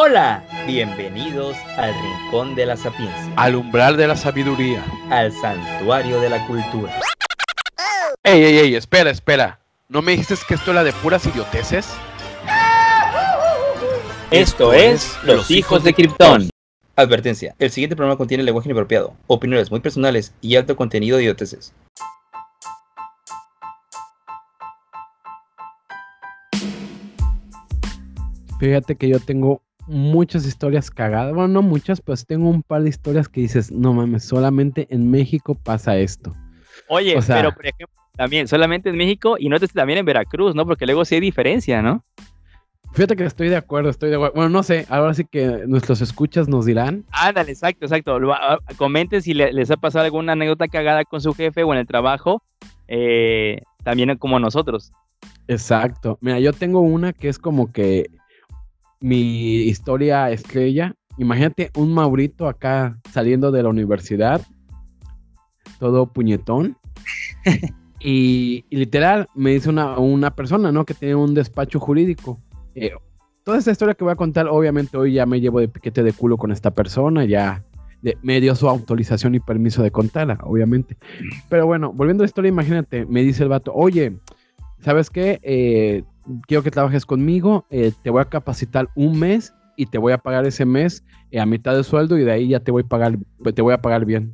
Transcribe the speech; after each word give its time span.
Hola, 0.00 0.44
bienvenidos 0.64 1.56
al 1.76 1.92
Rincón 1.92 2.54
de 2.54 2.66
la 2.66 2.76
Sapiencia, 2.76 3.32
Al 3.34 3.56
umbral 3.56 3.96
de 3.96 4.06
la 4.06 4.14
sabiduría. 4.14 4.84
al 5.10 5.32
Santuario 5.32 6.20
de 6.20 6.30
la 6.30 6.46
Cultura. 6.46 7.00
Ey, 8.22 8.44
ey, 8.44 8.58
ey, 8.58 8.74
espera, 8.76 9.10
espera. 9.10 9.58
¿No 9.88 10.00
me 10.00 10.12
dijiste 10.12 10.36
que 10.46 10.54
esto 10.54 10.70
era 10.70 10.84
de 10.84 10.92
puras 10.92 11.26
idioteces? 11.26 11.88
Esto 14.30 14.72
es 14.72 15.18
Los 15.24 15.50
Hijos 15.50 15.82
de 15.82 15.92
Krypton. 15.92 16.48
Advertencia, 16.94 17.56
el 17.58 17.72
siguiente 17.72 17.96
programa 17.96 18.16
contiene 18.16 18.44
lenguaje 18.44 18.68
inapropiado, 18.68 19.14
opiniones 19.26 19.72
muy 19.72 19.80
personales 19.80 20.32
y 20.40 20.54
alto 20.54 20.76
contenido 20.76 21.16
de 21.16 21.24
idioteces. 21.24 21.74
Fíjate 28.60 28.94
que 28.94 29.08
yo 29.08 29.18
tengo 29.18 29.60
muchas 29.88 30.46
historias 30.46 30.90
cagadas. 30.90 31.32
Bueno, 31.34 31.48
no 31.48 31.62
muchas, 31.62 32.00
pues 32.00 32.24
tengo 32.26 32.48
un 32.48 32.62
par 32.62 32.82
de 32.82 32.90
historias 32.90 33.28
que 33.28 33.40
dices, 33.40 33.72
no 33.72 33.92
mames, 33.94 34.24
solamente 34.24 34.86
en 34.90 35.10
México 35.10 35.54
pasa 35.54 35.96
esto. 35.96 36.34
Oye, 36.88 37.16
O 37.16 37.22
sea- 37.22 37.36
pero 37.36 37.52
por 37.52 37.66
ejemplo, 37.66 37.94
también 38.16 38.46
solamente 38.48 38.88
en 38.90 38.96
México 38.96 39.36
y 39.38 39.48
no 39.48 39.58
también 39.60 39.98
en 40.00 40.04
Veracruz, 40.04 40.54
¿no? 40.54 40.66
Porque 40.66 40.86
luego 40.86 41.04
sí 41.04 41.14
hay 41.16 41.20
diferencia, 41.20 41.82
¿no? 41.82 42.02
Fíjate 42.92 43.16
que 43.16 43.24
estoy 43.24 43.48
de 43.48 43.56
acuerdo, 43.56 43.90
estoy 43.90 44.08
de 44.10 44.16
acuerdo. 44.16 44.34
Bueno, 44.34 44.48
no 44.50 44.62
sé, 44.62 44.86
ahora 44.88 45.12
sí 45.14 45.24
que 45.30 45.64
nuestros 45.66 46.00
escuchas 46.00 46.48
nos 46.48 46.64
dirán. 46.64 47.04
Ándale, 47.10 47.52
exacto, 47.52 47.84
exacto. 47.84 48.18
Ah, 48.32 48.58
Comenten 48.76 49.20
si 49.22 49.34
le- 49.34 49.52
les 49.52 49.70
ha 49.70 49.76
pasado 49.76 50.04
alguna 50.06 50.32
anécdota 50.32 50.68
cagada 50.68 51.04
con 51.04 51.20
su 51.20 51.34
jefe 51.34 51.62
o 51.64 51.72
en 51.72 51.80
el 51.80 51.86
trabajo, 51.86 52.42
eh, 52.88 53.60
también 53.84 54.16
como 54.16 54.40
nosotros. 54.40 54.90
Exacto. 55.46 56.18
Mira, 56.20 56.40
yo 56.40 56.52
tengo 56.52 56.80
una 56.80 57.12
que 57.12 57.28
es 57.28 57.38
como 57.38 57.72
que 57.72 58.10
mi 59.00 59.62
historia 59.62 60.30
estrella. 60.30 60.94
Imagínate 61.18 61.70
un 61.76 61.92
Maurito 61.92 62.48
acá 62.48 62.98
saliendo 63.12 63.50
de 63.50 63.62
la 63.62 63.68
universidad, 63.68 64.40
todo 65.78 66.12
puñetón. 66.12 66.76
y, 68.00 68.64
y 68.70 68.76
literal, 68.76 69.28
me 69.34 69.50
dice 69.52 69.68
una, 69.68 69.98
una 69.98 70.34
persona, 70.34 70.72
¿no? 70.72 70.84
Que 70.84 70.94
tiene 70.94 71.14
un 71.14 71.34
despacho 71.34 71.80
jurídico. 71.80 72.40
Eh, 72.74 72.92
toda 73.44 73.58
esta 73.58 73.70
historia 73.72 73.94
que 73.94 74.04
voy 74.04 74.12
a 74.12 74.16
contar, 74.16 74.46
obviamente 74.48 74.96
hoy 74.96 75.14
ya 75.14 75.26
me 75.26 75.40
llevo 75.40 75.60
de 75.60 75.68
piquete 75.68 76.02
de 76.02 76.12
culo 76.12 76.36
con 76.36 76.52
esta 76.52 76.70
persona, 76.70 77.24
ya 77.24 77.64
de- 78.02 78.16
me 78.22 78.40
dio 78.40 78.54
su 78.54 78.68
autorización 78.68 79.34
y 79.34 79.40
permiso 79.40 79.82
de 79.82 79.90
contarla, 79.90 80.38
obviamente. 80.42 80.96
Pero 81.48 81.66
bueno, 81.66 81.92
volviendo 81.92 82.22
a 82.22 82.24
la 82.24 82.28
historia, 82.28 82.48
imagínate, 82.50 83.06
me 83.06 83.22
dice 83.22 83.42
el 83.42 83.48
vato, 83.48 83.72
oye, 83.74 84.16
¿sabes 84.80 85.10
qué? 85.10 85.40
Eh, 85.42 86.04
quiero 86.46 86.62
que 86.62 86.70
trabajes 86.70 87.06
conmigo, 87.06 87.66
eh, 87.70 87.92
te 88.02 88.10
voy 88.10 88.20
a 88.20 88.26
capacitar 88.26 88.88
un 88.94 89.18
mes 89.18 89.54
y 89.76 89.86
te 89.86 89.98
voy 89.98 90.12
a 90.12 90.18
pagar 90.18 90.46
ese 90.46 90.64
mes 90.64 91.04
eh, 91.30 91.40
a 91.40 91.46
mitad 91.46 91.74
de 91.74 91.84
sueldo 91.84 92.18
y 92.18 92.24
de 92.24 92.32
ahí 92.32 92.48
ya 92.48 92.60
te 92.60 92.70
voy 92.70 92.82
a 92.84 92.88
pagar, 92.88 93.16
te 93.54 93.62
voy 93.62 93.74
a 93.74 93.80
pagar 93.80 94.04
bien. 94.04 94.32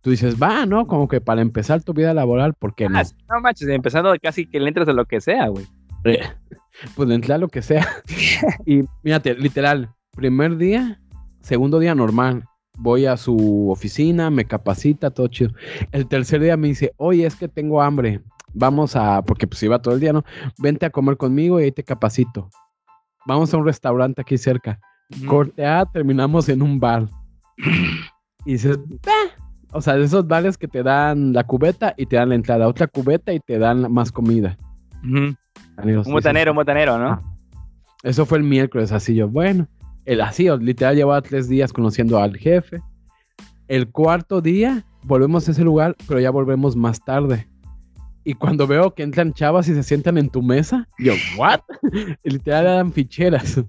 Tú 0.00 0.10
dices, 0.10 0.40
va, 0.40 0.66
¿no? 0.66 0.86
Como 0.86 1.08
que 1.08 1.20
para 1.20 1.42
empezar 1.42 1.82
tu 1.82 1.92
vida 1.92 2.14
laboral, 2.14 2.54
¿por 2.54 2.74
qué 2.76 2.88
no? 2.88 2.98
Ah, 2.98 3.02
no 3.28 3.40
manches, 3.40 3.68
empezando 3.68 4.14
casi 4.22 4.46
que 4.46 4.60
le 4.60 4.68
entras 4.68 4.86
a 4.88 4.92
lo 4.92 5.04
que 5.04 5.20
sea, 5.20 5.48
güey. 5.48 5.66
Pues 6.94 7.08
le 7.08 7.14
entré 7.14 7.32
a 7.32 7.38
lo 7.38 7.48
que 7.48 7.62
sea. 7.62 7.86
y 8.66 8.82
mírate, 9.02 9.34
literal, 9.34 9.88
primer 10.12 10.58
día, 10.58 11.00
segundo 11.40 11.78
día 11.78 11.94
normal. 11.94 12.44
Voy 12.78 13.06
a 13.06 13.16
su 13.16 13.70
oficina, 13.70 14.30
me 14.30 14.44
capacita, 14.44 15.10
todo 15.10 15.28
chido. 15.28 15.52
El 15.90 16.06
tercer 16.06 16.42
día 16.42 16.58
me 16.58 16.68
dice, 16.68 16.92
oye, 16.98 17.24
es 17.24 17.34
que 17.34 17.48
tengo 17.48 17.80
hambre. 17.80 18.20
Vamos 18.58 18.96
a, 18.96 19.22
porque 19.22 19.46
pues 19.46 19.62
iba 19.62 19.78
todo 19.80 19.94
el 19.94 20.00
día, 20.00 20.14
¿no? 20.14 20.24
Vente 20.58 20.86
a 20.86 20.90
comer 20.90 21.18
conmigo 21.18 21.60
y 21.60 21.64
ahí 21.64 21.72
te 21.72 21.84
capacito. 21.84 22.48
Vamos 23.26 23.52
a 23.52 23.58
un 23.58 23.66
restaurante 23.66 24.22
aquí 24.22 24.38
cerca. 24.38 24.80
Corte 25.26 25.64
A, 25.64 25.84
terminamos 25.84 26.48
en 26.48 26.62
un 26.62 26.80
bar. 26.80 27.06
Y 28.44 28.52
dices, 28.52 28.78
"Bah". 29.04 29.12
o 29.72 29.80
sea, 29.80 29.94
de 29.94 30.04
esos 30.04 30.26
bares 30.26 30.56
que 30.56 30.68
te 30.68 30.82
dan 30.82 31.32
la 31.32 31.44
cubeta 31.44 31.92
y 31.98 32.06
te 32.06 32.16
dan 32.16 32.30
la 32.30 32.34
entrada, 32.34 32.66
otra 32.66 32.86
cubeta 32.86 33.32
y 33.32 33.40
te 33.40 33.58
dan 33.58 33.92
más 33.92 34.10
comida. 34.10 34.56
Amigos, 35.76 36.06
Un 36.06 36.14
botanero, 36.14 36.52
un 36.52 36.56
botanero, 36.56 36.98
¿no? 36.98 37.08
Ah. 37.10 37.22
Eso 38.02 38.24
fue 38.24 38.38
el 38.38 38.44
miércoles, 38.44 38.90
así 38.92 39.14
yo, 39.14 39.28
bueno, 39.28 39.68
el 40.06 40.20
así, 40.20 40.48
literal 40.60 40.96
llevaba 40.96 41.20
tres 41.20 41.48
días 41.48 41.72
conociendo 41.72 42.18
al 42.18 42.36
jefe. 42.36 42.80
El 43.68 43.90
cuarto 43.90 44.40
día 44.40 44.84
volvemos 45.02 45.46
a 45.48 45.50
ese 45.50 45.64
lugar, 45.64 45.96
pero 46.08 46.20
ya 46.20 46.30
volvemos 46.30 46.76
más 46.76 47.04
tarde. 47.04 47.48
Y 48.28 48.34
cuando 48.34 48.66
veo 48.66 48.92
que 48.92 49.04
entran 49.04 49.32
chavas 49.32 49.68
y 49.68 49.74
se 49.74 49.84
sientan 49.84 50.18
en 50.18 50.28
tu 50.28 50.42
mesa, 50.42 50.88
yo, 50.98 51.12
¿what? 51.38 51.60
Literal 52.24 52.66
eran 52.66 52.92
ficheras. 52.92 53.62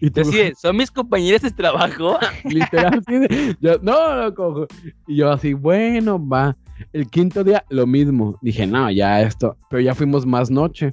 Y 0.00 0.08
tú, 0.10 0.22
Así 0.22 0.34
de, 0.38 0.54
son 0.54 0.78
mis 0.78 0.90
compañeros 0.90 1.42
de 1.42 1.50
trabajo. 1.50 2.18
literal, 2.44 3.02
así 3.06 3.18
de- 3.18 3.54
yo, 3.60 3.76
no, 3.82 4.16
no, 4.16 4.34
cojo. 4.34 4.66
Y 5.06 5.16
yo 5.16 5.30
así, 5.30 5.52
bueno, 5.52 6.18
va. 6.26 6.56
El 6.94 7.06
quinto 7.06 7.44
día, 7.44 7.66
lo 7.68 7.86
mismo. 7.86 8.38
Dije, 8.40 8.66
no, 8.66 8.90
ya 8.90 9.20
esto. 9.20 9.58
Pero 9.68 9.82
ya 9.82 9.94
fuimos 9.94 10.24
más 10.24 10.50
noche. 10.50 10.92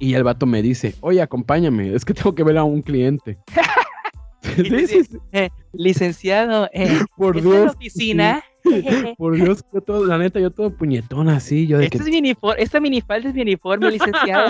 Y 0.00 0.14
el 0.14 0.24
vato 0.24 0.46
me 0.46 0.62
dice, 0.62 0.96
oye, 1.02 1.22
acompáñame, 1.22 1.94
es 1.94 2.04
que 2.04 2.12
tengo 2.12 2.34
que 2.34 2.42
ver 2.42 2.58
a 2.58 2.64
un 2.64 2.82
cliente. 2.82 3.38
Eh, 5.32 5.48
licenciado, 5.72 6.68
eh, 6.72 6.98
por 7.16 7.36
¿está 7.36 7.48
en 7.48 7.54
la 7.54 7.60
Dios. 7.60 7.74
oficina? 7.76 8.44
por 9.18 9.34
Dios, 9.36 9.62
yo 9.72 9.80
todo, 9.80 10.04
la 10.06 10.18
neta, 10.18 10.40
yo 10.40 10.50
todo 10.50 10.70
puñetón 10.70 11.28
así, 11.28 11.66
yo 11.66 11.78
de 11.78 11.84
Este 11.84 11.98
que, 11.98 12.04
es 12.04 12.10
mi 12.10 12.18
uniforme, 12.18 12.62
esta 12.62 12.80
minifalda 12.80 13.28
es 13.28 13.34
mi 13.34 13.42
uniforme, 13.42 13.90
licenciado. 13.90 14.48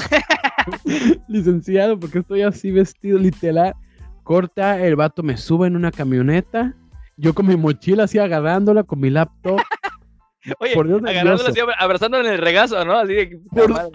licenciado, 1.28 1.98
porque 1.98 2.20
estoy 2.20 2.42
así 2.42 2.70
vestido, 2.70 3.18
literal. 3.18 3.74
Corta, 4.22 4.80
el 4.84 4.96
vato 4.96 5.22
me 5.22 5.36
sube 5.36 5.66
en 5.68 5.76
una 5.76 5.92
camioneta, 5.92 6.74
yo 7.16 7.34
con 7.34 7.46
mi 7.46 7.56
mochila 7.56 8.04
así 8.04 8.18
agarrándola, 8.18 8.82
con 8.82 9.00
mi 9.00 9.10
laptop. 9.10 9.60
Oye, 10.60 10.74
Por 10.74 10.86
Dios, 10.86 11.00
agarrándolo 11.02 11.48
nervioso. 11.48 11.70
así, 11.70 11.76
abrazándolo 11.78 12.26
en 12.26 12.32
el 12.34 12.38
regazo, 12.38 12.84
¿no? 12.84 12.94
Así 12.98 13.14
de... 13.14 13.40
Por-. 13.50 13.90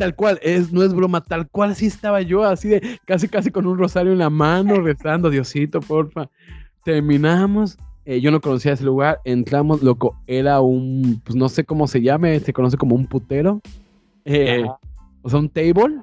Tal 0.00 0.14
cual, 0.14 0.40
es, 0.42 0.72
no 0.72 0.82
es 0.82 0.94
broma, 0.94 1.20
tal 1.20 1.46
cual 1.46 1.72
así 1.72 1.84
estaba 1.84 2.22
yo, 2.22 2.42
así 2.42 2.68
de 2.68 2.98
casi 3.04 3.28
casi 3.28 3.50
con 3.50 3.66
un 3.66 3.76
rosario 3.76 4.12
en 4.12 4.18
la 4.18 4.30
mano, 4.30 4.76
rezando, 4.80 5.28
Diosito, 5.28 5.80
porfa. 5.80 6.30
Terminamos, 6.86 7.76
eh, 8.06 8.18
yo 8.18 8.30
no 8.30 8.40
conocía 8.40 8.72
ese 8.72 8.84
lugar, 8.84 9.20
entramos, 9.26 9.82
loco, 9.82 10.16
era 10.26 10.62
un, 10.62 11.20
pues 11.22 11.36
no 11.36 11.50
sé 11.50 11.64
cómo 11.64 11.86
se 11.86 12.00
llame, 12.00 12.40
se 12.40 12.54
conoce 12.54 12.78
como 12.78 12.94
un 12.94 13.06
putero, 13.06 13.60
eh, 14.24 14.64
o 15.20 15.28
sea, 15.28 15.38
un 15.38 15.50
table, 15.50 16.00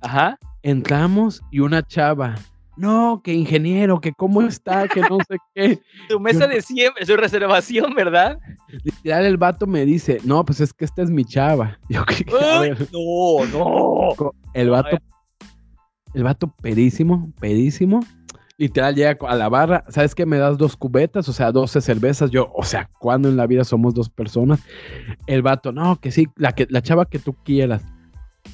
Ajá. 0.00 0.38
entramos 0.62 1.42
y 1.50 1.58
una 1.58 1.82
chava, 1.82 2.36
no, 2.80 3.20
que 3.22 3.34
ingeniero, 3.34 4.00
que 4.00 4.12
cómo 4.12 4.40
está, 4.40 4.88
que 4.88 5.02
no 5.02 5.18
sé 5.28 5.36
qué. 5.54 5.80
Tu 6.08 6.18
mesa 6.18 6.46
de 6.46 6.62
siempre, 6.62 7.04
su 7.04 7.14
reservación, 7.14 7.94
¿verdad? 7.94 8.38
Literal, 8.82 9.26
el 9.26 9.36
vato 9.36 9.66
me 9.66 9.84
dice, 9.84 10.18
no, 10.24 10.44
pues 10.44 10.60
es 10.60 10.72
que 10.72 10.86
esta 10.86 11.02
es 11.02 11.10
mi 11.10 11.24
chava. 11.24 11.78
Yo, 11.90 12.02
ver. 12.60 12.88
no, 12.90 13.44
no. 13.52 14.32
El 14.54 14.70
vato, 14.70 14.96
el 16.14 16.24
vato 16.24 16.54
pedísimo, 16.62 17.30
pedísimo. 17.38 18.00
Literal 18.56 18.94
llega 18.94 19.16
a 19.26 19.36
la 19.36 19.48
barra, 19.48 19.84
¿sabes 19.88 20.14
qué? 20.14 20.26
Me 20.26 20.38
das 20.38 20.58
dos 20.58 20.76
cubetas, 20.76 21.28
o 21.28 21.32
sea, 21.32 21.52
12 21.52 21.80
cervezas. 21.80 22.30
Yo, 22.30 22.50
o 22.54 22.62
sea, 22.62 22.88
¿cuándo 22.98 23.28
en 23.28 23.36
la 23.36 23.46
vida 23.46 23.64
somos 23.64 23.94
dos 23.94 24.08
personas? 24.08 24.60
El 25.26 25.42
vato, 25.42 25.72
no, 25.72 25.96
que 25.96 26.10
sí, 26.10 26.28
la, 26.36 26.52
que, 26.52 26.66
la 26.70 26.82
chava 26.82 27.06
que 27.06 27.18
tú 27.18 27.34
quieras. 27.44 27.82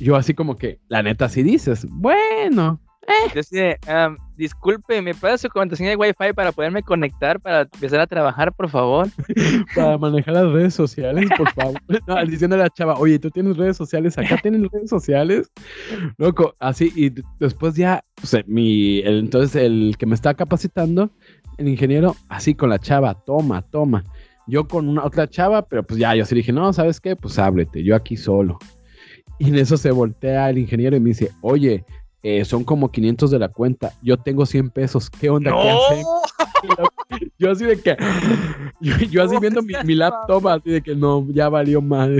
Yo 0.01 0.17
así 0.17 0.35
como 0.35 0.57
que, 0.57 0.81
la 0.89 1.03
neta, 1.03 1.29
sí 1.29 1.43
dices, 1.43 1.87
bueno, 1.91 2.81
De, 3.53 3.79
"Am, 3.87 4.17
disculpe, 4.37 5.01
¿me 5.01 5.15
puede 5.15 5.39
su 5.39 5.49
contraseña 5.49 5.91
de 5.91 5.97
Wi-Fi 5.97 6.33
para 6.35 6.53
poderme 6.53 6.83
conectar 6.83 7.41
para 7.41 7.63
empezar 7.63 8.01
a 8.01 8.07
trabajar, 8.07 8.53
por 8.53 8.69
favor? 8.69 9.09
para 9.75 9.97
manejar 9.99 10.35
las 10.35 10.51
redes 10.53 10.75
sociales, 10.75 11.29
por 11.37 11.49
favor. 11.53 11.81
No, 12.07 12.25
diciendo 12.27 12.57
a 12.57 12.61
la 12.61 12.71
chava, 12.71 12.95
oye, 12.99 13.19
¿tú 13.19 13.31
tienes 13.31 13.57
redes 13.57 13.77
sociales? 13.77 14.19
¿Acá 14.19 14.37
tienen 14.43 14.69
redes 14.73 14.91
sociales? 14.91 15.51
Loco, 16.19 16.55
así, 16.59 16.93
y 16.97 17.13
después 17.39 17.75
ya, 17.75 18.03
o 18.23 18.27
sea, 18.27 18.43
mi, 18.47 18.99
el- 19.01 19.19
entonces 19.21 19.55
el 19.63 19.97
que 19.99 20.07
me 20.07 20.15
está 20.15 20.35
capacitando, 20.35 21.11
el 21.59 21.69
ingeniero, 21.69 22.17
así 22.29 22.55
con 22.55 22.71
la 22.71 22.79
chava, 22.79 23.15
toma, 23.25 23.63
toma. 23.63 24.05
Yo 24.47 24.67
con 24.69 24.89
una 24.89 25.05
otra 25.05 25.29
chava, 25.29 25.63
pero 25.67 25.83
pues 25.85 25.99
ya, 25.99 26.15
yo 26.15 26.25
sí 26.25 26.35
dije, 26.35 26.53
no, 26.53 26.73
¿sabes 26.73 27.01
qué? 27.01 27.17
Pues 27.17 27.39
ábrete, 27.39 27.83
yo 27.83 27.97
aquí 27.97 28.17
solo. 28.17 28.59
Y 29.39 29.49
en 29.49 29.57
eso 29.57 29.77
se 29.77 29.91
voltea 29.91 30.49
el 30.51 30.59
ingeniero 30.59 30.97
y 30.97 31.01
me 31.01 31.09
dice, 31.11 31.31
oye, 31.43 31.85
eh, 32.23 32.45
son 32.45 32.65
como 32.65 32.91
500 32.91 33.31
de 33.31 33.39
la 33.39 33.49
cuenta, 33.49 33.93
yo 34.03 34.17
tengo 34.17 34.47
100 34.47 34.71
pesos, 34.71 35.11
¿qué 35.11 35.31
onda? 35.31 35.53
¿Qué 35.53 35.71
hacen? 35.71 36.05
Yo 37.39 37.51
así 37.51 37.65
de 37.65 37.81
que, 37.81 37.97
yo, 38.81 38.97
yo 39.11 39.23
así 39.23 39.35
No 39.35 39.41
viendo 39.41 39.63
mi, 39.63 39.75
mi 39.85 39.95
laptop, 39.95 40.49
así 40.49 40.71
de 40.71 40.83
que 40.83 40.95
no, 40.95 41.27
ya 41.31 41.49
valió 41.49 41.81
más, 41.81 42.11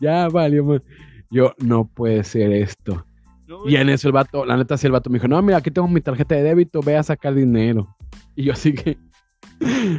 ya 0.00 0.28
valió 0.28 0.64
más. 0.64 0.82
Yo, 1.30 1.54
no 1.58 1.84
puede 1.84 2.24
ser 2.24 2.52
esto. 2.52 3.04
No, 3.46 3.68
Y 3.68 3.76
en 3.76 3.88
eso 3.88 4.08
el 4.08 4.12
vato, 4.12 4.44
la 4.44 4.56
neta, 4.56 4.76
sí, 4.76 4.86
el 4.86 4.92
vato 4.92 5.10
me 5.10 5.18
dijo, 5.18 5.28
no, 5.28 5.40
mira, 5.42 5.58
aquí 5.58 5.70
tengo 5.70 5.88
mi 5.88 6.00
tarjeta 6.00 6.34
de 6.34 6.42
débito, 6.42 6.80
ve 6.80 6.96
a 6.96 7.02
sacar 7.02 7.34
dinero. 7.34 7.94
Y 8.34 8.44
yo 8.44 8.52
así 8.52 8.72
que, 8.72 8.96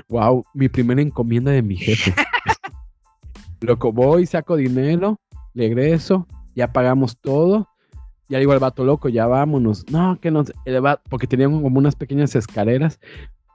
wow, 0.10 0.44
mi 0.54 0.70
primera 0.70 1.02
encomienda 1.02 1.52
de 1.52 1.62
mi 1.62 1.78
jefe. 1.78 2.14
Loco, 3.62 3.92
voy, 3.92 4.26
saco 4.26 4.56
dinero, 4.56 5.20
regreso, 5.54 6.28
ya 6.56 6.72
pagamos 6.74 7.18
todo. 7.20 7.68
Ya 8.32 8.40
digo 8.40 8.54
al 8.54 8.60
vato 8.60 8.86
loco, 8.86 9.10
ya 9.10 9.28
vámonos. 9.28 9.86
No, 9.92 10.18
que 10.22 10.32
no. 10.32 10.46
el 10.64 10.80
vato- 10.82 11.04
porque 11.10 11.28
tenían 11.28 11.62
como 11.62 11.78
unas 11.80 11.96
pequeñas 11.98 12.34
escaleras. 12.34 12.98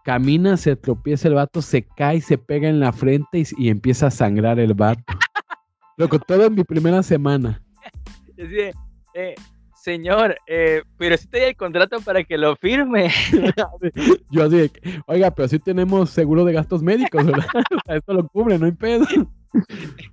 Camina, 0.05 0.58
se 0.58 0.76
tropieza 0.76 1.28
el 1.28 1.34
vato, 1.34 1.62
se 1.62 1.82
cae, 1.96 2.20
se 2.20 2.37
pega 2.37 2.69
en 2.69 2.78
la 2.78 2.93
frente 2.93 3.38
y, 3.38 3.44
y 3.56 3.70
empieza 3.70 4.08
a 4.08 4.11
sangrar 4.11 4.61
el 4.61 4.75
vato. 4.75 5.02
Loco, 5.96 6.19
todo 6.19 6.44
en 6.44 6.55
mi 6.55 6.62
primera 6.62 7.02
semana. 7.02 7.62
Eh, 8.37 9.34
señor, 9.75 10.37
eh, 10.46 10.82
pero 10.99 11.17
si 11.17 11.26
te 11.26 11.38
doy 11.38 11.49
el 11.49 11.56
contrato 11.56 11.99
para 12.02 12.23
que 12.23 12.37
lo 12.37 12.55
firme. 12.56 13.11
Yo 14.31 14.44
así 14.44 14.56
de, 14.58 14.70
oiga, 15.06 15.31
pero 15.31 15.49
sí 15.49 15.58
tenemos 15.58 16.11
seguro 16.11 16.44
de 16.44 16.52
gastos 16.52 16.82
médicos, 16.82 17.25
¿verdad? 17.25 17.46
Esto 17.88 18.12
lo 18.12 18.28
cubre, 18.28 18.58
no 18.58 18.67
hay 18.67 18.73
pedo. 18.73 19.06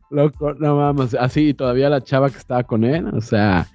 Loco, 0.10 0.54
no 0.54 0.78
mames, 0.78 1.14
así 1.16 1.50
y 1.50 1.54
todavía 1.54 1.90
la 1.90 2.02
chava 2.02 2.30
que 2.30 2.38
estaba 2.38 2.64
con 2.64 2.86
él, 2.86 3.08
o 3.14 3.20
sea, 3.20 3.68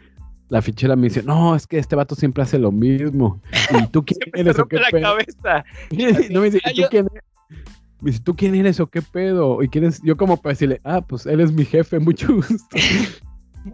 la 0.48 0.62
fichera 0.62 0.96
me 0.96 1.08
dice, 1.08 1.22
no, 1.22 1.54
es 1.54 1.66
que 1.66 1.78
este 1.78 1.96
vato 1.96 2.14
siempre 2.14 2.42
hace 2.42 2.58
lo 2.58 2.72
mismo. 2.72 3.40
¿Y 3.70 3.86
tú 3.88 4.04
quién 4.06 4.18
eres 4.34 4.58
o 4.58 4.66
qué 4.66 4.76
la 4.76 4.88
pedo? 4.90 5.02
cabeza. 5.02 5.64
no 6.30 6.40
me 6.40 6.50
dice, 6.50 6.60
¿y 6.72 6.82
tú 6.82 6.88
quién 6.90 7.06
eres? 7.12 7.24
Me 8.00 8.10
dice, 8.12 8.22
¿tú 8.22 8.36
quién 8.36 8.54
eres 8.54 8.80
o 8.80 8.86
qué 8.86 9.02
pedo? 9.02 9.62
¿Y 9.62 9.68
quién 9.68 9.84
es? 9.84 10.00
Yo 10.02 10.16
como 10.16 10.36
para 10.36 10.52
decirle, 10.52 10.80
ah, 10.84 11.00
pues 11.00 11.26
él 11.26 11.40
es 11.40 11.52
mi 11.52 11.64
jefe, 11.64 11.98
mucho 12.00 12.32
gusto. 12.34 12.76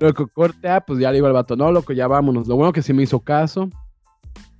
Loco, 0.01 0.27
corte, 0.29 0.69
ah, 0.69 0.81
pues 0.81 0.99
ya 0.99 1.11
le 1.11 1.17
digo 1.17 1.27
al 1.27 1.33
vato, 1.35 1.57
no, 1.57 1.71
loco, 1.71 1.93
ya 1.93 2.07
vámonos. 2.09 2.49
Lo 2.49 2.57
bueno 2.57 2.73
que 2.73 2.83
sí 2.83 2.93
me 2.93 3.03
hizo 3.03 3.21
caso. 3.21 3.69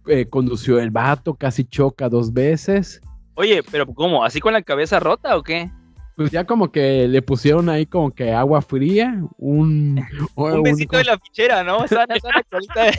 eh, 0.07 0.27
condució 0.27 0.79
el 0.79 0.91
vato, 0.91 1.35
casi 1.35 1.65
choca 1.65 2.09
dos 2.09 2.33
veces. 2.33 3.01
Oye, 3.37 3.63
pero 3.71 3.87
¿cómo? 3.87 4.23
¿Así 4.25 4.39
con 4.41 4.53
la 4.53 4.63
cabeza 4.63 5.01
rota 5.01 5.37
o 5.37 5.43
qué? 5.43 5.71
Pues 6.17 6.31
ya 6.31 6.45
como 6.45 6.71
que 6.71 7.09
le 7.09 7.23
pusieron 7.23 7.69
ahí 7.69 7.87
como 7.87 8.13
que 8.13 8.33
agua 8.33 8.63
fría, 8.63 9.21
un... 9.37 10.01
Un 10.37 10.63
besito 10.63 10.97
de 10.97 11.05
la 11.05 11.19
fichera, 11.19 11.65
¿no? 11.65 11.87
Sana, 11.89 12.15
sana, 12.21 12.43
colita 12.51 12.85
de- 12.85 12.95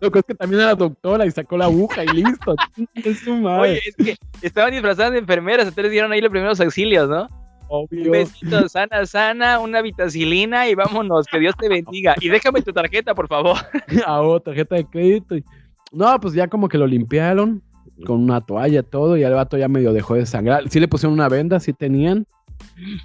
Loco, 0.00 0.18
es 0.18 0.24
que 0.24 0.34
también 0.34 0.62
era 0.62 0.74
doctora 0.74 1.26
y 1.26 1.30
sacó 1.30 1.56
la 1.56 1.66
aguja 1.66 2.04
y 2.04 2.08
listo. 2.08 2.54
es 2.94 3.20
su 3.20 3.34
madre, 3.34 3.70
Oye, 3.70 3.80
es 3.84 3.96
que 3.96 4.16
estaban 4.42 4.72
disfrazadas 4.72 5.12
de 5.12 5.18
enfermeras, 5.18 5.68
entonces 5.68 5.90
dieron 5.90 6.12
ahí 6.12 6.20
los 6.20 6.30
primeros 6.30 6.60
auxilios, 6.60 7.08
¿no? 7.08 7.28
Un 7.68 7.86
obvio. 7.90 8.12
besito, 8.12 8.68
sana, 8.68 9.06
sana, 9.06 9.58
una 9.58 9.82
vitacilina 9.82 10.68
y 10.68 10.74
vámonos, 10.76 11.26
que 11.26 11.40
Dios 11.40 11.54
te 11.58 11.68
bendiga. 11.68 12.14
Y 12.20 12.28
déjame 12.28 12.62
tu 12.62 12.72
tarjeta, 12.72 13.14
por 13.14 13.26
favor. 13.26 13.56
a 14.06 14.20
otra 14.20 14.52
tarjeta 14.52 14.76
de 14.76 14.84
crédito. 14.84 15.36
No, 15.92 16.18
pues 16.20 16.34
ya 16.34 16.46
como 16.48 16.68
que 16.68 16.78
lo 16.78 16.86
limpiaron 16.86 17.62
con 18.04 18.22
una 18.22 18.40
toalla, 18.40 18.82
todo, 18.82 19.16
y 19.16 19.22
el 19.22 19.32
vato 19.32 19.56
ya 19.56 19.68
medio 19.68 19.92
dejó 19.92 20.14
de 20.14 20.26
sangrar. 20.26 20.68
Sí 20.68 20.80
le 20.80 20.88
pusieron 20.88 21.14
una 21.14 21.28
venda, 21.28 21.60
sí 21.60 21.72
tenían. 21.72 22.26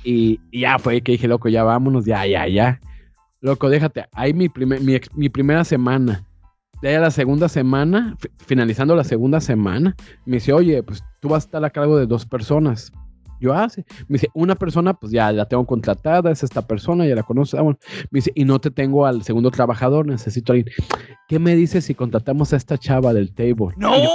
Y, 0.04 0.40
y 0.52 0.62
ya 0.62 0.78
fue 0.80 1.02
que 1.02 1.14
dije, 1.14 1.28
loco, 1.28 1.50
ya 1.50 1.64
vámonos, 1.64 2.06
ya, 2.06 2.26
ya, 2.26 2.48
ya. 2.48 2.80
Loco, 3.42 3.70
déjate, 3.70 4.06
ahí 4.14 4.34
mi, 4.34 4.50
primer, 4.50 4.82
mi, 4.82 5.00
mi 5.16 5.30
primera 5.30 5.64
semana. 5.64 6.24
De 6.82 6.90
ahí 6.90 6.96
a 6.96 7.00
la 7.00 7.12
segunda 7.12 7.48
semana, 7.50 8.16
fi- 8.20 8.30
finalizando 8.46 8.96
la 8.96 9.04
segunda 9.04 9.40
semana, 9.40 9.96
me 10.26 10.38
dice, 10.38 10.52
oye, 10.54 10.82
pues 10.84 11.04
tú 11.22 11.30
vas 11.30 11.44
a 11.44 11.48
estar 11.48 11.66
a 11.66 11.70
cargo 11.70 11.98
de 11.98 12.06
dos 12.08 12.26
personas. 12.26 12.92
Yo, 13.40 13.54
ah, 13.54 13.68
sí. 13.70 13.84
Me 14.08 14.14
dice, 14.16 14.30
una 14.36 14.54
persona, 14.54 14.94
pues 14.94 15.12
ya 15.12 15.32
la 15.32 15.46
tengo 15.46 15.66
contratada, 15.66 16.30
es 16.32 16.44
esta 16.44 16.62
persona, 16.62 17.08
ya 17.08 17.16
la 17.16 17.24
conozco. 17.24 17.58
Ah, 17.58 17.62
bueno. 17.62 17.80
Me 18.12 18.18
dice, 18.18 18.32
y 18.36 18.46
no 18.46 18.60
te 18.60 18.70
tengo 18.70 19.06
al 19.08 19.24
segundo 19.24 19.50
trabajador, 19.50 20.06
necesito 20.06 20.52
a 20.52 20.56
alguien. 20.56 20.76
¿Qué 21.28 21.40
me 21.40 21.56
dices 21.56 21.86
si 21.86 21.96
contratamos 21.96 22.54
a 22.54 22.58
esta 22.58 22.78
chava 22.78 23.14
del 23.14 23.34
table? 23.34 23.70
¡No! 23.78 23.96
Yo, 24.04 24.10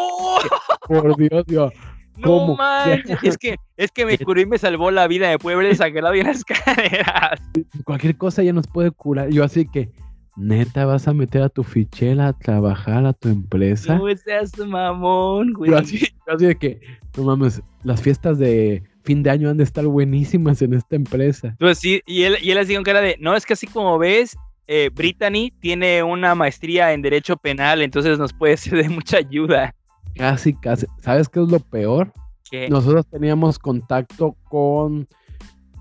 por 0.87 1.17
Dios, 1.17 1.44
Dios. 1.47 1.73
No 2.16 2.54
manches, 2.56 3.18
es 3.22 3.36
que, 3.38 3.56
es 3.76 3.90
que 3.90 4.06
me 4.06 4.18
curó 4.18 4.40
y 4.40 4.46
me 4.46 4.58
salvó 4.58 4.90
la 4.90 5.06
vida, 5.06 5.28
me 5.28 5.38
puede 5.38 5.56
ver 5.56 5.66
desangrado 5.68 6.14
y 6.14 6.20
en 6.20 6.26
las 6.26 6.44
caderas. 6.64 7.40
Cualquier 7.84 8.16
cosa 8.16 8.42
ya 8.42 8.52
nos 8.52 8.66
puede 8.66 8.90
curar. 8.90 9.30
Yo 9.30 9.44
así 9.44 9.66
que, 9.68 9.90
neta, 10.36 10.86
vas 10.86 11.08
a 11.08 11.14
meter 11.14 11.42
a 11.42 11.48
tu 11.48 11.62
fichera 11.62 12.28
a 12.28 12.32
trabajar 12.32 13.04
a 13.06 13.12
tu 13.12 13.28
empresa. 13.28 13.96
No 13.96 14.16
seas 14.16 14.56
mamón, 14.58 15.52
güey. 15.52 15.70
Yo 15.70 15.78
así, 15.78 15.98
yo 15.98 16.34
así 16.34 16.46
de 16.46 16.56
que, 16.56 16.80
no 17.16 17.24
mames, 17.24 17.62
las 17.84 18.00
fiestas 18.00 18.38
de 18.38 18.82
fin 19.04 19.22
de 19.22 19.30
año 19.30 19.48
han 19.48 19.56
de 19.56 19.64
estar 19.64 19.86
buenísimas 19.86 20.60
en 20.62 20.74
esta 20.74 20.96
empresa. 20.96 21.56
Pues 21.58 21.78
sí, 21.78 22.02
y 22.06 22.22
él, 22.22 22.36
y 22.42 22.50
él 22.50 22.58
así 22.58 22.74
con 22.74 22.84
cara 22.84 23.00
de, 23.00 23.16
no, 23.20 23.36
es 23.36 23.46
que 23.46 23.52
así 23.52 23.66
como 23.66 23.98
ves, 23.98 24.36
eh, 24.66 24.90
Brittany 24.92 25.52
tiene 25.60 26.02
una 26.02 26.34
maestría 26.34 26.92
en 26.92 27.02
Derecho 27.02 27.36
Penal, 27.36 27.82
entonces 27.82 28.18
nos 28.18 28.32
puede 28.32 28.56
ser 28.56 28.82
de 28.82 28.88
mucha 28.88 29.18
ayuda. 29.18 29.74
Casi, 30.16 30.54
casi. 30.54 30.86
¿Sabes 31.00 31.28
qué 31.28 31.42
es 31.42 31.48
lo 31.48 31.60
peor? 31.60 32.12
Que, 32.50 32.68
Nosotros 32.68 33.06
teníamos 33.06 33.58
contacto 33.58 34.36
con, 34.48 35.08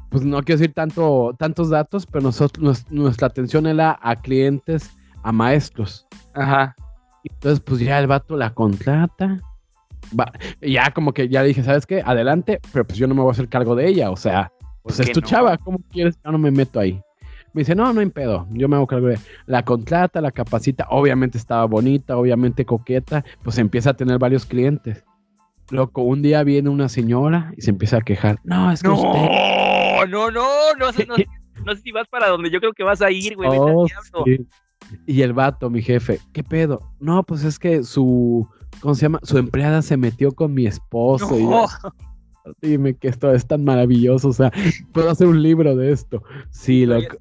pues 0.09 0.25
no 0.25 0.41
quiero 0.43 0.59
decir 0.59 0.73
tanto, 0.73 1.35
tantos 1.37 1.69
datos, 1.69 2.05
pero 2.05 2.23
nosotros, 2.23 2.63
nues- 2.63 2.89
nuestra 2.89 3.27
atención 3.27 3.67
era 3.67 3.97
a 4.01 4.15
clientes, 4.15 4.89
a 5.23 5.31
maestros. 5.31 6.07
Ajá. 6.33 6.75
Entonces, 7.23 7.59
pues 7.59 7.79
ya 7.79 7.99
el 7.99 8.07
vato 8.07 8.35
la 8.37 8.53
contrata. 8.53 9.39
Va, 10.19 10.31
ya 10.61 10.91
como 10.91 11.13
que 11.13 11.27
ya 11.29 11.41
le 11.41 11.47
dije, 11.49 11.63
¿sabes 11.63 11.85
qué? 11.85 12.01
Adelante, 12.05 12.59
pero 12.71 12.85
pues 12.85 12.97
yo 12.99 13.07
no 13.07 13.15
me 13.15 13.21
voy 13.21 13.29
a 13.29 13.31
hacer 13.31 13.49
cargo 13.49 13.75
de 13.75 13.87
ella. 13.87 14.11
O 14.11 14.15
sea, 14.15 14.51
pues 14.83 14.97
¿Por 14.97 15.01
es 15.03 15.07
qué 15.07 15.13
tu 15.13 15.21
no? 15.21 15.27
chava, 15.27 15.57
¿cómo 15.57 15.79
quieres? 15.91 16.15
Yo 16.23 16.31
no 16.31 16.37
me 16.37 16.51
meto 16.51 16.79
ahí. 16.79 17.01
Me 17.55 17.61
dice, 17.61 17.73
no, 17.73 17.93
no 17.93 18.01
hay 18.01 18.09
pedo, 18.09 18.45
yo 18.51 18.67
me 18.67 18.75
hago 18.75 18.85
cargo 18.85 19.07
de. 19.07 19.17
La 19.45 19.63
contrata, 19.63 20.19
la 20.19 20.31
capacita, 20.31 20.87
obviamente 20.89 21.37
estaba 21.37 21.63
bonita, 21.63 22.17
obviamente 22.17 22.65
coqueta, 22.65 23.23
pues 23.43 23.57
empieza 23.57 23.91
a 23.91 23.93
tener 23.93 24.19
varios 24.19 24.45
clientes. 24.45 25.05
Loco, 25.69 26.01
un 26.01 26.21
día 26.21 26.43
viene 26.43 26.69
una 26.69 26.89
señora 26.89 27.53
y 27.55 27.61
se 27.61 27.69
empieza 27.71 27.95
a 27.97 28.01
quejar. 28.01 28.39
No, 28.43 28.69
es 28.73 28.83
que 28.83 28.89
usted... 28.89 29.07
No, 29.07 30.05
no, 30.05 30.31
no, 30.31 30.43
no, 30.77 30.91
sé- 30.91 31.05
no, 31.05 31.15
no 31.65 31.75
sé 31.75 31.81
si 31.81 31.91
vas 31.93 32.09
para 32.09 32.27
donde 32.27 32.51
yo 32.51 32.59
creo 32.59 32.73
que 32.73 32.83
vas 32.83 33.01
a 33.01 33.09
ir, 33.09 33.37
güey. 33.37 33.49
Oh, 33.53 33.87
sí. 34.25 34.45
Y 35.07 35.21
el 35.21 35.31
vato, 35.31 35.69
mi 35.69 35.81
jefe, 35.81 36.19
¿qué 36.33 36.43
pedo? 36.43 36.81
No, 36.99 37.23
pues 37.23 37.45
es 37.45 37.57
que 37.57 37.83
su, 37.83 38.45
¿cómo 38.81 38.95
se 38.95 39.03
llama? 39.03 39.19
Su 39.23 39.37
empleada 39.37 39.81
se 39.81 39.95
metió 39.95 40.33
con 40.33 40.53
mi 40.53 40.67
esposo. 40.67 41.39
Y 41.39 41.43
No. 41.43 41.67
dime 42.61 42.95
que 42.95 43.07
esto 43.07 43.33
es 43.33 43.47
tan 43.47 43.63
maravilloso, 43.63 44.27
o 44.27 44.33
sea, 44.33 44.51
puedo 44.91 45.09
hacer 45.09 45.25
un 45.27 45.41
libro 45.41 45.75
de 45.77 45.93
esto. 45.93 46.21
Sí, 46.51 46.85
loco. 46.85 47.15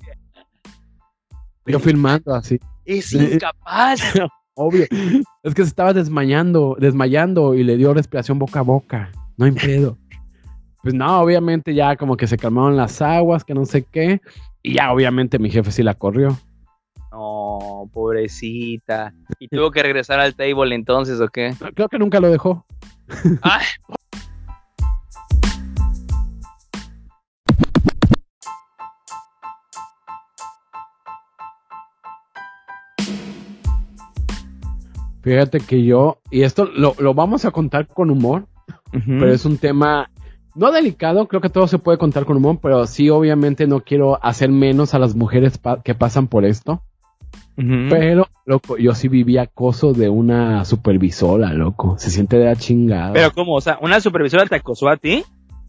Yo 1.67 1.79
filmando 1.79 2.35
así, 2.35 2.59
Es 2.85 3.13
incapaz. 3.13 4.01
obvio. 4.55 4.87
Es 5.43 5.55
que 5.55 5.63
se 5.63 5.69
estaba 5.69 5.93
desmayando, 5.93 6.77
desmayando 6.79 7.55
y 7.55 7.65
le 7.65 7.77
dio 7.77 7.95
respiración 7.95 8.39
boca 8.39 8.61
a 8.61 8.63
boca. 8.63 9.11
No 9.37 9.47
hay 9.47 9.53
pedo. 9.53 9.99
Pues 10.83 10.95
no, 10.95 11.21
obviamente 11.21 11.75
ya 11.75 11.97
como 11.97 12.17
que 12.17 12.27
se 12.27 12.37
calmaron 12.37 12.77
las 12.77 13.01
aguas, 13.01 13.45
que 13.45 13.55
no 13.55 13.65
sé 13.65 13.85
qué. 13.91 14.21
Y 14.63 14.75
ya 14.75 14.93
obviamente 14.93 15.39
mi 15.39 15.51
jefe 15.51 15.71
sí 15.71 15.83
la 15.83 15.95
corrió. 15.95 16.39
No, 17.11 17.89
pobrecita. 17.93 19.15
¿Y 19.39 19.49
tuvo 19.49 19.71
que 19.71 19.83
regresar 19.83 20.21
al 20.21 20.35
table 20.35 20.75
entonces 20.75 21.21
o 21.21 21.29
qué? 21.29 21.55
Creo 21.75 21.89
que 21.89 21.99
nunca 21.99 22.21
lo 22.21 22.31
dejó. 22.31 22.67
Ay, 23.43 23.65
Fíjate 35.25 35.59
que 35.61 35.83
yo, 35.85 36.19
y 36.31 36.43
esto 36.43 36.67
lo, 36.67 36.95
lo 36.99 37.15
vamos 37.15 37.45
a 37.45 37.51
contar 37.51 37.87
con 37.89 38.11
humor, 38.11 38.47
pero 38.93 39.33
es 39.33 39.45
un 39.45 39.57
tema 39.59 40.11
no 40.55 40.71
delicado, 40.71 41.27
creo 41.27 41.41
que 41.41 41.49
todo 41.51 41.67
se 41.67 41.79
puede 41.79 41.99
contar 41.99 42.25
con 42.27 42.37
humor, 42.37 42.59
pero 42.63 42.87
sí 42.87 43.11
obviamente 43.11 43.67
no 43.67 43.81
quiero 43.81 44.23
hacer 44.25 44.51
menos 44.51 44.95
a 44.95 44.99
las 45.01 45.17
mujeres 45.17 45.59
pa- 45.59 45.83
que 45.83 45.95
pasan 45.95 46.29
por 46.29 46.45
esto. 46.45 46.83
Pero, 47.89 48.29
loco, 48.47 48.77
yo 48.79 48.95
sí 48.95 49.09
viví 49.09 49.39
acoso 49.39 49.93
de 49.93 50.09
una 50.09 50.65
supervisora, 50.65 51.53
loco. 51.53 51.97
Se 51.99 52.11
siente 52.11 52.37
de 52.37 52.45
la 52.45 52.57
chingada. 52.57 53.13
Pero 53.13 53.33
¿cómo? 53.33 53.55
O 53.55 53.61
sea, 53.61 53.79
¿una 53.81 54.01
supervisora 54.01 54.45
te 54.47 54.57
acosó 54.57 54.89
a 54.89 54.97
ti? 54.97 55.25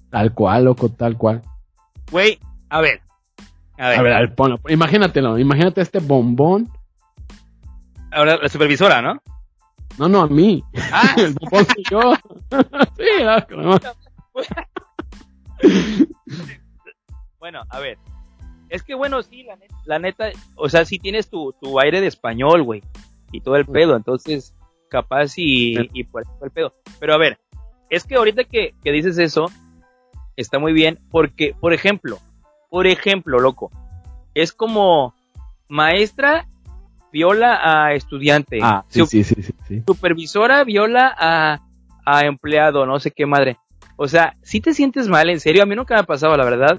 Tal 0.10 0.34
cual, 0.34 0.66
loco, 0.66 0.90
tal 0.90 1.16
cual. 1.18 1.42
Güey, 2.12 2.40
a 2.70 2.82
ver. 2.82 3.02
A 3.78 3.90
ver, 3.90 4.00
A 4.00 4.02
ver, 4.04 4.14
a 4.14 4.20
ver, 4.20 4.36
ponlo. 4.36 4.60
Imagínatelo, 4.70 5.38
imagínate 5.40 5.82
este 5.82 6.00
bombón. 6.00 6.68
ahora 8.12 8.38
la 8.42 8.50
supervisora, 8.50 9.02
¿no? 9.02 9.22
No, 9.98 10.10
no, 10.10 10.22
a 10.22 10.28
mí. 10.28 10.64
Ah, 10.92 11.16
El 11.18 11.36
soy 11.50 11.84
yo. 11.90 12.14
sí, 12.98 13.24
no. 13.50 13.80
bueno, 17.40 17.62
a 17.70 17.80
ver. 17.80 17.98
Es 18.70 18.84
que 18.84 18.96
bueno, 18.96 19.22
sí, 19.22 19.44
la 19.44 19.56
neta, 19.56 19.76
la 19.86 20.00
neta 20.00 20.30
o 20.56 20.68
sea, 20.70 20.86
sí 20.86 21.00
tienes 21.00 21.30
tu, 21.30 21.54
tu 21.62 21.80
aire 21.80 22.02
de 22.02 22.08
español, 22.08 22.64
güey. 22.64 22.84
Y 23.32 23.42
todo 23.42 23.56
el 23.56 23.66
pedo, 23.66 23.96
entonces, 23.96 24.56
capaz 24.90 25.38
y, 25.38 25.76
y 25.94 26.04
por 26.04 26.24
eso 26.24 26.32
el 26.42 26.52
pedo. 26.52 26.74
Pero 27.00 27.14
a 27.14 27.18
ver, 27.18 27.38
es 27.90 28.06
que 28.06 28.16
ahorita 28.16 28.44
que, 28.46 28.74
que 28.84 28.92
dices 28.92 29.18
eso, 29.18 29.46
está 30.36 30.60
muy 30.60 30.74
bien, 30.74 31.00
porque, 31.12 31.56
por 31.60 31.74
ejemplo, 31.74 32.20
por 32.70 32.88
ejemplo, 32.88 33.40
loco, 33.40 33.72
es 34.34 34.52
como 34.52 35.14
maestra 35.68 36.48
viola 37.16 37.60
a 37.64 37.94
estudiante, 37.94 38.60
Ah, 38.62 38.84
sí, 38.90 39.06
sí, 39.06 39.24
sí, 39.24 39.36
sí, 39.42 39.54
sí. 39.70 39.84
supervisora 39.88 40.66
viola 40.66 41.16
a, 41.18 41.62
a 42.06 42.26
empleado, 42.26 42.86
no 42.86 43.00
sé 43.00 43.12
qué 43.12 43.26
madre. 43.26 43.56
O 43.96 44.10
sea, 44.10 44.34
si 44.42 44.60
te 44.60 44.74
sientes 44.74 45.08
mal, 45.08 45.30
en 45.30 45.40
serio, 45.40 45.64
a 45.64 45.66
mí 45.66 45.76
nunca 45.78 45.94
me 45.96 46.02
ha 46.02 46.04
pasado, 46.04 46.36
la 46.36 46.44
verdad, 46.44 46.78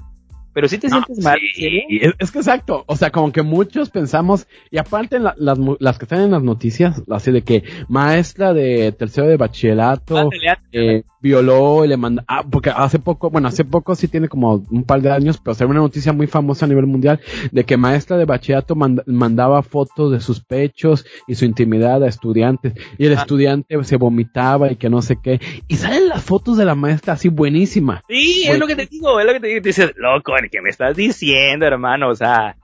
pero 0.53 0.69
sí 0.69 0.77
te 0.77 0.89
No, 0.89 0.97
sientes 1.07 1.25
mal. 1.25 1.39
sí, 1.55 1.63
¿sí? 1.89 1.99
es, 2.03 2.13
es 2.19 2.31
que 2.31 2.39
exacto. 2.41 2.85
O 2.87 2.97
sea, 2.97 3.11
como 3.11 3.33
que 3.33 3.41
muchos 3.41 3.89
pensamos, 3.89 4.47
y 4.71 4.77
aparte 4.77 5.19
la- 5.19 5.35
las, 5.39 5.59
las 5.81 5.99
que 5.99 6.05
están 6.05 6.21
en 6.21 6.31
las 6.33 6.43
noticias, 6.43 7.03
así 7.11 7.31
de 7.33 7.41
que 7.43 7.65
maestra 7.89 8.53
de 8.53 8.93
tercero 8.93 9.27
de 9.29 9.39
bachillerato 9.39 10.29
eh, 10.73 11.03
violó 11.21 11.85
y 11.85 11.89
le 11.89 11.97
mandó, 11.97 12.23
ah, 12.29 12.45
porque 12.49 12.71
hace 12.71 12.99
poco, 12.99 13.31
bueno, 13.31 13.49
hace 13.49 13.65
poco 13.65 13.95
sí 13.95 14.07
tiene 14.09 14.29
como 14.29 14.63
un 14.71 14.85
par 14.85 15.01
de 15.03 15.11
años, 15.11 15.39
pero 15.43 15.55
salió 15.55 15.71
una 15.71 15.81
noticia 15.81 16.13
muy 16.13 16.27
famosa 16.27 16.67
a 16.67 16.69
nivel 16.69 16.87
mundial 16.87 17.21
de 17.51 17.65
que 17.65 17.77
maestra 17.77 18.17
de 18.17 18.25
bachillerato 18.27 18.75
mand- 18.77 19.03
mandaba 19.07 19.63
fotos 19.63 20.13
de 20.13 20.21
sus 20.21 20.41
pechos 20.41 21.05
y 21.27 21.35
su 21.35 21.45
intimidad 21.45 22.03
a 22.05 22.09
estudiantes, 22.09 22.75
y 22.99 23.07
el 23.07 23.13
Ah. 23.17 23.21
estudiante 23.23 23.83
se 23.85 23.97
vomitaba 23.97 24.71
y 24.71 24.77
que 24.77 24.91
no 24.91 25.03
sé 25.03 25.17
qué, 25.23 25.41
y 25.69 25.77
salen 25.77 26.09
las 26.09 26.23
fotos 26.23 26.57
de 26.57 26.65
la 26.65 26.75
maestra 26.75 27.15
así 27.15 27.29
buenísima. 27.29 28.03
Sí, 28.09 28.45
es 28.47 28.59
lo 28.59 28.67
que 28.67 28.77
te 28.77 28.87
digo, 28.87 29.19
es 29.21 29.27
lo 29.27 29.33
que 29.33 29.41
te 29.41 29.47
digo. 29.49 29.63
Te 29.63 29.69
dices, 29.71 29.93
loco, 29.97 30.33
¿qué 30.51 30.61
me 30.61 30.69
estás 30.71 30.97
diciendo, 30.97 31.67
hermano? 31.67 32.09
O 32.11 32.15
sea, 32.15 32.57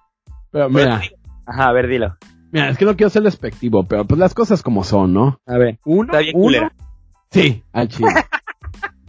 Pero 0.51 0.69
pues, 0.71 0.85
mira, 0.85 1.01
ajá, 1.47 1.69
a 1.69 1.73
ver, 1.73 1.89
dilo. 1.89 2.17
mira, 2.53 2.69
es 2.69 2.77
que 2.79 2.85
no 2.85 2.97
quiero 2.97 3.11
ser 3.11 3.23
despectivo, 3.23 3.85
pero 3.85 4.05
pues 4.05 4.19
las 4.21 4.35
cosas 4.35 4.63
como 4.63 4.85
son, 4.85 5.13
¿no? 5.15 5.41
A 5.47 5.57
ver. 5.59 5.79
Uno, 5.85 6.05
Está 6.13 6.19
bien 6.19 6.33
uno, 6.37 6.45
culera. 6.45 6.73
sí, 7.31 7.63
al 7.73 7.89
chile. 7.89 8.11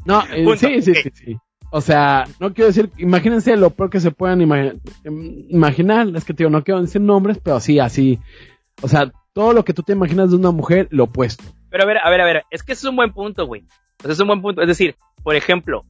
no, 0.06 0.24
eh, 0.32 0.58
sí, 0.58 0.82
sí, 0.82 0.96
sí, 0.96 1.10
sí. 1.14 1.38
O 1.72 1.82
sea, 1.82 2.26
no 2.40 2.54
quiero 2.54 2.68
decir, 2.68 2.92
imagínense 2.98 3.58
lo 3.58 3.72
peor 3.72 3.90
que 3.90 4.00
se 4.00 4.12
puedan 4.12 4.42
em, 4.42 4.80
imaginar, 5.50 6.08
es 6.16 6.24
que 6.24 6.34
te 6.34 6.44
digo, 6.44 6.52
no 6.52 6.64
quiero 6.64 6.82
decir 6.82 7.02
nombres, 7.02 7.40
pero 7.44 7.60
sí, 7.60 7.80
así. 7.80 8.20
O 8.82 8.88
sea, 8.88 9.12
todo 9.34 9.54
lo 9.54 9.66
que 9.66 9.74
tú 9.74 9.82
te 9.82 9.94
imaginas 9.94 10.30
de 10.30 10.36
una 10.36 10.52
mujer, 10.52 10.88
lo 10.92 11.06
opuesto. 11.06 11.44
Pero 11.72 11.84
a 11.84 11.88
ver, 11.88 11.98
a 11.98 12.10
ver, 12.12 12.22
a 12.22 12.26
ver, 12.26 12.44
es 12.52 12.62
que 12.62 12.74
es 12.74 12.84
un 12.84 12.96
buen 12.96 13.12
punto, 13.12 13.48
güey. 13.48 13.64
O 14.00 14.04
sea, 14.04 14.12
es 14.12 14.20
un 14.20 14.28
buen 14.28 14.42
punto. 14.42 14.62
Es 14.62 14.68
decir, 14.68 14.96
por 15.24 15.36
ejemplo, 15.36 15.82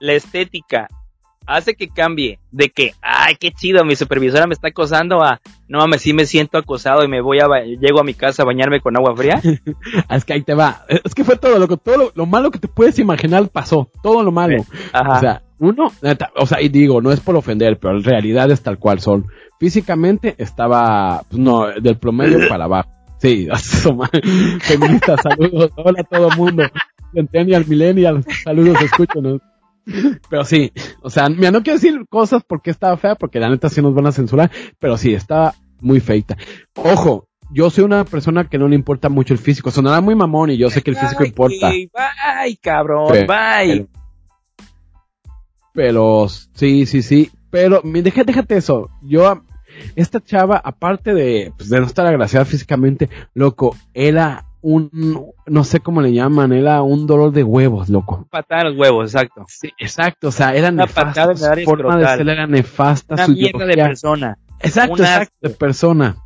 la 0.00 0.14
estética 0.14 0.88
hace 1.46 1.74
que 1.74 1.88
cambie 1.88 2.38
de 2.50 2.70
que, 2.70 2.92
ay, 3.02 3.36
qué 3.38 3.50
chido, 3.52 3.84
mi 3.84 3.96
supervisora 3.96 4.46
me 4.46 4.54
está 4.54 4.68
acosando 4.68 5.22
a, 5.22 5.40
no 5.68 5.78
mames, 5.78 6.02
sí 6.02 6.12
me 6.12 6.26
siento 6.26 6.58
acosado 6.58 7.04
y 7.04 7.08
me 7.08 7.20
voy 7.20 7.38
a, 7.40 7.46
llego 7.80 8.00
a 8.00 8.04
mi 8.04 8.14
casa 8.14 8.42
a 8.42 8.46
bañarme 8.46 8.80
con 8.80 8.96
agua 8.96 9.16
fría. 9.16 9.40
Es 10.10 10.24
que 10.24 10.32
ahí 10.32 10.42
te 10.42 10.54
va. 10.54 10.84
Es 10.88 11.14
que 11.14 11.24
fue 11.24 11.36
todo 11.36 11.58
lo 11.58 11.68
que, 11.68 11.76
todo 11.76 11.96
lo, 11.96 12.12
lo 12.14 12.26
malo 12.26 12.50
que 12.50 12.58
te 12.58 12.68
puedes 12.68 12.98
imaginar 12.98 13.48
pasó. 13.48 13.90
Todo 14.02 14.22
lo 14.22 14.32
malo. 14.32 14.64
Ajá. 14.92 15.12
O 15.12 15.20
sea, 15.20 15.42
uno, 15.58 15.92
o 16.36 16.46
sea, 16.46 16.60
y 16.60 16.68
digo, 16.68 17.00
no 17.00 17.10
es 17.10 17.20
por 17.20 17.36
ofender, 17.36 17.78
pero 17.78 17.96
en 17.96 18.04
realidad 18.04 18.50
es 18.50 18.62
tal 18.62 18.78
cual 18.78 19.00
son. 19.00 19.26
Físicamente 19.58 20.34
estaba, 20.38 21.22
pues 21.28 21.40
no, 21.40 21.66
del 21.80 21.98
promedio 21.98 22.48
para 22.48 22.64
abajo. 22.64 22.90
Sí, 23.18 23.48
feministas, 24.60 25.20
saludos, 25.22 25.70
hola 25.76 26.00
a 26.00 26.04
todo 26.04 26.30
mundo. 26.36 26.64
Centennial, 27.14 27.64
millennial, 27.66 28.24
saludos, 28.44 28.82
escúchenos. 28.82 29.40
Pero 30.30 30.44
sí, 30.44 30.72
o 31.02 31.10
sea, 31.10 31.28
mira, 31.28 31.50
no 31.50 31.62
quiero 31.62 31.78
decir 31.78 32.06
cosas 32.08 32.42
porque 32.46 32.70
estaba 32.70 32.96
fea, 32.96 33.14
porque 33.14 33.38
la 33.40 33.48
neta 33.48 33.68
sí 33.68 33.80
nos 33.80 33.94
van 33.94 34.06
a 34.06 34.12
censurar, 34.12 34.50
pero 34.78 34.96
sí, 34.98 35.14
estaba 35.14 35.54
muy 35.80 36.00
feita. 36.00 36.36
Ojo, 36.74 37.28
yo 37.52 37.70
soy 37.70 37.84
una 37.84 38.04
persona 38.04 38.48
que 38.48 38.58
no 38.58 38.66
le 38.66 38.74
importa 38.74 39.08
mucho 39.08 39.32
el 39.32 39.38
físico, 39.38 39.70
sonará 39.70 40.00
muy 40.00 40.14
mamón 40.16 40.50
y 40.50 40.56
yo 40.56 40.70
sé 40.70 40.82
que 40.82 40.90
el 40.90 40.96
físico 40.96 41.22
Ay, 41.22 41.28
importa. 41.28 41.68
Bye, 41.70 42.56
cabrón, 42.60 43.12
bye. 43.26 43.86
Pero 45.72 46.26
sí, 46.54 46.86
sí, 46.86 47.02
sí. 47.02 47.30
Pero 47.50 47.80
deja- 47.84 48.24
déjate 48.24 48.56
eso. 48.56 48.90
Yo, 49.02 49.42
esta 49.94 50.20
chava, 50.20 50.56
aparte 50.56 51.14
de, 51.14 51.52
pues, 51.56 51.68
de 51.68 51.80
no 51.80 51.86
estar 51.86 52.06
agraciada 52.06 52.44
físicamente, 52.44 53.08
loco, 53.34 53.76
era 53.94 54.45
un, 54.60 55.32
no 55.46 55.64
sé 55.64 55.80
cómo 55.80 56.00
le 56.00 56.12
llaman, 56.12 56.52
era 56.52 56.82
un 56.82 57.06
dolor 57.06 57.32
de 57.32 57.44
huevos, 57.44 57.88
loco. 57.88 58.26
Patada 58.30 58.62
en 58.62 58.68
los 58.68 58.76
huevos, 58.78 59.14
exacto. 59.14 59.44
Sí, 59.48 59.70
exacto, 59.78 60.28
o 60.28 60.32
sea, 60.32 60.54
era 60.54 60.68
Una 60.70 60.84
nefasta. 60.84 61.36
Su 61.36 61.64
forma 61.64 61.96
de 61.98 62.06
ser 62.06 62.28
era 62.28 62.46
nefasta. 62.46 63.14
Una 63.14 63.26
su 63.26 63.32
mierda 63.32 63.66
de 63.66 63.74
persona. 63.74 64.38
Exacto, 64.60 64.96
exacto, 64.96 65.36
de 65.40 65.50
persona. 65.50 66.16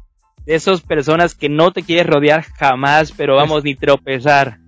De 0.46 0.54
esas 0.54 0.80
personas 0.80 1.34
que 1.34 1.48
no 1.48 1.72
te 1.72 1.82
quieres 1.82 2.06
rodear 2.06 2.42
jamás, 2.42 3.12
pero 3.12 3.36
vamos, 3.36 3.62
ni 3.64 3.74
tropezar. 3.74 4.58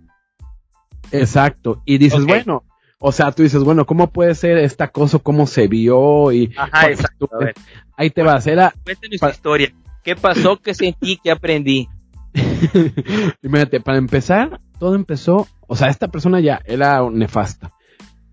Exacto. 1.10 1.82
Y 1.84 1.98
dices, 1.98 2.24
bueno, 2.24 2.64
o 2.98 3.12
sea, 3.12 3.32
tú 3.32 3.42
dices, 3.42 3.62
bueno, 3.62 3.86
¿cómo 3.86 4.10
puede 4.10 4.34
ser 4.34 4.58
esta 4.58 4.88
cosa, 4.88 5.18
cómo 5.18 5.46
se 5.46 5.66
vio? 5.68 6.30
Y 6.32 6.52
Ajá, 6.56 6.90
exacto. 6.90 7.26
tú- 7.26 7.36
ahí 7.96 8.10
te 8.10 8.22
vas, 8.22 8.46
era, 8.46 8.72
cuéntanos 8.84 9.20
tu 9.20 9.28
historia. 9.28 9.72
¿Qué 10.02 10.16
pasó? 10.16 10.56
¿Qué 10.56 10.74
sentí? 10.74 11.16
¿Qué 11.22 11.30
aprendí? 11.30 11.88
Imagínate, 13.42 13.80
para 13.80 13.98
empezar, 13.98 14.58
todo 14.78 14.94
empezó, 14.94 15.46
o 15.66 15.76
sea, 15.76 15.88
esta 15.88 16.08
persona 16.08 16.40
ya 16.40 16.60
era 16.64 17.08
nefasta, 17.10 17.72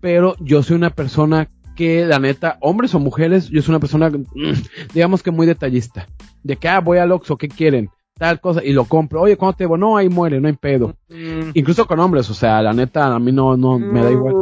pero 0.00 0.36
yo 0.40 0.62
soy 0.62 0.76
una 0.76 0.90
persona 0.90 1.48
que, 1.76 2.04
la 2.04 2.18
neta, 2.18 2.58
hombres 2.60 2.94
o 2.94 2.98
mujeres, 2.98 3.48
yo 3.48 3.62
soy 3.62 3.72
una 3.72 3.80
persona, 3.80 4.10
mm, 4.10 4.92
digamos 4.94 5.22
que 5.22 5.30
muy 5.30 5.46
detallista, 5.46 6.06
de 6.42 6.56
que, 6.56 6.68
ah, 6.68 6.80
voy 6.80 6.98
al 6.98 7.12
Oxxo, 7.12 7.36
¿qué 7.36 7.48
quieren? 7.48 7.90
Tal 8.18 8.40
cosa, 8.40 8.62
y 8.62 8.72
lo 8.72 8.84
compro, 8.84 9.22
oye, 9.22 9.36
¿cuándo 9.36 9.56
te 9.56 9.64
debo? 9.64 9.78
No, 9.78 9.96
ahí 9.96 10.10
muere, 10.10 10.40
no 10.40 10.48
hay 10.48 10.54
pedo. 10.54 10.94
Mm. 11.08 11.52
Incluso 11.54 11.86
con 11.86 12.00
hombres, 12.00 12.28
o 12.28 12.34
sea, 12.34 12.60
la 12.60 12.72
neta, 12.72 13.06
a 13.06 13.18
mí 13.18 13.32
no, 13.32 13.56
no, 13.56 13.78
me 13.78 14.02
da 14.02 14.10
igual. 14.10 14.34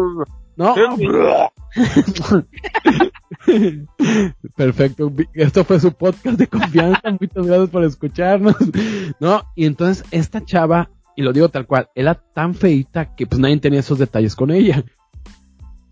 No, 0.56 0.74
Perfecto. 4.56 5.12
Esto 5.34 5.64
fue 5.64 5.80
su 5.80 5.92
podcast 5.92 6.38
de 6.38 6.46
confianza. 6.46 7.10
Muchas 7.20 7.46
gracias 7.46 7.70
por 7.70 7.84
escucharnos. 7.84 8.56
No, 9.20 9.42
y 9.56 9.64
entonces 9.66 10.04
esta 10.10 10.44
chava, 10.44 10.90
y 11.16 11.22
lo 11.22 11.32
digo 11.32 11.48
tal 11.48 11.66
cual, 11.66 11.88
era 11.94 12.14
tan 12.14 12.54
feita 12.54 13.14
que 13.16 13.26
pues 13.26 13.40
nadie 13.40 13.58
tenía 13.58 13.80
esos 13.80 13.98
detalles 13.98 14.36
con 14.36 14.50
ella. 14.50 14.84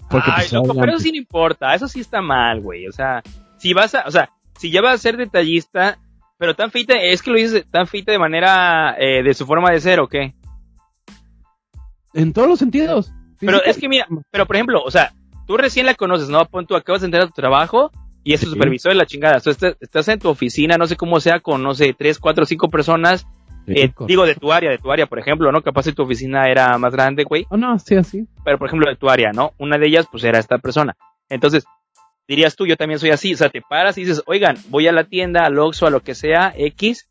Porque 0.08 0.30
Ay, 0.30 0.46
pues, 0.48 0.52
loco, 0.52 0.74
pero 0.78 0.92
eso 0.92 1.00
sí 1.00 1.10
no 1.10 1.18
importa, 1.18 1.74
eso 1.74 1.88
sí 1.88 2.00
está 2.00 2.20
mal, 2.20 2.60
güey. 2.60 2.86
O 2.86 2.92
sea, 2.92 3.22
si 3.58 3.72
vas 3.72 3.94
a, 3.94 4.04
o 4.06 4.10
sea, 4.10 4.30
si 4.58 4.70
ya 4.70 4.82
vas 4.82 4.94
a 4.94 4.98
ser 4.98 5.16
detallista, 5.16 5.98
pero 6.38 6.54
tan 6.54 6.70
feita, 6.70 6.94
es 7.00 7.22
que 7.22 7.30
lo 7.30 7.38
dices 7.38 7.64
tan 7.70 7.86
feita 7.86 8.12
de 8.12 8.18
manera, 8.18 8.94
eh, 8.98 9.22
de 9.24 9.34
su 9.34 9.46
forma 9.46 9.72
de 9.72 9.80
ser, 9.80 9.98
¿o 10.00 10.08
qué? 10.08 10.34
en 12.14 12.32
todos 12.32 12.48
los 12.48 12.58
sentidos. 12.58 13.12
Pero 13.40 13.58
Física- 13.58 13.70
es 13.70 13.78
que 13.78 13.88
mira, 13.88 14.06
pero 14.30 14.46
por 14.46 14.56
ejemplo, 14.56 14.82
o 14.82 14.90
sea, 14.90 15.12
tú 15.46 15.56
recién 15.56 15.86
la 15.86 15.94
conoces, 15.94 16.28
¿no? 16.28 16.44
Pon 16.46 16.66
tú 16.66 16.76
acabas 16.76 17.02
de 17.02 17.06
entrar 17.06 17.24
a 17.24 17.26
tu 17.26 17.32
trabajo 17.32 17.90
y 18.24 18.32
es 18.34 18.40
tu 18.40 18.46
Sí. 18.46 18.52
supervisor 18.52 18.92
de 18.92 18.98
la 18.98 19.06
chingada. 19.06 19.40
Tú 19.40 19.50
estás, 19.50 19.76
estás 19.80 20.08
en 20.08 20.18
tu 20.18 20.28
oficina, 20.28 20.76
no 20.76 20.86
sé 20.86 20.96
cómo 20.96 21.20
sea, 21.20 21.40
con, 21.40 21.62
no 21.62 21.74
sé, 21.74 21.94
tres, 21.96 22.18
cuatro, 22.18 22.44
cinco 22.44 22.68
personas, 22.68 23.26
eh, 23.68 23.90
digo, 24.06 24.26
de 24.26 24.34
tu 24.36 24.52
área, 24.52 24.70
de 24.70 24.78
tu 24.78 24.92
área, 24.92 25.06
por 25.06 25.18
ejemplo, 25.18 25.50
¿no? 25.50 25.60
Capaz 25.62 25.84
si 25.84 25.92
tu 25.92 26.02
oficina 26.04 26.48
era 26.48 26.76
más 26.78 26.92
grande, 26.92 27.24
güey. 27.24 27.46
Oh, 27.50 27.56
no, 27.56 27.78
sí, 27.78 27.96
así. 27.96 28.26
pero 28.44 28.58
por 28.58 28.68
ejemplo 28.68 28.88
de 28.88 28.96
tu 28.96 29.08
área, 29.08 29.32
¿no? 29.32 29.52
Una 29.58 29.76
de 29.78 29.86
ellas 29.88 30.06
pues 30.10 30.22
era 30.24 30.38
esta 30.38 30.58
persona. 30.58 30.96
Entonces, 31.28 31.64
dirías 32.28 32.54
tú, 32.56 32.66
yo 32.66 32.76
también 32.76 32.98
soy 33.00 33.10
así, 33.10 33.34
o 33.34 33.36
sea, 33.36 33.48
te 33.48 33.60
paras 33.60 33.98
y 33.98 34.02
dices, 34.02 34.22
oigan, 34.26 34.56
voy 34.68 34.86
a 34.88 34.92
la 34.92 35.04
tienda, 35.04 35.44
al 35.46 35.58
Oxxo, 35.58 35.86
a 35.86 35.90
lo 35.90 36.00
que 36.00 36.14
sea, 36.14 36.52
X, 36.56 37.08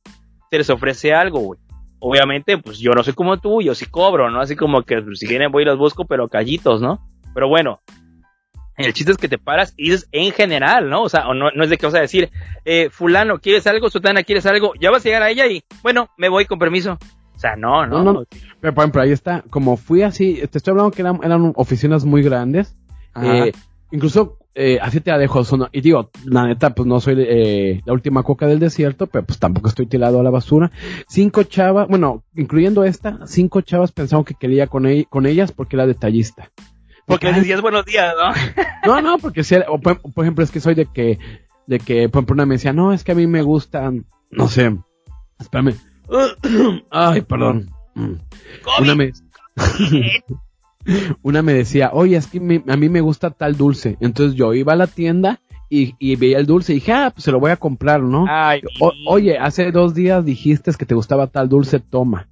se 0.49 0.57
les 0.57 0.69
ofrece 0.69 1.13
algo, 1.13 1.39
güey. 1.39 1.59
Obviamente, 1.99 2.57
pues 2.57 2.77
yo 2.79 2.91
no 2.91 3.03
soy 3.03 3.13
como 3.13 3.37
tú, 3.37 3.61
yo 3.61 3.73
sí 3.75 3.85
cobro, 3.87 4.29
¿no? 4.29 4.39
Así 4.41 4.55
como 4.55 4.83
que 4.83 5.01
pues, 5.01 5.19
si 5.19 5.27
vienen 5.27 5.51
voy 5.51 5.63
y 5.63 5.65
los 5.65 5.77
busco, 5.77 6.05
pero 6.05 6.27
callitos, 6.27 6.81
¿no? 6.81 6.99
Pero 7.33 7.47
bueno, 7.49 7.79
el 8.77 8.93
chiste 8.93 9.11
es 9.11 9.17
que 9.17 9.27
te 9.29 9.37
paras 9.37 9.73
y 9.77 9.85
dices 9.89 10.07
en 10.11 10.31
general, 10.31 10.89
¿no? 10.89 11.03
O 11.03 11.09
sea, 11.09 11.27
o 11.27 11.33
no, 11.33 11.51
no 11.55 11.63
es 11.63 11.69
de 11.69 11.77
que 11.77 11.85
vas 11.85 11.95
a 11.95 12.01
decir, 12.01 12.29
eh, 12.65 12.89
fulano, 12.91 13.39
¿quieres 13.39 13.65
algo? 13.67 13.89
Sotana, 13.89 14.23
¿quieres 14.23 14.45
algo? 14.45 14.73
Ya 14.79 14.91
vas 14.91 15.01
a 15.05 15.09
llegar 15.09 15.23
a 15.23 15.29
ella 15.29 15.47
y, 15.47 15.63
bueno, 15.83 16.09
me 16.17 16.29
voy 16.29 16.45
con 16.45 16.59
permiso. 16.59 16.97
O 17.35 17.39
sea, 17.39 17.55
no, 17.55 17.85
no. 17.85 18.03
No, 18.03 18.13
no, 18.13 18.23
Pero 18.61 18.73
por 18.73 18.83
ejemplo, 18.83 19.01
ahí 19.01 19.11
está. 19.11 19.43
Como 19.49 19.75
fui 19.77 20.01
así, 20.03 20.41
te 20.49 20.57
estoy 20.57 20.71
hablando 20.71 20.91
que 20.91 21.01
eran, 21.01 21.19
eran 21.23 21.51
oficinas 21.55 22.05
muy 22.05 22.21
grandes. 22.23 22.73
Eh, 23.21 23.51
incluso 23.91 24.37
eh, 24.55 24.79
así 24.81 25.01
te 25.01 25.11
la 25.11 25.17
dejo. 25.17 25.43
son- 25.43 25.67
y 25.73 25.81
digo, 25.81 26.09
la 26.25 26.47
neta, 26.47 26.69
pues 26.73 26.87
no 26.87 27.01
soy 27.01 27.15
eh, 27.27 27.81
la 27.85 27.91
última 27.91 28.23
coca 28.23 28.47
del 28.47 28.59
desierto, 28.59 29.07
pero 29.07 29.25
pues 29.25 29.37
tampoco 29.37 29.67
estoy 29.67 29.85
tirado 29.85 30.19
a 30.19 30.23
la 30.23 30.29
basura. 30.29 30.71
Cinco 31.09 31.43
chavas, 31.43 31.87
bueno, 31.89 32.23
incluyendo 32.35 32.85
esta, 32.85 33.19
cinco 33.27 33.59
chavas 33.61 33.91
pensaron 33.91 34.23
que 34.23 34.33
quería 34.33 34.67
con, 34.67 34.85
ell- 34.85 35.07
con 35.09 35.25
ellas 35.25 35.51
porque 35.51 35.75
era 35.75 35.85
detallista. 35.87 36.51
Porque 37.05 37.27
les 37.27 37.35
ay, 37.35 37.41
decías 37.41 37.61
buenos 37.61 37.85
días, 37.85 38.13
¿no? 38.17 38.95
No, 38.95 39.01
no, 39.01 39.17
porque 39.19 39.43
si 39.43 39.55
o 39.67 39.79
por, 39.79 39.99
por 40.01 40.23
ejemplo, 40.25 40.43
es 40.43 40.51
que 40.51 40.59
soy 40.59 40.73
de 40.75 40.85
que, 40.87 41.19
de 41.67 41.79
que, 41.79 42.09
por 42.09 42.19
ejemplo, 42.19 42.33
una 42.33 42.45
me 42.45 42.55
decía, 42.55 42.73
no, 42.73 42.93
es 42.93 43.03
que 43.03 43.11
a 43.11 43.15
mí 43.15 43.27
me 43.27 43.41
gustan, 43.43 44.05
no 44.31 44.47
sé, 44.47 44.75
espérame. 45.39 45.75
Ay, 46.91 47.21
perdón. 47.21 47.69
Una 48.79 48.95
me, 48.95 49.11
una 51.23 51.41
me 51.41 51.53
decía, 51.53 51.89
oye, 51.93 52.15
es 52.17 52.27
que 52.27 52.39
me- 52.39 52.63
a 52.67 52.75
mí 52.77 52.89
me 52.89 53.01
gusta 53.01 53.31
tal 53.31 53.57
dulce. 53.57 53.97
Entonces 54.01 54.35
yo 54.35 54.53
iba 54.53 54.73
a 54.73 54.77
la 54.77 54.87
tienda 54.87 55.39
y, 55.69 55.95
y 55.99 56.15
veía 56.15 56.37
el 56.37 56.45
dulce 56.45 56.71
y 56.73 56.75
dije, 56.75 56.91
ah, 56.93 57.11
pues 57.13 57.23
se 57.23 57.31
lo 57.31 57.39
voy 57.39 57.51
a 57.51 57.57
comprar, 57.57 58.01
¿no? 58.01 58.25
Ay, 58.29 58.61
O- 58.79 58.93
oye, 59.07 59.37
hace 59.37 59.71
dos 59.71 59.95
días 59.95 60.23
dijiste 60.25 60.71
que 60.77 60.85
te 60.85 60.93
gustaba 60.95 61.27
tal 61.27 61.49
dulce, 61.49 61.79
toma. 61.79 62.27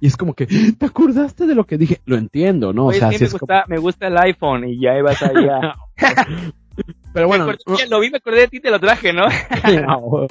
Y 0.00 0.06
es 0.08 0.16
como 0.16 0.34
que, 0.34 0.46
¿te 0.46 0.86
acordaste 0.86 1.46
de 1.46 1.54
lo 1.54 1.64
que 1.64 1.78
dije? 1.78 2.00
Lo 2.04 2.16
entiendo, 2.16 2.72
¿no? 2.72 2.86
Oye, 2.86 2.96
o 2.98 3.00
sea, 3.00 3.10
sí, 3.10 3.16
sí 3.18 3.22
me, 3.22 3.26
es 3.26 3.32
como- 3.32 3.40
gusta, 3.40 3.64
me 3.68 3.78
gusta 3.78 4.06
el 4.08 4.18
iPhone 4.18 4.68
y 4.68 4.80
ya 4.80 4.96
ibas 4.98 5.22
ahí 5.22 5.46
a... 5.48 5.74
Pero 7.12 7.28
bueno, 7.28 7.44
acordé- 7.48 7.88
lo 7.88 8.00
vi, 8.00 8.10
me 8.10 8.16
acordé 8.18 8.40
de 8.40 8.48
ti, 8.48 8.60
te 8.60 8.70
lo 8.70 8.80
traje, 8.80 9.12
¿no? 9.12 9.24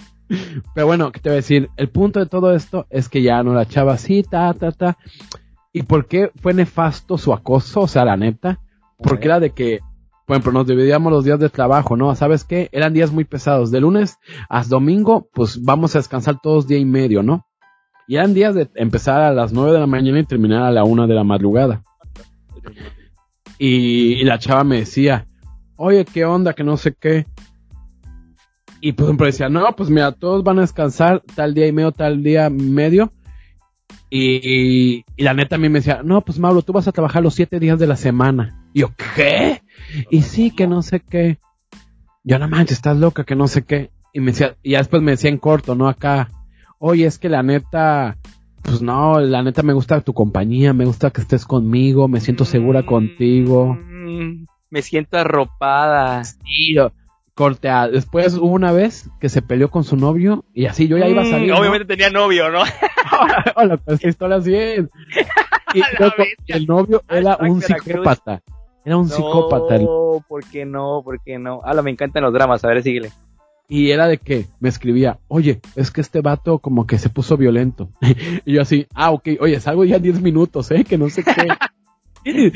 Pero 0.73 0.85
bueno, 0.87 1.11
¿qué 1.11 1.19
te 1.19 1.29
voy 1.29 1.33
a 1.33 1.35
decir? 1.37 1.69
El 1.77 1.89
punto 1.89 2.19
de 2.19 2.25
todo 2.25 2.53
esto 2.53 2.85
es 2.89 3.09
que 3.09 3.21
ya 3.21 3.41
no 3.43 3.53
la 3.53 3.65
chava 3.65 3.93
así, 3.93 4.23
ta, 4.23 4.53
ta, 4.53 4.71
ta. 4.71 4.97
¿Y 5.71 5.83
por 5.83 6.07
qué 6.07 6.31
fue 6.41 6.53
nefasto 6.53 7.17
su 7.17 7.33
acoso? 7.33 7.81
O 7.81 7.87
sea, 7.87 8.05
la 8.05 8.17
neta. 8.17 8.59
Porque 8.97 9.25
era 9.25 9.39
de 9.39 9.51
que, 9.51 9.79
por 10.25 10.35
ejemplo, 10.35 10.51
nos 10.51 10.67
dividíamos 10.67 11.11
los 11.11 11.25
días 11.25 11.39
de 11.39 11.49
trabajo, 11.49 11.97
¿no? 11.97 12.13
¿Sabes 12.15 12.43
qué? 12.43 12.69
Eran 12.71 12.93
días 12.93 13.11
muy 13.11 13.25
pesados. 13.25 13.71
De 13.71 13.79
lunes 13.81 14.17
a 14.49 14.63
domingo, 14.63 15.29
pues 15.33 15.61
vamos 15.63 15.95
a 15.95 15.99
descansar 15.99 16.39
todos 16.41 16.67
día 16.67 16.77
y 16.77 16.85
medio, 16.85 17.21
¿no? 17.23 17.45
Y 18.07 18.15
eran 18.15 18.33
días 18.33 18.55
de 18.55 18.69
empezar 18.75 19.21
a 19.21 19.31
las 19.31 19.53
nueve 19.53 19.71
de 19.71 19.79
la 19.79 19.87
mañana 19.87 20.19
y 20.19 20.25
terminar 20.25 20.63
a 20.63 20.71
la 20.71 20.83
una 20.83 21.07
de 21.07 21.13
la 21.13 21.23
madrugada. 21.23 21.83
Y, 23.57 24.23
la 24.23 24.39
chava 24.39 24.63
me 24.63 24.79
decía, 24.79 25.25
oye, 25.77 26.05
¿qué 26.05 26.25
onda? 26.25 26.53
Que 26.53 26.63
no 26.63 26.75
sé 26.77 26.93
qué. 26.99 27.25
Y 28.81 28.91
por 28.91 29.05
ejemplo 29.05 29.25
decía, 29.25 29.47
no, 29.47 29.73
pues 29.75 29.89
mira, 29.89 30.11
todos 30.11 30.43
van 30.43 30.57
a 30.57 30.61
descansar 30.61 31.21
tal 31.35 31.53
día 31.53 31.67
y 31.67 31.71
medio, 31.71 31.93
tal 31.93 32.21
día 32.23 32.49
medio. 32.49 33.09
Y, 34.09 34.41
y, 34.43 35.05
y 35.15 35.23
la 35.23 35.33
neta 35.33 35.55
a 35.55 35.59
mí 35.59 35.69
me 35.69 35.79
decía, 35.79 36.01
no, 36.03 36.21
pues 36.21 36.37
Mauro, 36.37 36.61
tú 36.61 36.73
vas 36.73 36.87
a 36.87 36.91
trabajar 36.91 37.23
los 37.23 37.35
siete 37.35 37.59
días 37.59 37.79
de 37.79 37.87
la 37.87 37.95
semana. 37.95 38.61
Y 38.73 38.81
yo, 38.81 38.91
¿qué? 39.15 39.61
Y 40.09 40.23
sí, 40.23 40.51
que 40.51 40.67
no 40.67 40.81
sé 40.81 40.99
qué. 40.99 41.39
Yo, 42.23 42.39
no 42.39 42.47
manches, 42.47 42.77
estás 42.77 42.97
loca, 42.97 43.23
que 43.23 43.35
no 43.35 43.47
sé 43.47 43.63
qué. 43.63 43.91
Y 44.13 44.19
me 44.19 44.31
decía, 44.31 44.55
y 44.61 44.71
ya 44.71 44.79
después 44.79 45.01
me 45.01 45.11
decía 45.11 45.29
en 45.29 45.37
corto, 45.37 45.75
¿no? 45.75 45.87
Acá, 45.87 46.29
oye, 46.85 47.05
es 47.05 47.17
que 47.17 47.29
la 47.29 47.43
neta, 47.43 48.17
pues 48.61 48.81
no, 48.81 49.19
la 49.21 49.41
neta 49.41 49.63
me 49.63 49.71
gusta 49.71 50.01
tu 50.01 50.13
compañía, 50.13 50.73
me 50.73 50.83
gusta 50.85 51.11
que 51.11 51.21
estés 51.21 51.45
conmigo, 51.45 52.09
me 52.09 52.19
siento 52.19 52.43
segura 52.43 52.83
contigo. 52.85 53.75
Mm, 53.75 54.45
Me 54.69 54.81
siento 54.81 55.17
arropada. 55.17 56.23
Sí, 56.25 56.73
yo- 56.75 56.91
corte 57.35 57.69
a- 57.69 57.87
Después 57.87 58.35
hubo 58.35 58.47
una 58.53 58.71
vez 58.71 59.09
que 59.19 59.29
se 59.29 59.41
peleó 59.41 59.69
con 59.71 59.83
su 59.83 59.95
novio 59.95 60.43
y 60.53 60.65
así 60.65 60.87
yo 60.87 60.97
ya 60.97 61.07
iba 61.07 61.21
a 61.21 61.25
salir. 61.25 61.47
Mm, 61.51 61.55
¿no? 61.55 61.59
Obviamente 61.61 61.85
tenía 61.85 62.09
novio, 62.09 62.49
¿no? 62.51 62.59
Hola, 63.55 63.77
pues 63.77 64.03
así 64.03 64.07
es. 64.55 64.85
Y 65.73 65.81
el 66.51 66.67
novio 66.67 67.01
era 67.09 67.37
un 67.39 67.59
psicópata. 67.61 68.41
Era 68.85 68.97
un 68.97 69.07
psicópata. 69.09 69.79
No, 69.79 70.23
¿por 70.27 70.43
qué 70.51 70.65
no? 70.65 71.01
¿Por 71.03 71.19
qué 71.23 71.39
no? 71.39 71.61
Ala, 71.63 71.81
me 71.81 71.89
encantan 71.91 72.21
los 72.23 72.33
dramas. 72.33 72.63
A 72.63 72.67
ver, 72.67 72.83
síguele. 72.83 73.09
Y 73.69 73.91
era 73.91 74.07
de 74.07 74.17
que 74.17 74.47
me 74.59 74.69
escribía, 74.69 75.19
oye, 75.27 75.61
es 75.75 75.89
que 75.89 76.01
este 76.01 76.21
vato 76.21 76.59
como 76.59 76.85
que 76.85 76.97
se 76.97 77.09
puso 77.09 77.37
violento. 77.37 77.89
y 78.45 78.53
yo 78.53 78.61
así, 78.61 78.87
ah, 78.93 79.11
ok, 79.11 79.29
oye, 79.39 79.59
salgo 79.59 79.85
ya 79.85 79.95
en 79.97 80.03
10 80.03 80.21
minutos, 80.21 80.69
¿eh? 80.71 80.83
Que 80.83 80.97
no 80.97 81.09
sé 81.09 81.23
qué. 81.23 81.47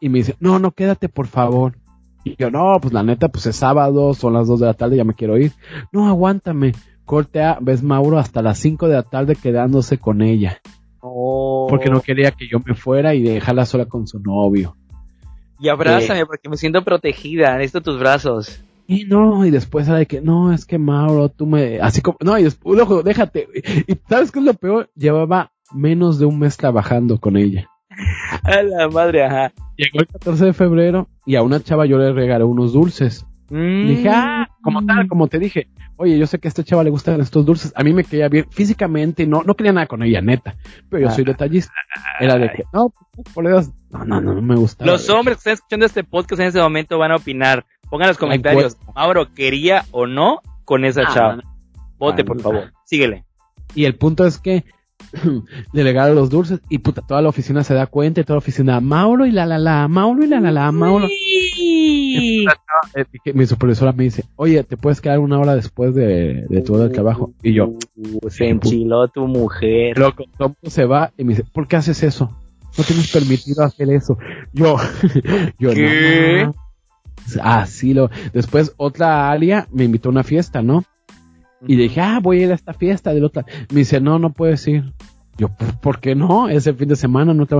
y 0.00 0.08
me 0.08 0.18
dice, 0.18 0.36
no, 0.40 0.58
no, 0.58 0.70
quédate, 0.70 1.08
por 1.08 1.26
favor. 1.26 1.76
Y 2.24 2.36
yo, 2.36 2.50
no, 2.50 2.78
pues 2.80 2.92
la 2.92 3.02
neta, 3.02 3.28
pues 3.28 3.46
es 3.46 3.56
sábado, 3.56 4.14
son 4.14 4.32
las 4.34 4.46
2 4.46 4.60
de 4.60 4.66
la 4.66 4.74
tarde, 4.74 4.96
ya 4.96 5.04
me 5.04 5.14
quiero 5.14 5.36
ir. 5.38 5.52
No, 5.92 6.08
aguántame. 6.08 6.72
Corte 7.04 7.42
a, 7.42 7.58
ves 7.60 7.82
Mauro 7.82 8.18
hasta 8.18 8.42
las 8.42 8.58
5 8.58 8.86
de 8.86 8.94
la 8.94 9.02
tarde 9.02 9.34
quedándose 9.34 9.98
con 9.98 10.20
ella. 10.20 10.60
Oh. 11.00 11.66
Porque 11.68 11.90
no 11.90 12.00
quería 12.00 12.32
que 12.32 12.48
yo 12.48 12.58
me 12.64 12.74
fuera 12.74 13.14
y 13.14 13.22
dejarla 13.22 13.64
sola 13.64 13.86
con 13.86 14.06
su 14.06 14.20
novio. 14.20 14.76
Y 15.60 15.68
abrázame 15.68 16.26
porque 16.26 16.48
me 16.48 16.56
siento 16.56 16.84
protegida. 16.84 17.56
Necesito 17.56 17.80
tus 17.80 17.98
brazos. 17.98 18.62
Y 18.90 19.04
no, 19.04 19.44
y 19.44 19.50
después 19.50 19.86
era 19.86 19.98
de 19.98 20.06
que, 20.06 20.22
no, 20.22 20.50
es 20.50 20.64
que 20.64 20.78
Mauro, 20.78 21.28
tú 21.28 21.44
me, 21.46 21.78
así 21.78 22.00
como, 22.00 22.16
no, 22.24 22.38
y 22.38 22.44
después, 22.44 22.80
ojo, 22.80 23.02
déjate, 23.02 23.46
y, 23.86 23.92
y 23.92 24.00
¿sabes 24.08 24.32
qué 24.32 24.38
es 24.38 24.44
lo 24.46 24.54
peor? 24.54 24.90
Llevaba 24.96 25.52
menos 25.74 26.18
de 26.18 26.24
un 26.24 26.38
mes 26.38 26.56
trabajando 26.56 27.20
con 27.20 27.36
ella. 27.36 27.68
A 28.44 28.62
la 28.62 28.88
madre, 28.88 29.24
ajá. 29.24 29.52
Llegó 29.76 30.00
el 30.00 30.06
14 30.06 30.46
de 30.46 30.52
febrero 30.54 31.06
y 31.26 31.36
a 31.36 31.42
una 31.42 31.60
chava 31.60 31.84
yo 31.84 31.98
le 31.98 32.12
regalé 32.12 32.44
unos 32.44 32.72
dulces. 32.72 33.26
Mm. 33.50 33.86
Dije, 33.88 34.08
ah, 34.10 34.48
como 34.62 34.84
tal, 34.84 35.06
como 35.06 35.26
te 35.28 35.38
dije, 35.38 35.68
oye, 35.96 36.18
yo 36.18 36.26
sé 36.26 36.38
que 36.38 36.48
a 36.48 36.50
esta 36.50 36.64
chava 36.64 36.82
le 36.84 36.90
gustan 36.90 37.20
estos 37.20 37.44
dulces, 37.46 37.72
a 37.76 37.82
mí 37.84 37.92
me 37.92 38.04
quería 38.04 38.28
bien 38.28 38.46
físicamente, 38.50 39.26
no, 39.26 39.42
no 39.42 39.54
quería 39.54 39.72
nada 39.72 39.86
con 39.86 40.02
ella, 40.02 40.20
neta, 40.20 40.54
pero 40.88 41.02
yo 41.06 41.10
soy 41.10 41.24
Ah. 41.24 41.32
detallista. 41.32 41.72
Era 42.20 42.36
de 42.38 42.50
que, 42.50 42.64
no, 42.72 42.92
por 43.34 43.46
Dios, 43.46 43.70
no, 43.90 44.04
no, 44.04 44.20
no, 44.20 44.34
no 44.34 44.42
me 44.42 44.56
gustaba. 44.56 44.90
Los 44.90 45.08
hombres 45.10 45.36
que 45.36 45.38
están 45.40 45.52
escuchando 45.54 45.86
este 45.86 46.04
podcast 46.04 46.40
en 46.40 46.46
este 46.48 46.60
momento 46.60 46.98
van 46.98 47.12
a 47.12 47.16
opinar. 47.16 47.64
Pongan 47.90 48.06
en 48.06 48.08
los 48.10 48.18
comentarios. 48.18 48.76
Mauro, 48.94 49.32
¿quería 49.34 49.84
o 49.90 50.06
no 50.06 50.40
con 50.64 50.84
esa 50.84 51.02
Ah, 51.06 51.14
chava? 51.14 51.38
Vote, 51.98 52.22
Ah, 52.22 52.24
por 52.24 52.40
favor. 52.40 52.72
Síguele. 52.84 53.24
Y 53.74 53.84
el 53.84 53.94
punto 53.96 54.26
es 54.26 54.38
que 54.38 54.64
le 55.72 55.82
regalo 55.82 56.14
los 56.14 56.28
dulces 56.30 56.60
y 56.68 56.78
puta, 56.78 57.02
toda 57.06 57.22
la 57.22 57.28
oficina 57.28 57.62
se 57.64 57.72
da 57.74 57.86
cuenta 57.86 58.20
y 58.20 58.24
toda 58.24 58.34
la 58.36 58.38
oficina, 58.38 58.80
Mauro 58.80 59.26
y 59.26 59.30
la 59.30 59.46
la 59.46 59.58
la, 59.58 59.88
Mauro 59.88 60.24
y 60.24 60.26
la 60.26 60.40
la 60.40 60.50
la, 60.50 60.70
Mauro. 60.72 61.06
Sí. 61.08 62.46
Mi 63.34 63.46
supervisora 63.46 63.92
me 63.92 64.04
dice, 64.04 64.24
oye, 64.36 64.62
¿te 64.64 64.76
puedes 64.76 65.00
quedar 65.00 65.18
una 65.18 65.38
hora 65.38 65.54
después 65.54 65.94
de, 65.94 66.46
de 66.48 66.62
todo 66.62 66.84
el 66.84 66.92
trabajo? 66.92 67.32
Y 67.42 67.54
yo, 67.54 67.72
Uh, 67.96 68.30
se 68.30 68.48
enchiló 68.48 69.08
tu 69.08 69.26
mujer. 69.26 69.98
loco, 69.98 70.24
todo 70.38 70.54
se 70.64 70.84
va 70.84 71.12
y 71.18 71.24
me 71.24 71.30
dice, 71.34 71.44
¿por 71.52 71.66
qué 71.66 71.76
haces 71.76 72.02
eso? 72.02 72.30
No 72.76 72.84
tienes 72.84 73.10
permitido 73.12 73.64
hacer 73.64 73.90
eso. 73.90 74.16
Yo, 74.52 74.76
yo 75.58 75.70
¿Qué? 75.74 76.44
no. 76.46 76.54
Así 77.36 77.94
lo. 77.94 78.10
Después 78.32 78.72
otra 78.76 79.30
alia 79.30 79.66
me 79.72 79.84
invitó 79.84 80.08
a 80.08 80.12
una 80.12 80.24
fiesta, 80.24 80.62
¿no? 80.62 80.84
Y 81.66 81.76
dije, 81.76 82.00
ah, 82.00 82.20
voy 82.22 82.40
a 82.40 82.44
ir 82.46 82.52
a 82.52 82.54
esta 82.54 82.72
fiesta 82.72 83.12
del 83.12 83.24
otra. 83.24 83.44
Me 83.72 83.80
dice, 83.80 84.00
no, 84.00 84.18
no 84.18 84.32
puedes 84.32 84.66
ir. 84.68 84.92
Yo, 85.36 85.48
"¿Por- 85.48 85.80
¿por 85.80 86.00
qué 86.00 86.16
no? 86.16 86.48
Ese 86.48 86.74
fin 86.74 86.88
de 86.88 86.96
semana 86.96 87.32
no 87.32 87.46
te 87.46 87.56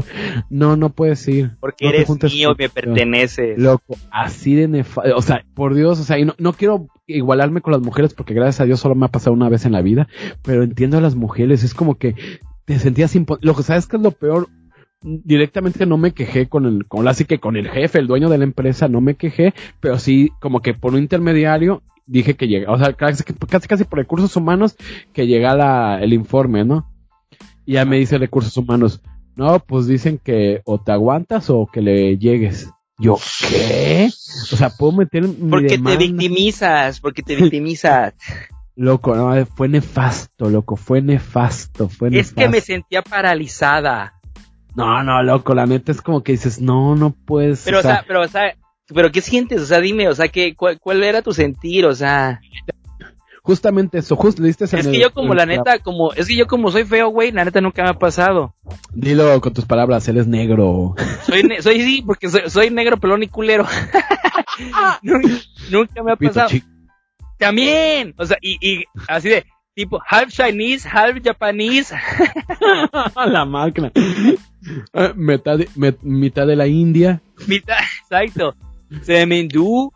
No, 0.51 0.77
no 0.77 0.91
puedes 0.91 1.27
ir. 1.29 1.53
Porque 1.61 1.85
No 1.85 1.91
eres 1.91 2.09
mío, 2.35 2.55
me 2.59 2.69
perteneces. 2.69 3.57
Loco, 3.59 3.97
así 4.11 4.55
de 4.57 4.67
nefasto. 4.67 5.17
O 5.17 5.23
sea, 5.23 5.45
por 5.55 5.75
Dios, 5.75 6.01
o 6.01 6.03
sea, 6.05 6.19
y 6.19 6.25
no, 6.25 6.35
no 6.39 6.53
quiero 6.55 6.89
igualarme 7.07 7.61
con 7.61 7.73
las 7.73 7.81
mujeres 7.83 8.15
porque 8.15 8.35
gracias 8.35 8.61
a 8.61 8.65
Dios 8.65 8.81
solo 8.81 8.97
me 8.97 9.07
ha 9.07 9.11
pasado 9.11 9.33
una 9.35 9.49
vez 9.49 9.65
en 9.65 9.73
la 9.73 9.81
vida, 9.83 10.09
pero 10.43 10.65
entiendo 10.65 10.99
a 10.99 11.01
las 11.01 11.15
mujeres, 11.15 11.63
es 11.63 11.73
como 11.73 11.95
que 11.97 12.15
te 12.67 12.79
sentías 12.81 13.15
impo 13.17 13.39
Lo 13.41 13.55
que 13.55 13.63
sabes 13.63 13.87
que 13.87 13.97
es 13.97 14.03
lo 14.03 14.11
peor, 14.11 14.49
directamente 15.01 15.87
no 15.87 15.97
me 15.97 16.13
quejé 16.13 16.49
con 16.49 16.67
el, 16.67 16.87
con 16.87 17.07
así 17.07 17.25
que 17.25 17.39
con 17.39 17.57
el 17.57 17.69
jefe, 17.69 17.99
el 17.99 18.07
dueño 18.07 18.29
de 18.29 18.39
la 18.39 18.45
empresa, 18.45 18.89
no 18.89 19.01
me 19.01 19.15
quejé, 19.15 19.55
pero 19.81 19.99
sí 19.99 20.31
como 20.41 20.61
que 20.61 20.75
por 20.75 20.95
un 20.95 21.01
intermediario 21.01 21.83
dije 22.07 22.35
que 22.35 22.49
llega, 22.49 22.73
o 22.73 22.79
sea, 22.79 22.93
casi, 22.95 23.23
casi, 23.23 23.69
casi 23.69 23.85
por 23.85 23.99
recursos 23.99 24.35
humanos 24.35 24.77
que 25.13 25.27
llegara 25.27 26.03
el 26.03 26.13
informe, 26.13 26.65
¿no? 26.65 26.91
Y 27.65 27.75
ya 27.75 27.85
me 27.85 27.99
dice 27.99 28.19
recursos 28.19 28.57
humanos, 28.57 29.03
no, 29.37 29.61
pues 29.61 29.87
dicen 29.87 30.19
que 30.19 30.63
o 30.65 30.81
te 30.81 30.91
aguantas 30.91 31.51
o 31.51 31.69
que 31.73 31.83
le 31.83 32.17
llegues. 32.19 32.71
Yo, 32.99 33.17
¿qué? 33.49 34.09
O 34.53 34.57
sea, 34.57 34.71
puedo 34.71 34.93
meter 34.93 35.23
mi 35.23 35.51
Porque 35.51 35.79
te 35.79 35.97
victimizas, 35.97 36.99
porque 36.99 37.23
te 37.23 37.37
victimizas. 37.41 38.15
Loco, 38.75 39.15
no, 39.15 39.47
fue 39.47 39.69
nefasto, 39.69 40.51
loco, 40.51 40.77
fue 40.77 41.03
nefasto, 41.03 41.89
fue 41.89 42.09
es 42.09 42.15
nefasto. 42.15 42.41
que 42.41 42.49
me 42.49 42.61
sentía 42.61 43.03
paralizada. 43.03 44.18
No, 44.79 45.03
no, 45.03 45.23
loco, 45.25 45.55
la 45.55 45.67
neta 45.67 45.91
es 45.91 46.01
como 46.01 46.23
que 46.23 46.33
dices, 46.33 46.61
no, 46.61 46.95
no 46.95 47.11
puedes. 47.11 47.63
Pero, 47.65 47.81
o 47.81 47.83
sea, 47.83 48.05
pero, 48.07 48.23
o 48.23 48.29
sea, 48.29 48.55
pero 48.95 49.11
¿qué 49.11 49.21
sientes? 49.21 49.61
O 49.61 49.67
sea, 49.67 49.81
dime, 49.81 50.09
o 50.09 50.15
sea, 50.15 50.29
¿qué, 50.29 50.55
cuál, 50.55 50.79
cuál 50.79 51.03
era 51.03 51.21
tu 51.21 51.33
sentir? 51.33 51.85
O 51.85 51.95
sea, 51.97 52.41
justamente 53.43 53.99
eso, 53.99 54.15
justo 54.15 54.41
le 54.41 54.49
diste 54.49 54.67
es 54.67 54.73
el- 54.75 54.93
que 54.93 55.01
yo 55.01 55.13
como 55.13 55.35
la 55.35 55.47
neta, 55.47 55.81
como, 55.81 56.13
es 56.13 56.29
que 56.29 56.37
yo 56.37 56.47
como 56.47 56.71
soy 56.71 56.85
feo, 56.85 57.09
güey, 57.09 57.33
la 57.33 57.45
neta 57.45 57.61
nunca 57.61 57.83
me 57.83 57.89
ha 57.91 57.95
pasado. 57.99 58.55
Dilo 58.93 59.41
con 59.41 59.53
tus 59.53 59.65
palabras, 59.65 60.07
él 60.09 60.19
es 60.19 60.27
negro. 60.29 60.95
Soy, 61.25 61.43
ne- 61.43 61.61
soy 61.61 61.81
sí, 61.81 62.03
porque 62.07 62.29
soy, 62.29 62.43
soy 62.49 62.71
negro, 62.71 62.99
pelón 62.99 63.23
y 63.25 63.29
culero. 63.29 63.67
nunca, 65.03 65.29
nunca 65.71 66.03
me 66.03 66.13
ha 66.13 66.17
Pito 66.17 66.35
pasado. 66.35 66.49
chico. 66.51 66.67
También, 67.39 68.15
o 68.17 68.27
sea, 68.27 68.37
y, 68.41 68.59
y 68.61 68.85
así 69.09 69.29
de, 69.29 69.45
tipo, 69.75 70.01
half 70.09 70.29
Chinese, 70.29 70.89
half 70.93 71.17
Japanese. 71.23 71.95
la 73.27 73.45
máquina. 73.45 73.93
Eh, 74.93 75.13
mitad, 75.15 75.59
de, 75.59 75.69
mitad 76.03 76.47
de 76.47 76.57
la 76.57 76.67
India. 76.67 77.21
mitad, 77.47 77.77
exacto, 78.03 78.55
se 79.03 79.27
me 79.27 79.39
hindú 79.39 79.93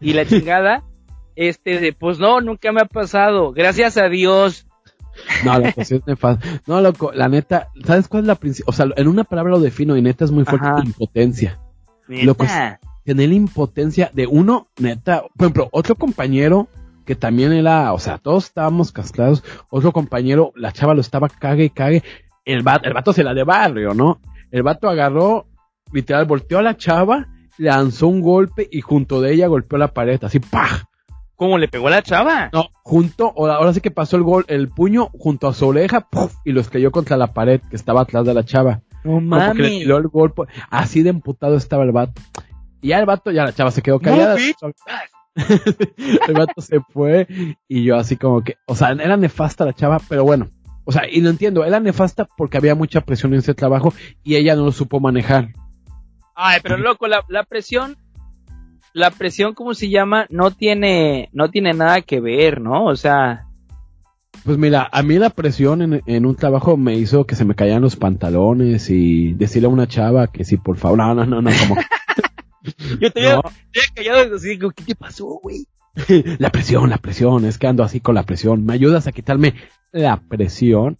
y 0.00 0.12
la 0.12 0.26
chingada, 0.26 0.82
este, 1.36 1.78
de, 1.80 1.92
pues 1.92 2.18
no, 2.18 2.40
nunca 2.40 2.72
me 2.72 2.80
ha 2.80 2.86
pasado, 2.86 3.52
gracias 3.52 3.96
a 3.96 4.08
Dios. 4.08 4.66
No, 5.44 5.58
loco, 5.58 5.84
sí 5.84 5.96
es 5.96 6.06
nefasto. 6.06 6.46
No, 6.66 6.80
loco, 6.80 7.12
la 7.12 7.28
neta, 7.28 7.68
¿sabes 7.84 8.08
cuál 8.08 8.24
es 8.24 8.26
la 8.26 8.34
principal? 8.34 8.72
O 8.72 8.76
sea, 8.76 8.86
en 8.96 9.08
una 9.08 9.24
palabra 9.24 9.52
lo 9.52 9.60
defino 9.60 9.96
y 9.96 10.02
neta 10.02 10.24
es 10.24 10.30
muy 10.30 10.44
fuerte, 10.44 10.66
Ajá. 10.66 10.82
impotencia. 10.84 11.60
Neta. 12.08 12.24
Loco, 12.24 12.46
Tener 13.04 13.28
la 13.28 13.34
impotencia 13.34 14.10
de 14.14 14.28
uno, 14.28 14.68
neta, 14.78 15.22
por 15.36 15.46
ejemplo, 15.46 15.68
otro 15.72 15.96
compañero 15.96 16.68
que 17.04 17.16
también 17.16 17.52
era, 17.52 17.92
o 17.92 17.98
sea, 17.98 18.18
todos 18.18 18.44
estábamos 18.44 18.92
cascados, 18.92 19.42
otro 19.70 19.92
compañero, 19.92 20.52
la 20.54 20.72
chava 20.72 20.94
lo 20.94 21.00
estaba 21.00 21.28
cague 21.28 21.64
y 21.64 21.70
cague, 21.70 22.02
el 22.44 22.62
vato, 22.62 22.86
el 22.88 22.94
vato 22.94 23.12
se 23.12 23.24
la 23.24 23.34
de 23.34 23.44
barrio, 23.44 23.94
¿no? 23.94 24.20
El 24.50 24.62
vato 24.62 24.88
agarró, 24.88 25.46
literal, 25.92 26.24
volteó 26.24 26.58
a 26.58 26.62
la 26.62 26.76
chava, 26.76 27.28
lanzó 27.58 28.08
un 28.08 28.20
golpe 28.20 28.68
y 28.70 28.80
junto 28.80 29.20
de 29.20 29.32
ella 29.32 29.46
golpeó 29.46 29.78
la 29.78 29.92
pared, 29.92 30.22
así, 30.24 30.40
¡pah! 30.40 30.88
¿Cómo 31.36 31.58
le 31.58 31.68
pegó 31.68 31.88
a 31.88 31.90
la 31.90 32.02
chava? 32.02 32.50
No, 32.52 32.68
junto, 32.82 33.32
ahora 33.36 33.72
sí 33.72 33.80
que 33.80 33.90
pasó 33.90 34.16
el 34.16 34.22
gol, 34.22 34.44
el 34.48 34.68
puño 34.68 35.08
junto 35.18 35.48
a 35.48 35.54
su 35.54 35.66
oreja, 35.66 36.00
¡puf! 36.08 36.34
y 36.44 36.52
lo 36.52 36.60
estrelló 36.60 36.90
contra 36.92 37.16
la 37.16 37.28
pared 37.28 37.60
que 37.68 37.76
estaba 37.76 38.02
atrás 38.02 38.24
de 38.26 38.34
la 38.34 38.44
chava. 38.44 38.82
No 39.04 39.20
No, 39.20 39.36
porque 39.38 39.62
le 39.62 39.68
mames. 39.68 39.78
tiró 39.80 39.96
el 39.98 40.08
golpe, 40.08 40.42
así 40.70 41.02
de 41.02 41.10
emputado 41.10 41.56
estaba 41.56 41.82
el 41.82 41.92
vato. 41.92 42.20
Y 42.80 42.88
ya 42.88 42.98
el 42.98 43.06
vato, 43.06 43.30
ya 43.30 43.44
la 43.44 43.52
chava 43.52 43.70
se 43.70 43.82
quedó 43.82 43.98
callada. 43.98 44.34
bitch. 44.34 44.56
el 46.28 46.34
vato 46.34 46.60
se 46.60 46.80
fue 46.80 47.26
y 47.66 47.84
yo 47.84 47.96
así 47.96 48.16
como 48.16 48.42
que, 48.42 48.56
o 48.66 48.74
sea, 48.76 48.90
era 48.90 49.16
nefasta 49.16 49.64
la 49.64 49.72
chava, 49.72 49.98
pero 50.08 50.24
bueno. 50.24 50.48
O 50.84 50.92
sea, 50.92 51.08
y 51.10 51.20
lo 51.20 51.30
entiendo, 51.30 51.64
era 51.64 51.80
nefasta 51.80 52.26
porque 52.36 52.56
había 52.56 52.74
mucha 52.74 53.00
presión 53.02 53.32
en 53.32 53.38
ese 53.40 53.54
trabajo 53.54 53.94
y 54.24 54.36
ella 54.36 54.56
no 54.56 54.64
lo 54.64 54.72
supo 54.72 55.00
manejar. 55.00 55.50
Ay, 56.34 56.60
pero 56.62 56.76
loco, 56.76 57.06
la, 57.06 57.22
la 57.28 57.44
presión, 57.44 57.96
la 58.92 59.10
presión, 59.10 59.54
¿cómo 59.54 59.74
se 59.74 59.90
llama? 59.90 60.26
No 60.30 60.50
tiene, 60.50 61.28
no 61.32 61.50
tiene 61.50 61.72
nada 61.72 62.00
que 62.02 62.20
ver, 62.20 62.60
¿no? 62.60 62.86
O 62.86 62.96
sea, 62.96 63.46
Pues 64.44 64.58
mira, 64.58 64.88
a 64.90 65.02
mí 65.02 65.18
la 65.18 65.30
presión 65.30 65.82
en, 65.82 66.02
en 66.06 66.26
un 66.26 66.34
trabajo 66.34 66.76
me 66.76 66.96
hizo 66.96 67.26
que 67.26 67.36
se 67.36 67.44
me 67.44 67.54
caían 67.54 67.82
los 67.82 67.96
pantalones 67.96 68.90
y 68.90 69.34
decirle 69.34 69.66
a 69.66 69.70
una 69.70 69.86
chava 69.86 70.26
que 70.32 70.44
sí, 70.44 70.56
por 70.56 70.78
favor. 70.78 70.98
No, 70.98 71.14
no, 71.14 71.24
no, 71.26 71.42
no, 71.42 71.50
como 71.60 71.80
yo 73.00 73.10
te 73.12 73.22
no, 73.22 73.40
había 73.44 73.82
callado 73.94 74.34
así, 74.36 74.58
¿qué 74.58 74.84
te 74.84 74.94
pasó, 74.96 75.26
güey? 75.42 75.66
la 76.38 76.50
presión, 76.50 76.90
la 76.90 76.98
presión, 76.98 77.44
es 77.44 77.58
que 77.58 77.66
ando 77.66 77.82
así 77.82 78.00
con 78.00 78.14
la 78.14 78.22
presión. 78.24 78.64
¿Me 78.64 78.74
ayudas 78.74 79.06
a 79.06 79.12
quitarme 79.12 79.54
la 79.92 80.20
presión? 80.20 80.98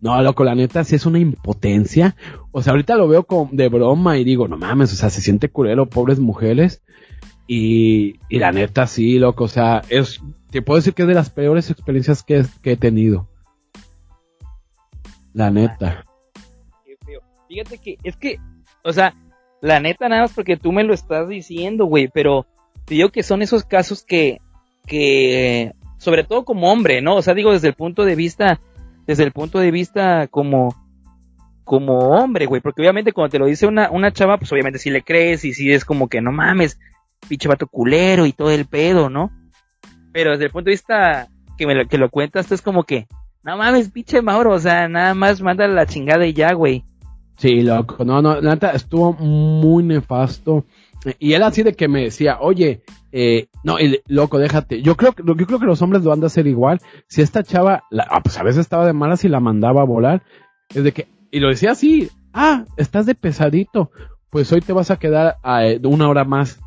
No, 0.00 0.20
loco, 0.22 0.44
la 0.44 0.54
neta 0.54 0.84
sí 0.84 0.96
es 0.96 1.06
una 1.06 1.18
impotencia. 1.18 2.16
O 2.50 2.62
sea, 2.62 2.72
ahorita 2.72 2.96
lo 2.96 3.08
veo 3.08 3.24
con, 3.24 3.56
de 3.56 3.68
broma 3.68 4.18
y 4.18 4.24
digo, 4.24 4.48
no 4.48 4.56
mames, 4.56 4.92
o 4.92 4.96
sea, 4.96 5.10
se 5.10 5.20
siente 5.20 5.48
culero, 5.48 5.88
pobres 5.88 6.18
mujeres. 6.18 6.82
Y, 7.46 8.20
y 8.28 8.38
la 8.38 8.52
neta 8.52 8.86
sí, 8.86 9.18
loco, 9.18 9.44
o 9.44 9.48
sea, 9.48 9.82
es, 9.88 10.20
te 10.50 10.62
puedo 10.62 10.78
decir 10.78 10.94
que 10.94 11.02
es 11.02 11.08
de 11.08 11.14
las 11.14 11.30
peores 11.30 11.70
experiencias 11.70 12.22
que, 12.22 12.44
he 12.62 12.76
tenido. 12.76 13.28
La 15.32 15.50
neta. 15.50 16.04
Feo. 17.04 17.20
Fíjate 17.48 17.78
que, 17.78 17.98
es 18.04 18.16
que, 18.16 18.38
o 18.84 18.92
sea, 18.92 19.14
la 19.60 19.80
neta 19.80 20.08
nada 20.08 20.22
más 20.22 20.32
porque 20.34 20.56
tú 20.56 20.72
me 20.72 20.84
lo 20.84 20.94
estás 20.94 21.28
diciendo, 21.28 21.86
güey, 21.86 22.08
pero 22.12 22.46
te 22.84 22.94
digo 22.94 23.10
que 23.10 23.22
son 23.22 23.42
esos 23.42 23.64
casos 23.64 24.02
que, 24.02 24.40
que, 24.86 25.72
sobre 25.98 26.24
todo 26.24 26.44
como 26.44 26.72
hombre, 26.72 27.00
¿no? 27.00 27.16
O 27.16 27.22
sea, 27.22 27.34
digo 27.34 27.52
desde 27.52 27.68
el 27.68 27.74
punto 27.74 28.04
de 28.04 28.16
vista, 28.16 28.60
desde 29.06 29.24
el 29.24 29.32
punto 29.32 29.58
de 29.58 29.70
vista 29.70 30.26
como, 30.28 30.74
como 31.64 31.98
hombre, 32.10 32.46
güey, 32.46 32.60
porque 32.60 32.82
obviamente 32.82 33.12
cuando 33.12 33.30
te 33.30 33.38
lo 33.38 33.46
dice 33.46 33.66
una, 33.66 33.90
una 33.90 34.12
chava, 34.12 34.38
pues 34.38 34.52
obviamente 34.52 34.78
si 34.78 34.90
le 34.90 35.02
crees 35.02 35.44
y 35.44 35.52
si 35.52 35.70
es 35.72 35.84
como 35.84 36.08
que 36.08 36.20
no 36.20 36.32
mames, 36.32 36.78
pinche 37.28 37.48
vato 37.48 37.66
culero 37.66 38.26
y 38.26 38.32
todo 38.32 38.50
el 38.50 38.66
pedo, 38.66 39.08
¿no? 39.08 39.30
Pero 40.12 40.32
desde 40.32 40.46
el 40.46 40.50
punto 40.50 40.66
de 40.66 40.72
vista 40.72 41.28
que 41.56 41.66
me 41.66 41.74
lo, 41.74 41.86
que 41.86 41.98
lo 41.98 42.10
cuentas, 42.10 42.50
es 42.52 42.62
como 42.62 42.84
que, 42.84 43.06
no 43.44 43.56
mames, 43.56 43.90
pinche 43.90 44.22
Mauro, 44.22 44.52
o 44.52 44.58
sea, 44.58 44.88
nada 44.88 45.14
más 45.14 45.40
manda 45.40 45.66
la 45.68 45.86
chingada 45.86 46.26
y 46.26 46.32
ya, 46.32 46.52
güey. 46.52 46.84
Sí, 47.38 47.62
loco, 47.62 48.04
no, 48.04 48.22
no, 48.22 48.40
neta 48.40 48.70
estuvo 48.70 49.12
muy 49.14 49.82
nefasto. 49.82 50.64
Y 51.18 51.32
él 51.32 51.42
así 51.42 51.62
de 51.62 51.72
que 51.74 51.88
me 51.88 52.02
decía, 52.04 52.38
oye, 52.40 52.82
eh, 53.10 53.48
no, 53.64 53.80
y, 53.80 54.00
loco, 54.06 54.38
déjate. 54.38 54.82
Yo 54.82 54.96
creo, 54.96 55.12
que- 55.12 55.22
yo 55.26 55.34
creo 55.46 55.58
que 55.58 55.66
los 55.66 55.82
hombres 55.82 56.04
lo 56.04 56.12
han 56.12 56.20
de 56.20 56.26
hacer 56.26 56.46
igual. 56.46 56.80
Si 57.08 57.22
esta 57.22 57.42
chava, 57.42 57.82
la- 57.90 58.06
ah, 58.10 58.22
pues 58.22 58.38
a 58.38 58.42
veces 58.42 58.60
estaba 58.60 58.86
de 58.86 58.92
malas 58.92 59.24
y 59.24 59.28
la 59.28 59.40
mandaba 59.40 59.82
a 59.82 59.86
volar. 59.86 60.22
Es 60.74 60.84
de 60.84 60.92
que, 60.92 61.08
y 61.30 61.40
lo 61.40 61.48
decía 61.48 61.72
así, 61.72 62.08
ah, 62.32 62.64
estás 62.76 63.06
de 63.06 63.14
pesadito. 63.14 63.90
Pues 64.30 64.50
hoy 64.52 64.60
te 64.60 64.72
vas 64.72 64.90
a 64.90 64.98
quedar 64.98 65.36
a, 65.42 65.66
eh, 65.66 65.80
una 65.84 66.08
hora 66.08 66.24
más. 66.24 66.58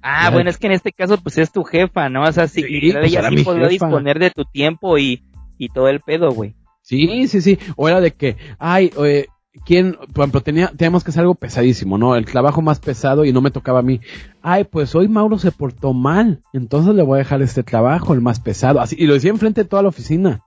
Ah, 0.00 0.30
bueno, 0.30 0.48
es 0.48 0.58
que 0.58 0.68
en 0.68 0.72
este 0.74 0.92
caso, 0.92 1.18
pues 1.18 1.36
es 1.38 1.50
tu 1.50 1.64
jefa, 1.64 2.08
¿no? 2.08 2.22
O 2.22 2.32
sea, 2.32 2.46
sí, 2.46 2.62
pues, 2.62 2.72
ella 3.12 3.28
sí 3.28 3.42
podría 3.44 3.68
jefa. 3.68 3.86
disponer 3.86 4.18
de 4.18 4.30
tu 4.30 4.44
tiempo 4.44 4.96
y, 4.96 5.24
y 5.58 5.68
todo 5.68 5.88
el 5.88 6.00
pedo, 6.00 6.30
güey. 6.30 6.54
Sí, 6.82 7.26
sí, 7.26 7.42
sí. 7.42 7.58
O 7.76 7.88
era 7.88 8.00
de 8.00 8.12
que, 8.12 8.36
ay, 8.58 8.90
eh, 9.04 9.26
¿quién? 9.64 9.96
Por 10.12 10.22
ejemplo, 10.24 10.40
tenía, 10.42 10.68
teníamos 10.68 11.04
que 11.04 11.10
hacer 11.10 11.20
algo 11.22 11.34
pesadísimo, 11.34 11.98
¿no? 11.98 12.16
El 12.16 12.24
trabajo 12.26 12.62
más 12.62 12.78
pesado 12.80 13.24
y 13.24 13.32
no 13.32 13.40
me 13.40 13.50
tocaba 13.50 13.80
a 13.80 13.82
mí. 13.82 14.00
Ay, 14.42 14.64
pues 14.64 14.94
hoy 14.94 15.08
Mauro 15.08 15.38
se 15.38 15.52
portó 15.52 15.92
mal, 15.92 16.40
entonces 16.52 16.94
le 16.94 17.02
voy 17.02 17.16
a 17.16 17.18
dejar 17.18 17.42
este 17.42 17.62
trabajo, 17.62 18.14
el 18.14 18.20
más 18.20 18.40
pesado. 18.40 18.80
Así, 18.80 18.96
y 18.98 19.06
lo 19.06 19.14
decía 19.14 19.30
enfrente 19.30 19.62
de 19.64 19.68
toda 19.68 19.82
la 19.82 19.88
oficina. 19.88 20.40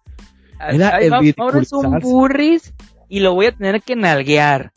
Era 0.60 0.96
Ay, 0.96 1.06
el 1.08 1.14
va- 1.14 1.20
ahora 1.38 1.60
es 1.62 1.74
un 1.74 2.00
burris 2.00 2.74
y 3.10 3.20
lo 3.20 3.34
voy 3.34 3.48
a 3.48 3.52
tener 3.52 3.82
que 3.82 3.96
nalguear. 3.96 4.72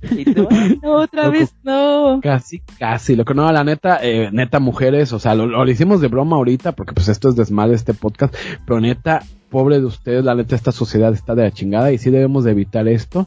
Y 0.00 0.24
tú, 0.32 0.46
"Ay, 0.50 0.78
no, 0.82 0.92
otra 0.92 1.24
Loco. 1.24 1.32
vez 1.38 1.54
no. 1.64 2.20
Casi, 2.22 2.60
casi. 2.78 3.16
Lo 3.16 3.24
que 3.24 3.34
no, 3.34 3.50
la 3.50 3.64
neta, 3.64 3.98
eh, 4.00 4.30
neta, 4.32 4.60
mujeres, 4.60 5.12
o 5.12 5.18
sea, 5.18 5.34
lo, 5.34 5.46
lo 5.46 5.68
hicimos 5.68 6.00
de 6.00 6.06
broma 6.06 6.36
ahorita, 6.36 6.70
porque 6.72 6.92
pues 6.94 7.08
esto 7.08 7.28
es 7.28 7.34
desmadre 7.36 7.74
este 7.74 7.94
podcast, 7.94 8.32
pero 8.64 8.80
neta, 8.80 9.24
pobre 9.50 9.80
de 9.80 9.86
ustedes, 9.86 10.24
la 10.24 10.36
neta, 10.36 10.54
esta 10.54 10.70
sociedad 10.70 11.12
está 11.12 11.34
de 11.34 11.42
la 11.42 11.50
chingada 11.50 11.90
y 11.90 11.98
sí 11.98 12.10
debemos 12.10 12.44
de 12.44 12.52
evitar 12.52 12.86
esto. 12.86 13.26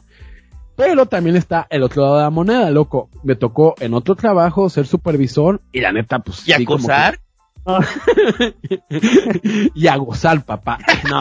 Pero 0.84 1.06
también 1.06 1.36
está 1.36 1.66
el 1.70 1.82
otro 1.84 2.02
lado 2.02 2.16
de 2.16 2.22
la 2.24 2.30
moneda, 2.30 2.70
loco. 2.70 3.08
Me 3.22 3.36
tocó 3.36 3.74
en 3.80 3.94
otro 3.94 4.16
trabajo 4.16 4.68
ser 4.68 4.86
supervisor 4.86 5.60
y 5.72 5.80
la 5.80 5.92
neta, 5.92 6.18
pues. 6.18 6.46
¿Y 6.48 6.52
sí, 6.56 6.66
que- 6.66 6.72
y 9.74 9.86
a 9.86 9.96
gozar, 9.96 10.44
papá. 10.44 10.78
No, 11.08 11.20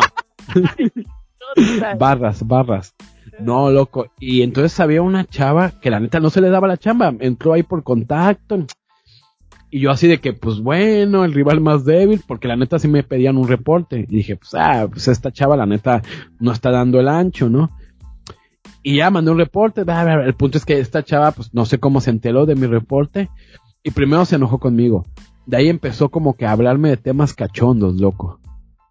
barras, 1.98 2.46
barras. 2.48 2.96
No, 3.40 3.70
loco. 3.72 4.08
Y 4.20 4.42
entonces 4.42 4.80
había 4.80 5.02
una 5.02 5.26
chava 5.26 5.72
que 5.80 5.90
la 5.92 6.00
neta 6.00 6.20
no 6.20 6.30
se 6.30 6.42
le 6.42 6.50
daba 6.50 6.68
la 6.68 6.78
chamba. 6.78 7.14
Entró 7.20 7.54
ahí 7.54 7.64
por 7.64 7.84
contacto. 7.84 8.66
Y 9.70 9.80
yo 9.82 9.92
así 9.92 10.08
de 10.08 10.20
que, 10.20 10.34
pues 10.34 10.60
bueno, 10.60 11.24
el 11.24 11.34
rival 11.34 11.62
más 11.62 11.86
débil, 11.86 12.22
porque 12.28 12.48
la 12.48 12.58
neta 12.58 12.78
sí 12.78 12.88
me 12.88 13.04
pedían 13.04 13.38
un 13.38 13.48
reporte. 13.48 14.00
Y 14.00 14.06
dije, 14.18 14.36
pues, 14.36 14.54
ah, 14.56 14.88
pues 14.92 15.08
esta 15.08 15.32
chava 15.32 15.56
la 15.56 15.66
neta 15.66 16.02
no 16.40 16.52
está 16.52 16.72
dando 16.72 17.00
el 17.00 17.08
ancho, 17.08 17.50
¿no? 17.50 17.70
Y 18.84 18.98
ya 18.98 19.10
mandé 19.12 19.32
un 19.32 19.38
reporte. 19.38 19.82
El 19.82 20.34
punto 20.34 20.58
es 20.58 20.66
que 20.66 20.80
esta 20.80 21.04
chava, 21.04 21.32
pues 21.32 21.54
no 21.54 21.66
sé 21.66 21.80
cómo 21.80 22.02
se 22.02 22.10
enteró 22.10 22.46
de 22.46 22.56
mi 22.56 22.68
reporte. 22.68 23.30
Y 23.84 23.92
primero 23.92 24.26
se 24.26 24.36
enojó 24.36 24.60
conmigo. 24.60 25.06
De 25.46 25.58
ahí 25.58 25.70
empezó 25.70 26.10
como 26.10 26.36
que 26.36 26.46
a 26.46 26.52
hablarme 26.52 26.90
de 26.90 26.98
temas 26.98 27.34
cachondos, 27.34 27.96
loco. 28.00 28.40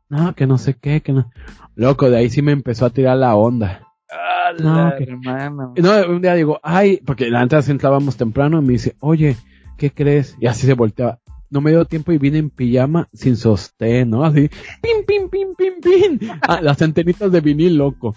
No, 0.09 0.35
que 0.35 0.47
no 0.47 0.59
sé 0.59 0.75
qué, 0.75 1.01
que 1.01 1.13
no. 1.13 1.31
Loco, 1.77 2.11
de 2.11 2.17
ahí 2.19 2.31
sí 2.31 2.43
me 2.43 2.53
empezó 2.53 2.87
a 2.87 2.91
tirar 2.91 3.17
la 3.17 3.35
onda. 3.37 3.87
Ah, 4.11 4.51
No, 4.61 4.75
la 4.91 4.97
que- 4.97 5.05
hermano. 5.05 5.73
Y 5.77 5.83
No, 5.83 5.91
un 6.09 6.21
día 6.21 6.35
digo, 6.35 6.59
ay, 6.63 7.01
porque 7.07 7.31
la 7.31 7.41
antes 7.41 7.69
entrábamos 7.69 8.17
temprano 8.17 8.59
y 8.61 8.65
me 8.65 8.73
dice, 8.73 8.97
oye, 9.01 9.37
¿qué 9.79 9.93
crees? 9.93 10.37
Y 10.41 10.47
así 10.49 10.67
se 10.67 10.75
volteaba. 10.75 11.21
No 11.49 11.61
me 11.61 11.71
dio 11.71 11.85
tiempo 11.85 12.11
y 12.13 12.19
vine 12.19 12.39
en 12.39 12.51
pijama 12.51 13.09
sin 13.13 13.37
sostén, 13.37 14.11
¿no? 14.11 14.25
Así, 14.25 14.49
pim, 14.83 15.05
pim, 15.07 15.29
pim, 15.29 15.55
pim, 15.57 15.81
pim. 15.81 16.29
Ah, 16.43 16.61
las 16.61 16.83
antenitas 16.83 17.31
de 17.31 17.41
vinil, 17.41 17.77
loco. 17.77 18.15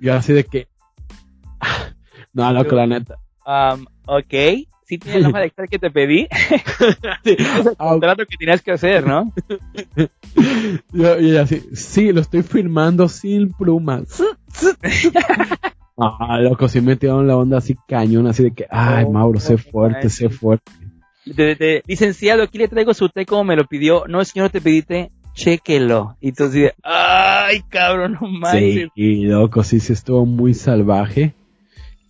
Yo 0.00 0.14
así 0.14 0.32
de 0.32 0.44
que, 0.44 0.66
no, 2.36 2.52
loco, 2.52 2.76
la 2.76 2.86
neta. 2.86 3.18
Um, 3.46 3.86
ok, 4.06 4.34
sí 4.84 4.98
tienes 4.98 5.22
la 5.22 5.28
hoja 5.30 5.40
de 5.40 5.46
Excel 5.46 5.68
que 5.68 5.78
te 5.78 5.90
pedí. 5.90 6.28
Sí, 7.24 7.34
Es 7.38 7.66
el 7.66 7.76
ah, 7.78 7.88
contrato 7.88 8.24
que 8.26 8.36
tenías 8.36 8.62
que 8.62 8.72
hacer, 8.72 9.06
¿no? 9.06 9.32
Yo- 10.92 11.18
y 11.20 11.36
así, 11.36 11.62
sí, 11.74 12.12
lo 12.12 12.20
estoy 12.20 12.42
firmando 12.42 13.08
sin 13.08 13.52
plumas. 13.52 14.22
Ah, 15.98 16.38
loco, 16.40 16.68
sí 16.68 16.82
me 16.82 16.94
tiraron 16.96 17.26
la 17.26 17.38
onda 17.38 17.56
así 17.56 17.74
cañón, 17.88 18.26
así 18.26 18.42
de 18.42 18.50
que, 18.50 18.66
ay, 18.68 19.04
Oh, 19.06 19.12
Mauro, 19.12 19.40
sé 19.40 19.56
fuerte, 19.56 20.10
sé 20.10 20.28
fuerte. 20.28 20.70
De, 21.24 21.54
de- 21.54 21.82
licenciado, 21.86 22.42
aquí 22.42 22.58
le 22.58 22.68
traigo 22.68 22.92
su 22.92 23.08
té 23.08 23.24
como 23.24 23.44
me 23.44 23.56
lo 23.56 23.64
pidió. 23.64 24.04
No, 24.06 24.20
es 24.20 24.34
que 24.34 24.40
no 24.40 24.50
te 24.50 24.60
pedí 24.60 24.82
té, 24.82 25.10
chéquelo. 25.32 26.18
Y 26.20 26.32
tú 26.32 26.44
así 26.44 26.60
de, 26.60 26.74
ay, 26.82 27.62
cabrón, 27.70 28.18
no 28.20 28.28
manches. 28.28 28.90
Sí, 28.94 29.02
y 29.02 29.24
loco, 29.24 29.62
sí, 29.64 29.80
sí 29.80 29.94
estuvo 29.94 30.26
muy 30.26 30.52
salvaje. 30.52 31.32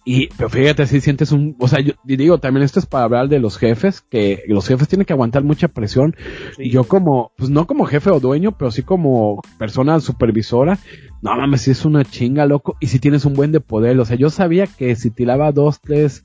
Y, 0.09 0.29
pero 0.37 0.49
fíjate, 0.49 0.87
si 0.87 1.01
sientes 1.01 1.33
un, 1.33 1.57
o 1.59 1.67
sea, 1.67 1.81
yo 1.81 1.95
digo, 2.05 2.39
también 2.39 2.63
esto 2.63 2.79
es 2.79 2.87
para 2.87 3.03
hablar 3.03 3.29
de 3.29 3.41
los 3.41 3.59
jefes, 3.59 4.01
que 4.01 4.45
los 4.47 4.69
jefes 4.69 4.87
tienen 4.87 5.05
que 5.05 5.13
aguantar 5.13 5.43
mucha 5.43 5.67
presión. 5.67 6.15
Sí. 6.57 6.71
Yo 6.71 6.85
como, 6.85 7.33
pues 7.37 7.51
no 7.51 7.67
como 7.67 7.87
jefe 7.87 8.11
o 8.11 8.21
dueño, 8.21 8.57
pero 8.57 8.71
sí 8.71 8.85
como 8.85 9.43
persona 9.59 9.99
supervisora, 9.99 10.79
no 11.23 11.35
mames, 11.35 11.63
sí 11.63 11.73
es 11.73 11.85
una 11.85 12.05
chinga, 12.05 12.47
loco, 12.47 12.77
y 12.79 12.87
si 12.87 13.01
tienes 13.01 13.25
un 13.25 13.35
buen 13.35 13.51
de 13.51 13.59
poder, 13.59 13.99
o 13.99 14.05
sea, 14.05 14.17
yo 14.17 14.31
sabía 14.31 14.69
que 14.69 14.95
si 14.95 15.11
tiraba 15.11 15.51
dos, 15.51 15.81
tres, 15.81 16.25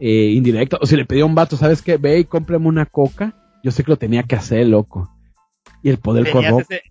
eh, 0.00 0.32
indirectos, 0.34 0.80
o 0.82 0.86
si 0.86 0.94
le 0.94 1.06
pedía 1.06 1.22
a 1.22 1.26
un 1.26 1.34
vato, 1.34 1.56
¿sabes 1.56 1.80
qué? 1.80 1.96
Ve 1.96 2.18
y 2.18 2.24
cómprame 2.24 2.66
una 2.66 2.84
coca, 2.84 3.34
yo 3.62 3.70
sé 3.70 3.84
que 3.84 3.92
lo 3.92 3.96
tenía 3.96 4.24
que 4.24 4.36
hacer, 4.36 4.66
loco. 4.66 5.10
Y 5.82 5.88
el 5.88 5.96
poder 5.96 6.30
corrompe. 6.30 6.82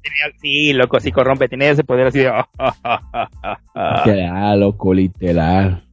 sí, 0.42 0.74
loco, 0.74 1.00
sí 1.00 1.12
corrompe. 1.12 1.48
Tenía 1.48 1.72
ese 1.72 1.84
poder 1.84 2.08
así 2.08 2.20
de. 2.20 2.32
Literal, 4.06 4.60
loco, 4.60 4.94
literal. 4.94 5.84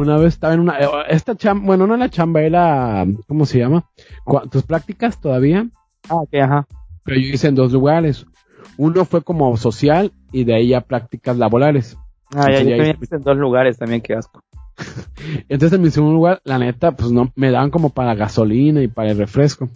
Una 0.00 0.16
vez 0.16 0.34
estaba 0.34 0.54
en 0.54 0.60
una, 0.60 0.78
eh, 0.80 0.88
esta 1.10 1.36
chamba, 1.36 1.66
bueno, 1.66 1.86
no 1.86 1.96
la 1.96 2.08
chamba, 2.08 2.40
era, 2.40 3.06
¿cómo 3.26 3.44
se 3.44 3.58
llama? 3.58 3.84
Tus 4.50 4.62
prácticas 4.62 5.20
todavía, 5.20 5.66
Ah, 6.08 6.16
ok, 6.16 6.34
ajá. 6.42 6.66
pero 7.04 7.20
yo 7.20 7.34
hice 7.34 7.48
en 7.48 7.54
dos 7.54 7.70
lugares. 7.72 8.26
Uno 8.78 9.04
fue 9.04 9.22
como 9.22 9.54
social 9.58 10.12
y 10.32 10.44
de 10.44 10.54
ahí 10.54 10.68
ya 10.68 10.80
prácticas 10.80 11.36
laborales. 11.36 11.98
Ah, 12.34 12.50
ya, 12.50 12.62
yo 12.62 12.70
también 12.76 12.96
hice 13.02 13.16
en 13.16 13.22
dos 13.22 13.36
lugares 13.36 13.76
también, 13.78 14.00
qué 14.00 14.14
asco. 14.14 14.42
Entonces 15.50 15.76
en 15.76 15.82
mi 15.82 15.90
segundo 15.90 16.14
lugar, 16.14 16.40
la 16.44 16.58
neta, 16.58 16.92
pues 16.92 17.12
no, 17.12 17.30
me 17.36 17.50
daban 17.50 17.70
como 17.70 17.90
para 17.90 18.14
gasolina 18.14 18.82
y 18.82 18.88
para 18.88 19.10
el 19.10 19.18
refresco. 19.18 19.68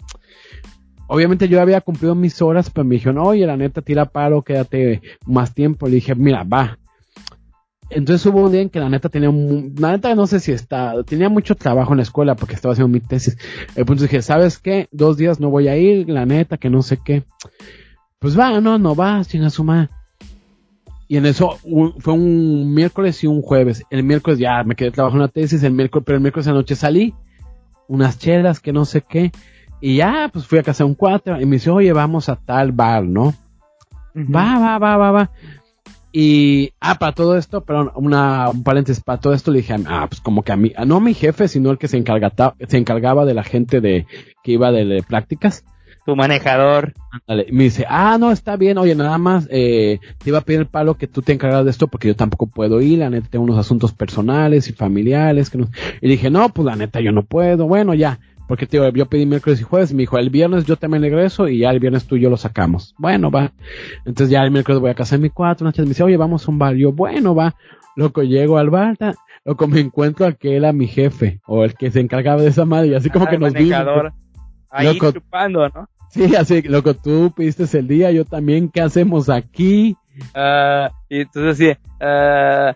Obviamente 1.07 1.47
yo 1.47 1.61
había 1.61 1.81
cumplido 1.81 2.15
mis 2.15 2.41
horas, 2.41 2.71
pero 2.71 2.83
me 2.83 2.95
dijeron, 2.95 3.19
oye, 3.19 3.45
la 3.45 3.57
neta, 3.57 3.81
tira 3.83 4.05
paro, 4.05 4.41
quédate 4.41 5.01
más 5.27 5.53
tiempo. 5.53 5.87
Le 5.87 5.95
dije, 5.95 6.15
mira, 6.15 6.43
va. 6.43 6.79
Entonces 7.89 8.25
hubo 8.25 8.41
un 8.45 8.51
día 8.51 8.61
en 8.61 8.69
que 8.69 8.79
la 8.79 8.89
neta 8.89 9.09
tenía, 9.09 9.29
mu- 9.29 9.71
la 9.77 9.91
neta 9.91 10.13
no 10.15 10.25
sé 10.27 10.39
si 10.39 10.51
está, 10.51 10.93
tenía 11.03 11.29
mucho 11.29 11.55
trabajo 11.55 11.93
en 11.93 11.97
la 11.97 12.03
escuela 12.03 12.35
porque 12.35 12.55
estaba 12.55 12.73
haciendo 12.73 12.91
mi 12.91 12.99
tesis. 12.99 13.37
El 13.75 13.85
punto 13.85 14.03
es 14.05 14.09
que, 14.09 14.21
¿sabes 14.21 14.57
qué? 14.57 14.87
Dos 14.91 15.17
días 15.17 15.39
no 15.39 15.49
voy 15.49 15.67
a 15.67 15.77
ir, 15.77 16.09
la 16.09 16.25
neta, 16.25 16.57
que 16.57 16.69
no 16.69 16.81
sé 16.81 16.97
qué. 17.03 17.23
pues 18.19 18.37
va, 18.39 18.59
no, 18.59 18.79
no 18.79 18.95
va, 18.95 19.23
chinga 19.23 19.49
su 19.51 19.63
madre. 19.63 19.89
Y 21.07 21.17
en 21.17 21.27
eso 21.27 21.59
un- 21.63 21.93
fue 21.99 22.13
un 22.15 22.73
miércoles 22.73 23.23
y 23.23 23.27
un 23.27 23.43
jueves. 23.43 23.83
El 23.91 24.01
miércoles 24.03 24.39
ya 24.39 24.63
me 24.63 24.75
quedé 24.75 24.89
trabajando 24.89 25.23
en 25.25 25.27
la 25.27 25.31
tesis, 25.31 25.61
el 25.61 25.73
miércoles, 25.73 26.03
pero 26.07 26.15
el 26.15 26.21
miércoles 26.23 26.47
anoche 26.47 26.75
salí, 26.75 27.13
unas 27.87 28.17
chelas, 28.17 28.59
que 28.59 28.73
no 28.73 28.85
sé 28.85 29.01
qué. 29.07 29.31
Y 29.79 29.97
ya, 29.97 30.29
pues 30.33 30.47
fui 30.47 30.57
a 30.57 30.63
casa 30.63 30.83
de 30.83 30.89
un 30.89 30.95
cuatro 30.95 31.39
y 31.39 31.45
me 31.45 31.57
dice, 31.57 31.69
oye, 31.69 31.93
vamos 31.93 32.27
a 32.29 32.35
tal 32.35 32.71
bar, 32.71 33.03
¿no? 33.03 33.35
Va, 34.35 34.57
va, 34.57 34.79
va, 34.79 34.97
va, 34.97 35.11
va. 35.11 35.31
Y, 36.17 36.71
ah, 36.79 36.95
para 36.97 37.11
todo 37.11 37.35
esto, 37.37 37.65
pero 37.65 37.91
una, 37.97 38.49
un 38.49 38.63
paréntesis, 38.63 39.03
para 39.03 39.19
todo 39.19 39.33
esto 39.33 39.51
le 39.51 39.57
dije, 39.57 39.75
ah, 39.85 40.05
pues 40.07 40.21
como 40.21 40.43
que 40.43 40.53
a 40.53 40.55
mí, 40.55 40.71
no 40.87 40.95
a 40.95 41.01
mi 41.01 41.13
jefe, 41.13 41.49
sino 41.49 41.71
el 41.71 41.77
que 41.77 41.89
se, 41.89 41.97
encargata- 42.01 42.55
se 42.69 42.77
encargaba 42.77 43.25
de 43.25 43.33
la 43.33 43.43
gente 43.43 43.81
de, 43.81 44.07
que 44.41 44.53
iba 44.53 44.71
de, 44.71 44.85
de 44.85 45.03
prácticas. 45.03 45.65
Tu 46.05 46.15
manejador. 46.15 46.93
Me 47.27 47.63
dice, 47.65 47.85
ah, 47.89 48.17
no, 48.17 48.31
está 48.31 48.55
bien, 48.55 48.77
oye, 48.77 48.95
nada 48.95 49.17
más, 49.17 49.49
eh, 49.51 49.99
te 50.19 50.29
iba 50.29 50.37
a 50.37 50.41
pedir 50.41 50.61
el 50.61 50.67
palo 50.67 50.95
que 50.95 51.07
tú 51.07 51.21
te 51.21 51.33
encargas 51.33 51.65
de 51.65 51.71
esto 51.71 51.87
porque 51.89 52.07
yo 52.07 52.15
tampoco 52.15 52.47
puedo 52.47 52.79
ir, 52.79 52.99
la 52.99 53.09
neta 53.09 53.27
tengo 53.29 53.43
unos 53.43 53.57
asuntos 53.57 53.91
personales 53.91 54.69
y 54.69 54.71
familiares 54.71 55.49
que 55.49 55.57
no... 55.57 55.67
Y 55.99 56.07
dije, 56.07 56.29
no, 56.29 56.47
pues 56.47 56.65
la 56.65 56.77
neta 56.77 57.01
yo 57.01 57.11
no 57.11 57.23
puedo, 57.23 57.67
bueno, 57.67 57.93
ya, 57.93 58.19
porque 58.47 58.65
te 58.67 58.77
digo, 58.77 58.89
yo 58.89 59.05
pedí 59.07 59.25
miércoles 59.25 59.59
y 59.59 59.63
jueves, 59.63 59.93
me 59.93 60.03
dijo, 60.03 60.17
el 60.17 60.29
viernes 60.29 60.65
yo 60.65 60.75
también 60.77 61.01
regreso 61.03 61.47
y 61.47 61.59
ya 61.59 61.71
el 61.71 61.79
viernes 61.79 62.05
tú 62.05 62.15
y 62.15 62.21
yo 62.21 62.29
lo 62.29 62.37
sacamos. 62.37 62.93
Bueno, 62.97 63.31
va. 63.31 63.51
Entonces 64.05 64.29
ya 64.29 64.43
el 64.43 64.51
miércoles 64.51 64.79
voy 64.81 64.91
a 64.91 64.95
casa 64.95 65.15
de 65.17 65.21
mi 65.23 65.29
cuatro, 65.29 65.65
una 65.65 65.73
chela, 65.73 65.85
me 65.85 65.89
dice, 65.89 66.03
oye, 66.03 66.17
vamos 66.17 66.47
a 66.47 66.51
un 66.51 66.59
bar, 66.59 66.75
yo, 66.75 66.91
bueno, 66.91 67.33
va. 67.35 67.55
Loco, 67.95 68.23
llego 68.23 68.57
al 68.57 68.69
bar, 68.69 68.97
ta- 68.97 69.15
loco, 69.45 69.67
me 69.67 69.79
encuentro 69.79 70.25
a 70.25 70.33
que 70.33 70.55
era 70.55 70.73
mi 70.73 70.87
jefe, 70.87 71.39
o 71.47 71.63
el 71.63 71.75
que 71.75 71.91
se 71.91 71.99
encargaba 72.01 72.41
de 72.41 72.49
esa 72.49 72.65
madre, 72.65 72.87
y 72.89 72.93
así 72.95 73.09
como 73.09 73.25
Ah, 73.25 73.29
que 73.29 73.37
nos 73.37 73.53
vimos. 73.53 73.69
manejador. 73.71 74.13
Ahí 74.69 74.87
Loco. 74.93 75.11
chupando, 75.13 75.69
¿no? 75.69 75.87
Sí, 76.09 76.35
así, 76.35 76.61
loco, 76.63 76.93
tú 76.93 77.31
pediste 77.35 77.65
el 77.77 77.87
día, 77.87 78.11
yo 78.11 78.25
también, 78.25 78.69
¿qué 78.69 78.81
hacemos 78.81 79.29
aquí? 79.29 79.95
Ah, 80.33 80.91
y 81.09 81.21
entonces 81.21 81.57
sí, 81.57 81.87
ah, 82.01 82.73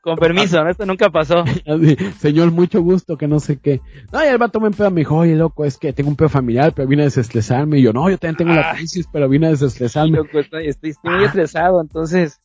con 0.00 0.16
permiso, 0.16 0.62
¿no? 0.62 0.70
Esto 0.70 0.84
nunca 0.86 1.10
pasó. 1.10 1.40
Así, 1.66 1.96
Señor, 2.18 2.50
mucho 2.50 2.82
gusto, 2.82 3.16
que 3.16 3.26
no 3.28 3.40
sé 3.40 3.58
qué. 3.58 3.80
No, 4.12 4.24
y 4.24 4.28
el 4.28 4.38
vato 4.38 4.60
me 4.60 4.66
empezó, 4.66 4.90
me 4.90 5.00
dijo, 5.00 5.16
oye, 5.16 5.34
loco, 5.36 5.64
es 5.64 5.78
que 5.78 5.92
tengo 5.92 6.10
un 6.10 6.16
pedo 6.16 6.28
familiar, 6.28 6.72
pero 6.74 6.88
vine 6.88 7.02
a 7.02 7.06
desestresarme. 7.06 7.78
Y 7.78 7.82
yo, 7.82 7.92
no, 7.92 8.08
yo 8.10 8.18
también 8.18 8.36
tengo 8.36 8.52
la 8.52 8.70
Ah. 8.70 8.74
crisis, 8.76 9.08
pero 9.12 9.28
vine 9.28 9.46
a 9.46 9.50
desestresarme. 9.50 10.16
Loco, 10.18 10.38
estoy, 10.38 10.68
estoy, 10.68 10.90
estoy 10.90 11.10
muy 11.14 11.24
estresado, 11.24 11.80
entonces 11.80 12.40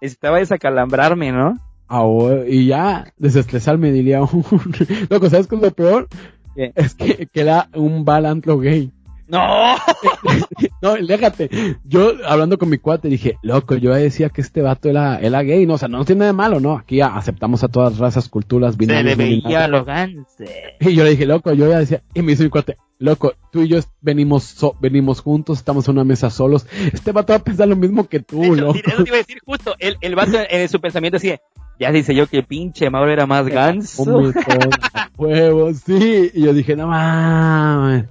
necesitaba 0.00 0.38
desacalambrarme, 0.38 1.32
¿no? 1.32 1.58
Ahora- 1.88 2.46
y 2.46 2.66
ya, 2.66 3.12
desestresarme, 3.16 3.90
diría 3.92 4.22
un... 4.22 4.44
Loco, 5.08 5.30
¿sabes 5.30 5.46
qué 5.46 5.56
es 5.56 5.62
lo 5.62 5.70
peor? 5.70 6.08
¿Qué? 6.54 6.72
Es 6.74 6.94
que, 6.94 7.26
que 7.32 7.40
era 7.40 7.68
un 7.74 8.04
balantro 8.04 8.58
gay. 8.58 8.92
¡No! 9.28 9.76
No, 10.80 10.94
déjate. 10.94 11.50
Yo, 11.84 12.12
hablando 12.26 12.56
con 12.56 12.68
mi 12.68 12.78
cuate, 12.78 13.08
dije, 13.08 13.36
loco, 13.42 13.74
yo 13.74 13.92
decía 13.94 14.28
que 14.28 14.40
este 14.40 14.62
vato 14.62 14.88
era, 14.88 15.18
era 15.18 15.42
gay. 15.42 15.66
No, 15.66 15.74
o 15.74 15.78
sea, 15.78 15.88
no 15.88 16.04
tiene 16.04 16.20
nada 16.20 16.32
de 16.32 16.36
malo, 16.36 16.60
¿no? 16.60 16.76
Aquí 16.76 17.00
aceptamos 17.00 17.64
a 17.64 17.68
todas 17.68 17.98
razas, 17.98 18.28
culturas, 18.28 18.74
Se 18.74 18.78
binarios, 18.78 19.16
le 19.18 19.24
no 19.24 19.28
binarios. 19.30 19.84
veía 19.84 19.84
ganse. 19.84 20.76
Y 20.80 20.94
yo 20.94 21.02
le 21.04 21.10
dije, 21.10 21.26
loco, 21.26 21.52
yo 21.52 21.68
ya 21.68 21.78
decía, 21.80 22.02
y 22.14 22.22
me 22.22 22.30
dice 22.32 22.44
mi 22.44 22.50
cuate, 22.50 22.76
loco, 23.00 23.32
tú 23.50 23.62
y 23.62 23.68
yo 23.68 23.80
venimos 24.00 24.44
so- 24.44 24.76
venimos 24.80 25.20
juntos, 25.20 25.58
estamos 25.58 25.86
en 25.88 25.94
una 25.94 26.04
mesa 26.04 26.30
solos. 26.30 26.66
Este 26.92 27.10
vato 27.12 27.32
va 27.32 27.38
a 27.38 27.44
pensar 27.44 27.66
lo 27.68 27.74
mismo 27.76 28.08
que 28.08 28.20
tú, 28.20 28.54
loco. 28.54 28.74
sí, 28.74 28.82
eso 28.86 29.02
te 29.02 29.08
iba 29.10 29.16
a 29.16 29.18
decir 29.18 29.38
justo. 29.44 29.74
El, 29.80 29.96
el 30.00 30.14
vato 30.14 30.38
en 30.48 30.68
su 30.68 30.80
pensamiento 30.80 31.16
así 31.16 31.28
de, 31.28 31.40
ya 31.80 31.90
dice 31.90 32.14
yo 32.14 32.28
que 32.28 32.42
pinche 32.44 32.88
Mauro 32.88 33.10
era 33.10 33.26
más 33.26 33.46
ganso. 33.48 34.02
Un 34.04 34.32
huevo, 35.16 35.72
sí. 35.74 36.30
Y 36.34 36.42
yo 36.42 36.52
dije, 36.54 36.76
no 36.76 36.86
mames. 36.86 38.04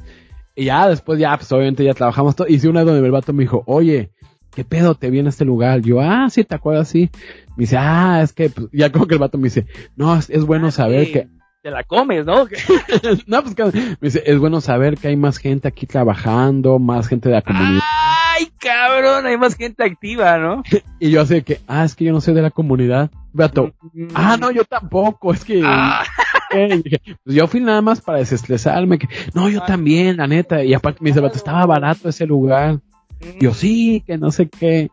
Y 0.57 0.65
ya 0.65 0.89
después, 0.89 1.19
ya, 1.19 1.37
pues 1.37 1.51
obviamente 1.51 1.83
ya 1.83 1.93
trabajamos 1.93 2.35
todo. 2.35 2.47
Y 2.47 2.57
si 2.57 2.67
una 2.67 2.79
vez 2.79 2.87
donde 2.87 3.05
el 3.05 3.11
vato 3.11 3.31
me 3.31 3.43
dijo, 3.43 3.61
oye, 3.67 4.09
¿qué 4.55 4.65
pedo 4.65 4.95
te 4.95 5.11
viene 5.11 5.27
a 5.27 5.29
este 5.29 5.45
lugar? 5.45 5.81
Yo, 5.81 6.01
ah, 6.01 6.27
sí, 6.31 6.43
¿te 6.43 6.55
acuerdas? 6.55 6.89
Sí. 6.89 7.11
Me 7.55 7.61
dice, 7.65 7.77
ah, 7.77 8.21
es 8.23 8.33
que, 8.33 8.49
pues, 8.49 8.67
ya 8.73 8.91
como 8.91 9.05
que 9.05 9.13
el 9.13 9.19
vato 9.19 9.37
me 9.37 9.45
dice, 9.45 9.67
no, 9.95 10.15
es, 10.17 10.31
es 10.31 10.43
bueno 10.43 10.67
Ah, 10.67 10.71
saber 10.71 11.11
que, 11.11 11.27
Te 11.67 11.71
la 11.71 11.83
comes, 11.83 12.25
¿no? 12.25 12.45
no, 13.27 13.43
pues 13.43 13.53
que, 13.53 13.65
me 13.65 13.97
dice, 13.99 14.23
es 14.25 14.39
bueno 14.39 14.61
saber 14.61 14.97
que 14.97 15.09
hay 15.09 15.17
más 15.17 15.37
gente 15.37 15.67
aquí 15.67 15.85
trabajando, 15.85 16.79
más 16.79 17.09
gente 17.09 17.27
de 17.27 17.35
la 17.35 17.41
comunidad. 17.41 17.81
¡Ay, 18.37 18.47
cabrón! 18.57 19.25
Hay 19.25 19.35
más 19.35 19.53
gente 19.53 19.83
activa, 19.83 20.37
¿no? 20.37 20.63
Y 21.01 21.09
yo 21.09 21.19
así 21.19 21.41
que, 21.41 21.59
ah, 21.67 21.83
es 21.83 21.93
que 21.93 22.05
yo 22.05 22.13
no 22.13 22.21
soy 22.21 22.35
de 22.35 22.41
la 22.41 22.51
comunidad. 22.51 23.11
Vato, 23.33 23.73
ah, 24.13 24.37
no, 24.39 24.49
yo 24.49 24.63
tampoco, 24.63 25.33
es 25.33 25.43
que, 25.43 25.61
Ah, 25.61 26.05
eh, 26.51 26.81
dije, 26.81 27.01
pues 27.25 27.35
yo 27.35 27.47
fui 27.47 27.59
nada 27.59 27.81
más 27.81 27.99
para 27.99 28.19
desestresarme, 28.19 28.97
que, 28.97 29.09
no, 29.33 29.49
yo 29.49 29.59
también, 29.59 30.15
la 30.15 30.27
neta, 30.27 30.63
y 30.63 30.73
aparte 30.73 30.99
me 31.01 31.09
dice, 31.09 31.19
vato, 31.19 31.35
estaba 31.35 31.65
barato 31.65 32.07
ese 32.07 32.25
lugar. 32.25 32.79
Yo 33.41 33.53
sí, 33.53 34.05
que 34.07 34.17
no 34.17 34.31
sé 34.31 34.47
qué. 34.47 34.89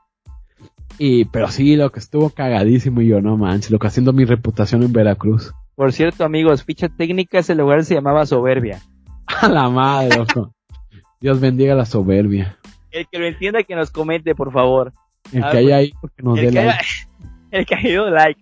Y, 0.99 1.27
pero 1.27 1.47
sí, 1.53 1.77
lo 1.77 1.93
que 1.93 2.01
estuvo 2.01 2.31
cagadísimo 2.31 3.01
y 3.01 3.07
yo, 3.07 3.21
no 3.21 3.37
manches, 3.37 3.71
lo 3.71 3.79
que 3.79 3.87
haciendo 3.87 4.13
mi 4.13 4.25
reputación 4.25 4.83
en 4.83 4.93
Veracruz. 4.93 5.55
Por 5.77 5.93
cierto, 5.93 6.25
amigos, 6.25 6.63
ficha 6.65 6.89
técnica, 6.89 7.39
ese 7.39 7.55
lugar 7.55 7.85
se 7.85 7.95
llamaba 7.95 8.27
Soberbia. 8.27 8.81
A 9.27 9.49
la 9.49 9.69
madre, 9.69 10.17
loco. 10.17 10.55
Dios 11.21 11.41
bendiga 11.41 11.75
la 11.75 11.87
soberbia. 11.87 12.59
El 12.91 13.09
que 13.09 13.19
lo 13.19 13.27
entienda, 13.27 13.63
que 13.63 13.75
nos 13.75 13.91
comente, 13.91 14.35
por 14.35 14.53
favor. 14.53 14.93
El 15.33 15.43
Ah, 15.43 15.51
que 15.51 15.59
haya 15.59 15.77
ahí, 15.77 15.93
porque 16.01 16.23
nos 16.23 16.37
dé 16.37 16.53
like. 16.53 16.59
haya, 16.61 16.79
el 17.51 17.67
que 17.67 17.75
haya 17.75 17.89
ido 17.89 18.11
like. 18.11 18.41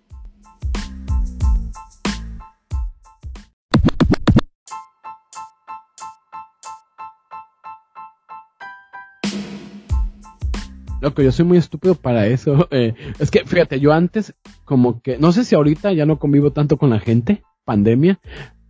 Loco, 11.00 11.20
yo 11.20 11.32
soy 11.32 11.44
muy 11.44 11.58
estúpido 11.58 11.94
para 11.94 12.26
eso. 12.26 12.68
Eh, 12.70 12.94
es 13.18 13.30
que, 13.30 13.44
fíjate, 13.44 13.80
yo 13.80 13.92
antes, 13.92 14.34
como 14.72 15.02
que, 15.02 15.18
no 15.18 15.32
sé 15.32 15.44
si 15.44 15.54
ahorita 15.54 15.92
ya 15.92 16.06
no 16.06 16.18
convivo 16.18 16.50
tanto 16.52 16.78
con 16.78 16.88
la 16.88 16.98
gente, 16.98 17.42
pandemia, 17.66 18.18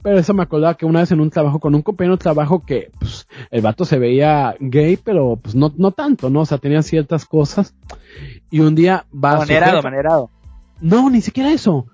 pero 0.02 0.18
eso 0.18 0.34
me 0.34 0.42
acordaba 0.42 0.74
que 0.74 0.84
una 0.84 0.98
vez 0.98 1.12
en 1.12 1.20
un 1.20 1.30
trabajo, 1.30 1.60
con 1.60 1.76
un 1.76 1.82
compañero 1.82 2.16
de 2.16 2.22
trabajo 2.24 2.64
que, 2.66 2.90
pues, 2.98 3.28
el 3.52 3.60
vato 3.62 3.84
se 3.84 4.00
veía 4.00 4.56
gay, 4.58 4.96
pero, 4.96 5.38
pues, 5.40 5.54
no, 5.54 5.72
no 5.76 5.92
tanto, 5.92 6.28
¿no? 6.28 6.40
O 6.40 6.44
sea, 6.44 6.58
tenía 6.58 6.82
ciertas 6.82 7.24
cosas. 7.24 7.76
Y 8.50 8.58
un 8.58 8.74
día 8.74 9.06
va 9.14 9.34
a 9.34 9.38
Manerado, 9.38 9.78
jefa- 9.78 9.82
manerado. 9.84 10.30
No, 10.80 11.08
ni 11.08 11.20
siquiera 11.20 11.52
eso. 11.52 11.86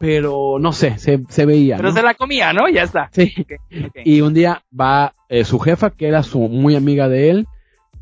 Pero, 0.00 0.58
no 0.58 0.72
sé, 0.72 0.98
se, 0.98 1.22
se 1.28 1.46
veía, 1.46 1.76
Pero 1.76 1.90
¿no? 1.90 1.94
se 1.94 2.02
la 2.02 2.14
comía, 2.14 2.52
¿no? 2.52 2.68
Ya 2.68 2.82
está. 2.82 3.08
Sí. 3.12 3.32
Y 4.04 4.20
un 4.20 4.34
día 4.34 4.64
va 4.78 5.12
eh, 5.28 5.44
su 5.44 5.60
jefa, 5.60 5.90
que 5.90 6.08
era 6.08 6.24
su 6.24 6.40
muy 6.40 6.74
amiga 6.74 7.08
de 7.08 7.30
él, 7.30 7.46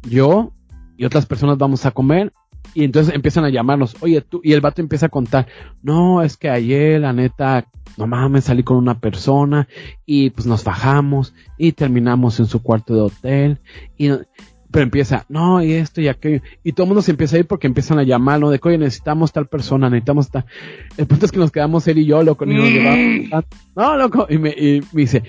yo 0.08 0.50
y 0.96 1.04
otras 1.04 1.26
personas 1.26 1.58
vamos 1.58 1.84
a 1.84 1.90
comer. 1.90 2.32
Y 2.74 2.84
entonces 2.84 3.14
empiezan 3.14 3.44
a 3.44 3.50
llamarnos, 3.50 3.96
oye 4.00 4.20
tú, 4.22 4.40
y 4.42 4.52
el 4.52 4.60
vato 4.60 4.80
empieza 4.80 5.06
a 5.06 5.10
contar, 5.10 5.46
no, 5.82 6.22
es 6.22 6.36
que 6.36 6.48
ayer 6.48 7.00
la 7.00 7.12
neta, 7.12 7.66
no 7.98 8.06
mames, 8.06 8.44
salí 8.44 8.62
con 8.62 8.78
una 8.78 8.98
persona 8.98 9.68
y 10.06 10.30
pues 10.30 10.46
nos 10.46 10.64
bajamos 10.64 11.34
y 11.58 11.72
terminamos 11.72 12.40
en 12.40 12.46
su 12.46 12.62
cuarto 12.62 12.94
de 12.94 13.00
hotel. 13.02 13.58
Y, 13.98 14.08
pero 14.70 14.84
empieza, 14.84 15.26
no, 15.28 15.62
y 15.62 15.72
esto 15.74 16.00
y 16.00 16.08
aquello. 16.08 16.40
Y 16.64 16.72
todo 16.72 16.84
el 16.84 16.88
mundo 16.88 17.02
se 17.02 17.10
empieza 17.10 17.36
a 17.36 17.40
ir 17.40 17.46
porque 17.46 17.66
empiezan 17.66 17.98
a 17.98 18.04
llamar, 18.04 18.40
¿no? 18.40 18.48
De 18.48 18.58
que, 18.58 18.68
oye, 18.70 18.78
necesitamos 18.78 19.30
tal 19.30 19.46
persona, 19.46 19.90
necesitamos 19.90 20.30
tal. 20.30 20.46
El 20.96 21.06
punto 21.06 21.26
es 21.26 21.32
que 21.32 21.38
nos 21.38 21.50
quedamos 21.50 21.86
él 21.88 21.98
y 21.98 22.06
yo, 22.06 22.22
loco, 22.22 22.46
ni 22.46 22.54
nos 22.54 22.70
Mm. 22.70 22.72
llevamos. 22.72 23.44
No, 23.76 23.96
loco, 23.98 24.26
y 24.30 24.38
me, 24.38 24.48
y 24.50 24.80
me 24.92 25.02
dice, 25.02 25.22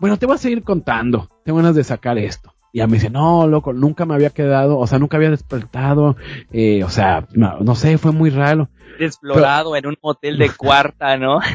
bueno, 0.00 0.16
te 0.16 0.24
voy 0.24 0.36
a 0.36 0.38
seguir 0.38 0.62
contando. 0.62 1.28
Tengo 1.44 1.58
ganas 1.58 1.74
de 1.74 1.84
sacar 1.84 2.16
esto. 2.16 2.54
Y 2.72 2.78
ya 2.78 2.86
me 2.86 2.94
dice, 2.94 3.08
no, 3.10 3.46
loco, 3.46 3.72
nunca 3.72 4.04
me 4.04 4.14
había 4.14 4.30
quedado, 4.30 4.78
o 4.78 4.86
sea, 4.86 4.98
nunca 4.98 5.16
había 5.16 5.30
despertado, 5.30 6.16
eh, 6.52 6.84
o 6.84 6.90
sea, 6.90 7.26
no, 7.32 7.58
no 7.60 7.74
sé, 7.74 7.96
fue 7.98 8.12
muy 8.12 8.30
raro. 8.30 8.68
Explorado 8.98 9.74
en 9.76 9.86
un 9.86 9.96
hotel 10.00 10.38
de 10.38 10.50
cuarta, 10.50 11.16
¿no? 11.16 11.40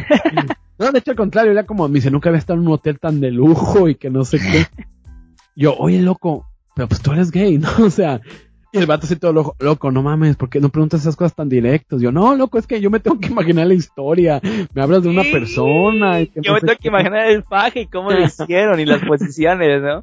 No, 0.79 0.91
de 0.91 0.99
hecho, 0.99 1.11
al 1.11 1.17
contrario, 1.17 1.51
era 1.51 1.65
como, 1.65 1.87
me 1.87 1.95
dice, 1.95 2.09
nunca 2.09 2.29
había 2.29 2.39
estado 2.39 2.59
en 2.59 2.65
un 2.67 2.73
hotel 2.73 2.99
tan 2.99 3.21
de 3.21 3.29
lujo 3.29 3.87
y 3.87 3.95
que 3.95 4.09
no 4.09 4.25
sé 4.25 4.39
qué. 4.39 4.65
Yo, 5.55 5.75
oye, 5.77 6.01
loco, 6.01 6.47
pero 6.75 6.87
pues 6.87 6.99
tú 6.99 7.11
eres 7.13 7.29
gay, 7.29 7.57
¿no? 7.59 7.69
O 7.85 7.89
sea, 7.91 8.19
y 8.71 8.79
el 8.79 8.87
vato 8.87 9.05
así 9.05 9.15
todo 9.15 9.31
loco, 9.33 9.55
loco, 9.59 9.91
no 9.91 10.01
mames, 10.01 10.35
¿por 10.35 10.49
qué 10.49 10.59
no 10.59 10.69
preguntas 10.69 11.01
esas 11.01 11.15
cosas 11.15 11.35
tan 11.35 11.47
directos? 11.47 12.01
Yo, 12.01 12.11
no, 12.11 12.35
loco, 12.35 12.57
es 12.57 12.65
que 12.65 12.81
yo 12.81 12.89
me 12.89 12.99
tengo 12.99 13.19
que 13.19 13.27
imaginar 13.29 13.67
la 13.67 13.75
historia. 13.75 14.41
Me 14.73 14.81
hablas 14.81 15.03
de 15.03 15.09
una 15.09 15.21
Sí. 15.23 15.31
persona. 15.31 16.21
Y 16.21 16.27
que 16.27 16.41
Yo 16.41 16.53
me 16.53 16.59
tengo 16.59 16.73
que 16.73 16.79
qué. 16.79 16.87
imaginar 16.87 17.27
el 17.27 17.43
faje 17.43 17.81
y 17.81 17.85
cómo 17.87 18.09
lo 18.11 18.19
hicieron 18.25 18.79
y 18.79 18.85
las 18.85 19.01
posiciones, 19.07 19.79
¿no? 19.83 20.01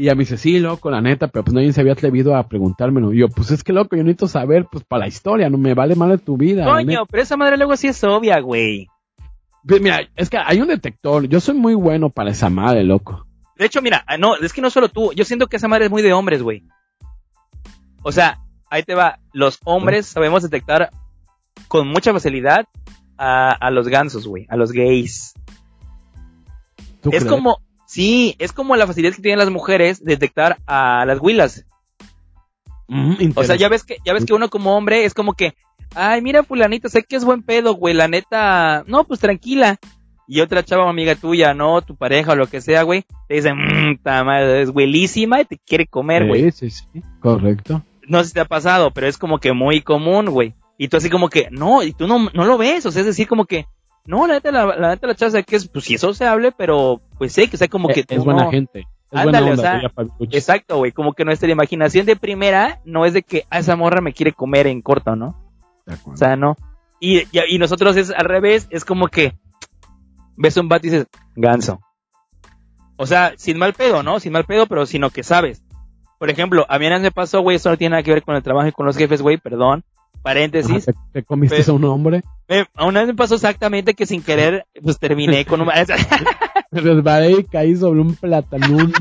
Y 0.00 0.04
ya 0.04 0.14
me 0.14 0.20
dice, 0.20 0.36
sí, 0.36 0.60
loco, 0.60 0.92
la 0.92 1.00
neta, 1.00 1.26
pero 1.26 1.42
pues 1.42 1.54
nadie 1.54 1.72
se 1.72 1.80
había 1.80 1.94
atrevido 1.94 2.36
a 2.36 2.44
preguntármelo. 2.46 3.12
Y 3.12 3.18
yo, 3.18 3.28
pues 3.28 3.50
es 3.50 3.64
que 3.64 3.72
loco, 3.72 3.96
yo 3.96 4.04
necesito 4.04 4.28
saber, 4.28 4.64
pues 4.70 4.84
para 4.84 5.00
la 5.00 5.08
historia, 5.08 5.50
no 5.50 5.58
me 5.58 5.74
vale 5.74 5.96
mal 5.96 6.10
de 6.10 6.18
tu 6.18 6.36
vida. 6.36 6.64
Coño, 6.64 7.04
pero 7.10 7.20
esa 7.20 7.36
madre 7.36 7.56
luego 7.56 7.76
sí 7.76 7.88
es 7.88 8.04
obvia, 8.04 8.38
güey. 8.38 8.86
Ve, 9.64 9.80
Mira, 9.80 10.08
es 10.14 10.30
que 10.30 10.38
hay 10.38 10.60
un 10.60 10.68
detector, 10.68 11.26
yo 11.26 11.40
soy 11.40 11.56
muy 11.56 11.74
bueno 11.74 12.10
para 12.10 12.30
esa 12.30 12.48
madre, 12.48 12.84
loco. 12.84 13.26
De 13.56 13.66
hecho, 13.66 13.82
mira, 13.82 14.04
ah, 14.06 14.16
no, 14.16 14.36
es 14.36 14.52
que 14.52 14.60
no 14.60 14.70
solo 14.70 14.88
tú. 14.88 15.12
Yo 15.14 15.24
siento 15.24 15.48
que 15.48 15.56
esa 15.56 15.66
madre 15.66 15.86
es 15.86 15.90
muy 15.90 16.02
de 16.02 16.12
hombres, 16.12 16.44
güey. 16.44 16.62
O 18.04 18.12
sea, 18.12 18.38
ahí 18.70 18.84
te 18.84 18.94
va. 18.94 19.18
Los 19.32 19.58
hombres 19.64 20.06
sabemos 20.06 20.44
detectar 20.44 20.90
con 21.66 21.88
mucha 21.88 22.12
facilidad 22.12 22.66
a, 23.16 23.50
a 23.50 23.72
los 23.72 23.88
gansos, 23.88 24.28
güey. 24.28 24.46
A 24.48 24.54
los 24.56 24.70
gays. 24.70 25.34
¿Tú 27.02 27.10
Es 27.10 27.24
crees? 27.24 27.24
como, 27.24 27.58
sí, 27.88 28.36
es 28.38 28.52
como 28.52 28.76
la 28.76 28.86
facilidad 28.86 29.14
que 29.14 29.22
tienen 29.22 29.38
las 29.38 29.50
mujeres 29.50 30.04
de 30.04 30.12
detectar 30.12 30.58
a 30.66 31.04
las 31.06 31.18
huilas. 31.20 31.64
Mm, 32.86 33.32
O 33.34 33.44
sea, 33.44 33.56
ya 33.56 33.68
ves 33.68 33.84
que, 33.84 33.96
ya 34.04 34.12
ves 34.12 34.24
que 34.24 34.34
uno 34.34 34.48
como 34.48 34.76
hombre 34.76 35.04
es 35.04 35.14
como 35.14 35.32
que, 35.32 35.54
ay, 35.94 36.22
mira 36.22 36.42
fulanito, 36.44 36.88
sé 36.88 37.02
que 37.02 37.16
es 37.16 37.24
buen 37.24 37.42
pedo, 37.42 37.74
güey, 37.74 37.94
la 37.94 38.08
neta, 38.08 38.84
no, 38.86 39.04
pues 39.04 39.20
tranquila. 39.20 39.78
Y 40.30 40.40
otra 40.42 40.62
chava 40.62 40.88
amiga 40.88 41.14
tuya, 41.14 41.54
no, 41.54 41.80
tu 41.80 41.96
pareja 41.96 42.32
o 42.32 42.36
lo 42.36 42.46
que 42.46 42.60
sea, 42.60 42.82
güey, 42.82 43.04
te 43.28 43.36
dice, 43.36 43.54
mmm, 43.54 43.98
madre, 44.04 44.60
es 44.60 44.70
buenísima 44.70 45.40
y 45.40 45.46
te 45.46 45.56
quiere 45.56 45.86
comer, 45.86 46.26
güey. 46.26 46.50
Sí, 46.52 46.70
sí, 46.70 46.84
sí, 46.92 47.02
correcto. 47.20 47.82
No 48.06 48.20
sé 48.20 48.28
si 48.28 48.34
te 48.34 48.40
ha 48.40 48.44
pasado, 48.44 48.90
pero 48.90 49.06
es 49.06 49.16
como 49.16 49.38
que 49.38 49.52
muy 49.52 49.80
común, 49.80 50.26
güey. 50.26 50.54
Y 50.76 50.88
tú 50.88 50.98
así 50.98 51.08
como 51.08 51.30
que, 51.30 51.48
no, 51.50 51.82
y 51.82 51.92
tú 51.92 52.06
no, 52.06 52.28
no 52.34 52.44
lo 52.44 52.58
ves, 52.58 52.84
o 52.84 52.92
sea, 52.92 53.00
es 53.00 53.06
decir, 53.06 53.26
como 53.26 53.46
que, 53.46 53.66
no, 54.08 54.26
la 54.26 54.34
neta, 54.34 54.50
la, 54.50 54.66
la 54.76 54.88
neta, 54.88 55.06
la 55.06 55.14
chava 55.14 55.42
que 55.42 55.56
es, 55.56 55.68
pues 55.68 55.84
si 55.84 55.94
eso 55.94 56.12
se 56.14 56.26
hable, 56.26 56.50
pero, 56.50 57.00
pues 57.18 57.32
sé 57.32 57.48
que, 57.48 57.56
o 57.56 57.58
sea, 57.58 57.68
como 57.68 57.88
que 57.88 58.00
Eh, 58.00 58.04
es 58.08 58.18
tú 58.18 58.24
buena 58.24 58.44
no- 58.44 58.50
gente. 58.50 58.80
Es 59.10 59.18
Ándale, 59.20 59.30
buena 59.30 59.46
o 59.46 59.50
onda, 59.52 59.62
sea, 59.62 59.72
diría 59.74 59.88
Fabirucci. 59.90 60.36
Exacto, 60.36 60.76
güey, 60.78 60.92
como 60.92 61.12
que 61.14 61.24
nuestra 61.24 61.48
imaginación 61.50 62.04
de 62.06 62.16
primera 62.16 62.80
no 62.84 63.06
es 63.06 63.12
de 63.14 63.22
que 63.22 63.44
a 63.50 63.58
esa 63.60 63.76
morra 63.76 64.00
me 64.00 64.12
quiere 64.12 64.32
comer 64.32 64.66
en 64.66 64.82
corto, 64.82 65.14
¿no? 65.16 65.34
De 65.86 65.94
acuerdo. 65.94 66.14
O 66.14 66.16
sea, 66.18 66.36
no. 66.36 66.56
Y, 67.00 67.18
y, 67.20 67.28
y 67.50 67.58
nosotros 67.58 67.96
es 67.96 68.10
al 68.10 68.24
revés, 68.26 68.66
es 68.70 68.84
como 68.84 69.08
que 69.08 69.34
ves 70.36 70.56
un 70.56 70.68
vato 70.68 70.86
y 70.86 70.90
dices, 70.90 71.06
ganso. 71.36 71.80
O 72.96 73.06
sea, 73.06 73.32
sin 73.36 73.56
mal 73.58 73.72
pedo, 73.74 74.02
¿no? 74.02 74.20
Sin 74.20 74.32
mal 74.32 74.44
pedo, 74.44 74.66
pero 74.66 74.84
sino 74.84 75.10
que 75.10 75.22
sabes. 75.22 75.62
Por 76.18 76.30
ejemplo, 76.30 76.66
a 76.68 76.78
mí 76.78 76.88
me 76.90 77.10
pasó, 77.12 77.40
güey, 77.42 77.56
esto 77.56 77.70
no 77.70 77.76
tiene 77.76 77.92
nada 77.92 78.02
que 78.02 78.12
ver 78.12 78.22
con 78.24 78.34
el 78.34 78.42
trabajo 78.42 78.68
y 78.68 78.72
con 78.72 78.84
los 78.86 78.96
jefes, 78.96 79.22
güey, 79.22 79.36
perdón. 79.38 79.84
Paréntesis. 80.22 80.84
¿Te, 80.86 80.92
te 81.12 81.22
comiste 81.22 81.62
a 81.68 81.72
un 81.72 81.84
hombre? 81.84 82.22
Me- 82.48 82.66
a 82.74 82.84
una 82.86 83.00
vez 83.00 83.08
me 83.08 83.14
pasó 83.14 83.34
exactamente 83.36 83.94
que 83.94 84.04
sin 84.06 84.22
querer, 84.22 84.66
pues 84.82 84.98
terminé 84.98 85.44
con 85.44 85.60
un... 85.60 85.68
Me 86.70 86.80
resbalé 86.82 87.30
y 87.32 87.44
caí 87.44 87.76
sobre 87.76 88.00
un 88.00 88.14
platanón. 88.14 88.92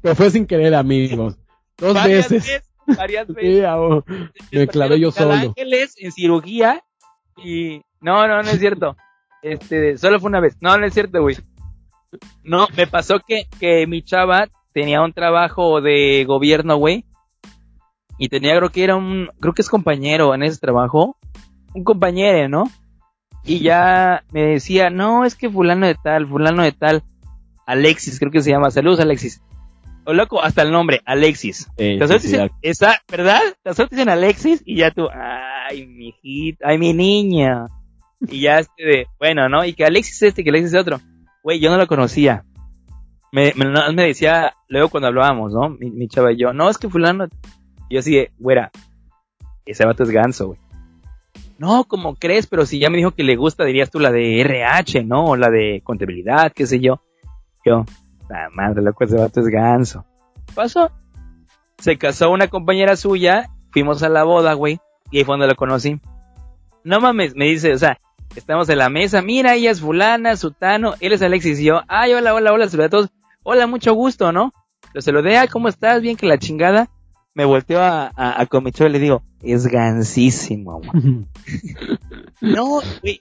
Pero 0.00 0.14
fue 0.14 0.30
sin 0.30 0.46
querer, 0.46 0.74
amigos. 0.74 1.36
Dos 1.78 1.94
varias 1.94 2.28
veces. 2.30 2.62
varias 2.96 3.26
veces. 3.34 3.64
Sí, 4.50 4.56
me 4.56 4.66
clavé 4.68 5.00
yo 5.00 5.10
solo. 5.10 5.32
Ángeles 5.32 5.94
en 5.98 6.12
cirugía 6.12 6.82
y 7.36 7.80
no, 8.00 8.26
no, 8.28 8.42
no 8.42 8.48
es 8.50 8.58
cierto. 8.60 8.96
Este, 9.42 9.98
solo 9.98 10.20
fue 10.20 10.28
una 10.28 10.40
vez. 10.40 10.56
No, 10.60 10.76
no 10.78 10.86
es 10.86 10.94
cierto, 10.94 11.20
güey. 11.20 11.36
No, 12.44 12.68
me 12.76 12.86
pasó 12.86 13.16
que, 13.26 13.46
que 13.60 13.86
mi 13.86 14.02
chava 14.02 14.46
tenía 14.72 15.02
un 15.02 15.12
trabajo 15.12 15.80
de 15.80 16.24
gobierno, 16.26 16.76
güey. 16.76 17.04
Y 18.18 18.28
tenía, 18.28 18.56
creo 18.56 18.70
que 18.70 18.84
era 18.84 18.96
un, 18.96 19.30
creo 19.40 19.52
que 19.52 19.62
es 19.62 19.68
compañero 19.68 20.34
en 20.34 20.42
ese 20.42 20.58
trabajo. 20.58 21.16
Un 21.74 21.84
compañero, 21.84 22.48
¿no? 22.48 22.64
Y 23.44 23.60
ya 23.60 24.24
me 24.32 24.42
decía, 24.42 24.90
no, 24.90 25.24
es 25.24 25.34
que 25.34 25.48
fulano 25.48 25.86
de 25.86 25.94
tal, 25.94 26.26
fulano 26.26 26.62
de 26.62 26.72
tal. 26.72 27.02
Alexis, 27.66 28.18
creo 28.18 28.32
que 28.32 28.42
se 28.42 28.50
llama. 28.50 28.70
Saludos, 28.70 29.00
Alexis. 29.00 29.40
O 30.04 30.12
loco, 30.12 30.40
hasta 30.40 30.62
el 30.62 30.70
nombre, 30.70 31.02
Alexis. 31.04 31.68
Te 31.76 31.98
sí, 32.06 32.14
dicen, 32.14 32.50
esa, 32.62 33.02
¿verdad? 33.10 33.40
Te 33.62 33.70
dicen 33.90 34.08
Alexis 34.08 34.62
y 34.64 34.76
ya 34.76 34.92
tú, 34.92 35.08
ay, 35.12 35.84
mi 35.86 36.08
hijita, 36.08 36.68
ay, 36.68 36.78
mi 36.78 36.92
niña. 36.92 37.66
Y 38.28 38.42
ya 38.42 38.60
este 38.60 38.84
de, 38.84 39.06
bueno, 39.18 39.48
¿no? 39.48 39.64
Y 39.64 39.74
que 39.74 39.84
Alexis 39.84 40.22
este, 40.22 40.44
que 40.44 40.50
Alexis 40.50 40.74
es 40.74 40.80
otro. 40.80 41.00
Güey, 41.42 41.58
yo 41.58 41.70
no 41.70 41.76
lo 41.76 41.88
conocía. 41.88 42.44
Me, 43.32 43.52
me, 43.56 44.06
decía, 44.06 44.54
luego 44.68 44.88
cuando 44.88 45.08
hablábamos, 45.08 45.52
¿no? 45.52 45.70
Mi, 45.70 45.90
mi 45.90 46.08
chava 46.08 46.32
y 46.32 46.36
yo, 46.36 46.52
no, 46.52 46.70
es 46.70 46.78
que 46.78 46.88
fulano. 46.88 47.26
Yo 47.90 48.00
así 48.00 48.14
de, 48.14 48.32
güera, 48.38 48.70
ese 49.64 49.84
vato 49.84 50.02
es 50.02 50.10
ganso, 50.10 50.48
güey. 50.48 50.58
No, 51.58 51.84
como 51.84 52.16
crees, 52.16 52.46
pero 52.46 52.66
si 52.66 52.78
ya 52.78 52.90
me 52.90 52.98
dijo 52.98 53.12
que 53.12 53.24
le 53.24 53.36
gusta, 53.36 53.64
dirías 53.64 53.90
tú 53.90 53.98
la 53.98 54.12
de 54.12 54.40
RH, 54.40 55.04
¿no? 55.04 55.24
O 55.24 55.36
la 55.36 55.48
de 55.48 55.80
contabilidad, 55.82 56.52
qué 56.52 56.66
sé 56.66 56.80
yo. 56.80 57.00
Yo, 57.64 57.84
la 58.28 58.50
madre, 58.50 58.82
loco, 58.82 59.04
ese 59.04 59.16
vato 59.16 59.40
es 59.40 59.46
ganso. 59.46 60.04
Pasó. 60.54 60.90
Se 61.78 61.96
casó 61.98 62.30
una 62.30 62.48
compañera 62.48 62.96
suya, 62.96 63.50
fuimos 63.70 64.02
a 64.02 64.08
la 64.08 64.24
boda, 64.24 64.54
güey, 64.54 64.80
y 65.10 65.18
ahí 65.18 65.24
fue 65.24 65.34
donde 65.34 65.46
lo 65.46 65.56
conocí. 65.56 66.00
No 66.84 67.00
mames, 67.00 67.34
me 67.34 67.46
dice, 67.46 67.72
o 67.72 67.78
sea, 67.78 67.98
estamos 68.34 68.68
en 68.68 68.78
la 68.78 68.88
mesa, 68.88 69.22
mira, 69.22 69.54
ella 69.54 69.70
es 69.70 69.80
fulana, 69.80 70.36
sutano, 70.36 70.94
él 71.00 71.12
es 71.12 71.22
Alexis 71.22 71.60
y 71.60 71.64
yo, 71.64 71.82
ay, 71.88 72.12
hola, 72.12 72.34
hola, 72.34 72.52
hola, 72.52 72.68
saludos 72.68 72.86
a 72.86 72.90
todos, 72.90 73.10
hola, 73.42 73.66
mucho 73.66 73.94
gusto, 73.94 74.32
¿no? 74.32 74.52
Lo 74.94 75.02
saludé, 75.02 75.36
¿cómo 75.50 75.68
estás? 75.68 76.00
Bien 76.00 76.16
que 76.16 76.26
la 76.26 76.38
chingada. 76.38 76.88
Me 77.36 77.44
volteo 77.44 77.82
a, 77.82 78.10
a, 78.16 78.40
a 78.40 78.46
Comicho 78.46 78.86
y 78.86 78.88
le 78.88 78.98
digo, 78.98 79.22
es 79.42 79.66
gansísimo, 79.66 80.80
güey. 80.80 81.26
No, 82.40 82.80
güey, 83.02 83.20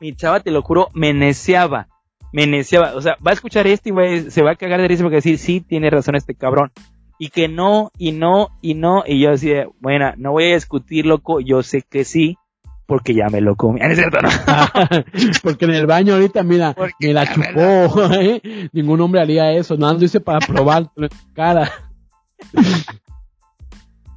mi 0.00 0.14
chava, 0.14 0.40
te 0.40 0.50
lo 0.50 0.60
juro, 0.60 0.88
me 0.92 1.14
neceaba, 1.14 1.88
me 2.30 2.46
neceaba, 2.46 2.94
o 2.94 3.00
sea, 3.00 3.16
va 3.26 3.30
a 3.30 3.34
escuchar 3.34 3.66
esto 3.66 3.88
y 3.88 4.30
se 4.30 4.42
va 4.42 4.50
a 4.50 4.56
cagar 4.56 4.82
de 4.82 4.88
risa 4.88 5.02
porque 5.02 5.14
va 5.14 5.18
a 5.18 5.24
decir, 5.24 5.38
sí, 5.38 5.62
tiene 5.62 5.88
razón 5.88 6.14
este 6.14 6.34
cabrón. 6.34 6.72
Y 7.18 7.30
que 7.30 7.48
no, 7.48 7.90
y 7.96 8.12
no, 8.12 8.50
y 8.60 8.74
no, 8.74 9.02
y 9.06 9.18
yo 9.20 9.30
así 9.30 9.48
de, 9.48 9.66
bueno, 9.80 10.12
no 10.18 10.32
voy 10.32 10.50
a 10.50 10.54
discutir, 10.56 11.06
loco, 11.06 11.40
yo 11.40 11.62
sé 11.62 11.80
que 11.80 12.04
sí, 12.04 12.36
porque 12.84 13.14
ya 13.14 13.30
me 13.30 13.40
lo 13.40 13.56
comí. 13.56 13.80
Ah, 13.80 13.86
¿no 13.86 13.92
es 13.92 13.98
cierto, 13.98 14.18
no? 14.20 14.28
Porque 15.42 15.64
en 15.64 15.70
el 15.70 15.86
baño 15.86 16.12
ahorita, 16.12 16.42
mira, 16.42 16.76
me 17.00 17.14
la 17.14 17.26
chupó. 17.26 18.12
¿eh? 18.20 18.68
Ningún 18.74 19.00
hombre 19.00 19.22
haría 19.22 19.52
eso. 19.52 19.78
Nada, 19.78 19.94
más 19.94 20.02
lo 20.02 20.04
hice 20.06 20.20
para 20.20 20.46
probar 20.46 20.90
cara. 21.32 21.72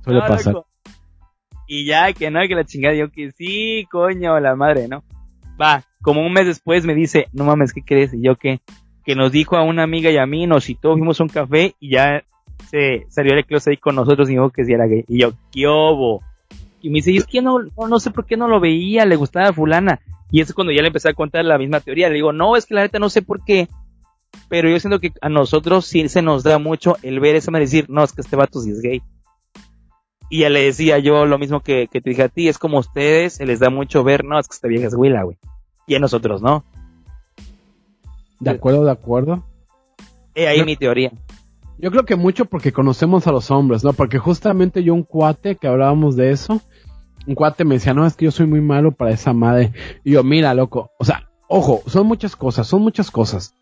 Suele 0.08 0.20
No, 0.22 0.28
pasar. 0.28 0.54
loco. 0.54 0.68
Y 1.68 1.86
ya, 1.86 2.14
que 2.14 2.32
no, 2.32 2.40
que 2.48 2.56
la 2.56 2.64
chingada, 2.64 2.96
yo 2.96 3.12
que 3.12 3.32
sí, 3.32 3.86
coño, 3.92 4.40
la 4.40 4.56
madre, 4.56 4.88
¿no? 4.88 5.04
Va, 5.62 5.84
como 6.02 6.26
un 6.26 6.32
mes 6.32 6.46
después 6.46 6.86
me 6.86 6.96
dice, 6.96 7.28
no 7.34 7.44
mames, 7.44 7.74
¿qué 7.74 7.82
crees? 7.84 8.14
Y 8.14 8.22
yo 8.22 8.36
que, 8.36 8.62
que 9.04 9.16
nos 9.16 9.32
dijo 9.32 9.58
a 9.58 9.64
una 9.64 9.84
amiga 9.84 10.10
y 10.10 10.18
a 10.18 10.26
mí, 10.26 10.48
nos 10.48 10.64
citó, 10.66 10.94
fuimos 10.94 11.20
a 11.20 11.24
un 11.24 11.30
café 11.30 11.76
y 11.80 11.92
ya 11.92 12.24
se 12.70 13.06
salió 13.10 13.34
el 13.34 13.46
closet 13.46 13.72
ahí 13.72 13.78
con 13.78 13.96
nosotros 13.96 14.30
y 14.30 14.34
dijo 14.34 14.50
que 14.50 14.64
sí 14.66 14.74
era 14.74 14.86
gay. 14.88 15.04
Y 15.08 15.20
yo, 15.20 15.34
¿qué 15.52 15.68
obo? 15.68 16.22
Y 16.82 16.90
me 16.90 16.96
dice, 16.96 17.12
y 17.12 17.18
es 17.18 17.26
que 17.26 17.42
no, 17.42 17.60
no, 17.60 17.88
no 17.88 18.00
sé 18.00 18.12
por 18.12 18.26
qué 18.26 18.38
no 18.38 18.48
lo 18.48 18.60
veía, 18.60 19.06
le 19.06 19.16
gustaba 19.18 19.50
a 19.50 19.54
fulana. 19.54 20.00
Y 20.32 20.42
es 20.42 20.54
cuando 20.54 20.72
ya 20.72 20.82
le 20.82 20.88
empecé 20.88 21.10
a 21.10 21.14
contar 21.14 21.44
la 21.44 21.58
misma 21.58 21.80
teoría. 21.80 22.08
Le 22.08 22.16
digo, 22.16 22.32
no, 22.32 22.56
es 22.56 22.66
que 22.66 22.76
la 22.76 22.82
neta 22.82 23.00
no 23.00 23.10
sé 23.10 23.22
por 23.22 23.44
qué. 23.44 23.68
Pero 24.50 24.70
yo 24.70 24.80
siento 24.80 25.00
que 25.00 25.12
a 25.22 25.30
nosotros 25.30 25.86
sí 25.86 26.08
se 26.10 26.22
nos 26.22 26.44
da 26.44 26.60
mucho 26.60 26.98
el 27.02 27.20
ver 27.20 27.36
eso, 27.36 27.50
me 27.52 27.60
decir, 27.60 27.86
no, 27.90 28.04
es 28.04 28.14
que 28.14 28.22
este 28.22 28.36
vato 28.36 28.60
sí 28.60 28.72
es 28.72 28.82
gay. 28.82 29.02
Y 30.30 30.40
ya 30.40 30.50
le 30.50 30.64
decía 30.64 31.00
yo 31.00 31.26
lo 31.26 31.38
mismo 31.38 31.62
que, 31.62 31.88
que 31.92 32.02
te 32.02 32.10
dije 32.10 32.24
a 32.24 32.30
ti, 32.30 32.48
es 32.48 32.58
como 32.58 32.78
a 32.78 32.82
ustedes, 32.82 33.34
se 33.34 33.46
les 33.46 33.60
da 33.60 33.70
mucho 33.70 34.04
ver, 34.04 34.26
no, 34.26 34.40
es 34.40 34.48
que 34.48 34.56
esta 34.56 34.68
vieja 34.68 34.88
es 34.88 34.94
huila, 34.94 35.24
güey. 35.24 35.38
Y 35.86 35.96
a 35.96 36.00
nosotros 36.00 36.42
no. 36.42 36.66
De 38.40 38.52
acuerdo, 38.52 38.84
de 38.86 38.92
acuerdo. 38.92 39.44
He 40.36 40.48
ahí 40.48 40.60
Yo- 40.60 40.66
mi 40.66 40.76
teoría. 40.76 41.12
Yo 41.80 41.92
creo 41.92 42.06
que 42.06 42.16
mucho 42.16 42.46
porque 42.46 42.74
conocemos 42.74 43.28
a 43.28 43.32
los 43.32 43.52
hombres, 43.52 43.84
¿no? 43.84 43.94
Porque 43.94 44.18
justamente 44.18 44.84
yo 44.84 44.96
un 44.96 45.04
cuate 45.04 45.58
que 45.58 45.68
hablábamos 45.68 46.16
de 46.16 46.32
eso, 46.32 46.60
un 47.28 47.36
cuate 47.36 47.66
me 47.66 47.76
decía, 47.76 47.94
no, 47.94 48.06
es 48.06 48.16
que 48.16 48.26
yo 48.26 48.32
soy 48.32 48.48
muy 48.48 48.62
malo 48.62 48.92
para 48.92 49.12
esa 49.12 49.32
madre. 49.32 49.74
Y 50.04 50.14
yo, 50.14 50.24
mira, 50.24 50.56
loco, 50.56 50.90
o 50.98 51.06
sea, 51.06 51.30
ojo, 51.48 51.84
son 51.86 52.08
muchas 52.08 52.36
cosas, 52.36 52.66
son 52.68 52.82
muchas 52.82 53.12
cosas. 53.12 53.54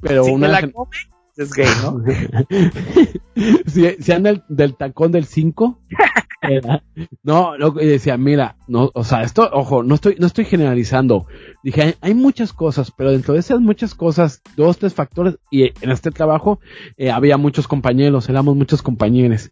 Pero 0.00 0.24
si 0.24 0.32
una 0.32 0.46
te 0.48 0.66
la 0.66 0.72
come, 0.72 0.90
es 1.36 1.52
gay, 1.52 1.66
¿no? 1.82 2.02
si, 3.66 3.90
si 4.00 4.12
anda 4.12 4.30
el- 4.30 4.42
del 4.48 4.74
tacón 4.76 5.12
del 5.12 5.24
5. 5.24 5.80
no, 7.22 7.56
loco, 7.56 7.80
y 7.80 7.86
decía, 7.86 8.16
mira, 8.18 8.56
no, 8.68 8.90
o 8.94 9.02
sea, 9.04 9.22
esto, 9.22 9.48
ojo, 9.52 9.82
no 9.82 9.94
estoy, 9.94 10.16
no 10.18 10.26
estoy 10.26 10.44
generalizando. 10.44 11.26
Dije, 11.62 11.82
hay, 11.82 11.94
hay 12.00 12.14
muchas 12.14 12.52
cosas, 12.52 12.92
pero 12.96 13.12
dentro 13.12 13.34
de 13.34 13.40
esas 13.40 13.60
muchas 13.60 13.94
cosas, 13.94 14.42
dos, 14.56 14.78
tres 14.78 14.94
factores, 14.94 15.38
y 15.50 15.64
en 15.64 15.90
este 15.90 16.10
trabajo 16.10 16.60
eh, 16.96 17.10
había 17.10 17.36
muchos 17.38 17.66
compañeros, 17.66 18.28
éramos 18.28 18.56
muchos 18.56 18.82
compañeros. 18.82 19.50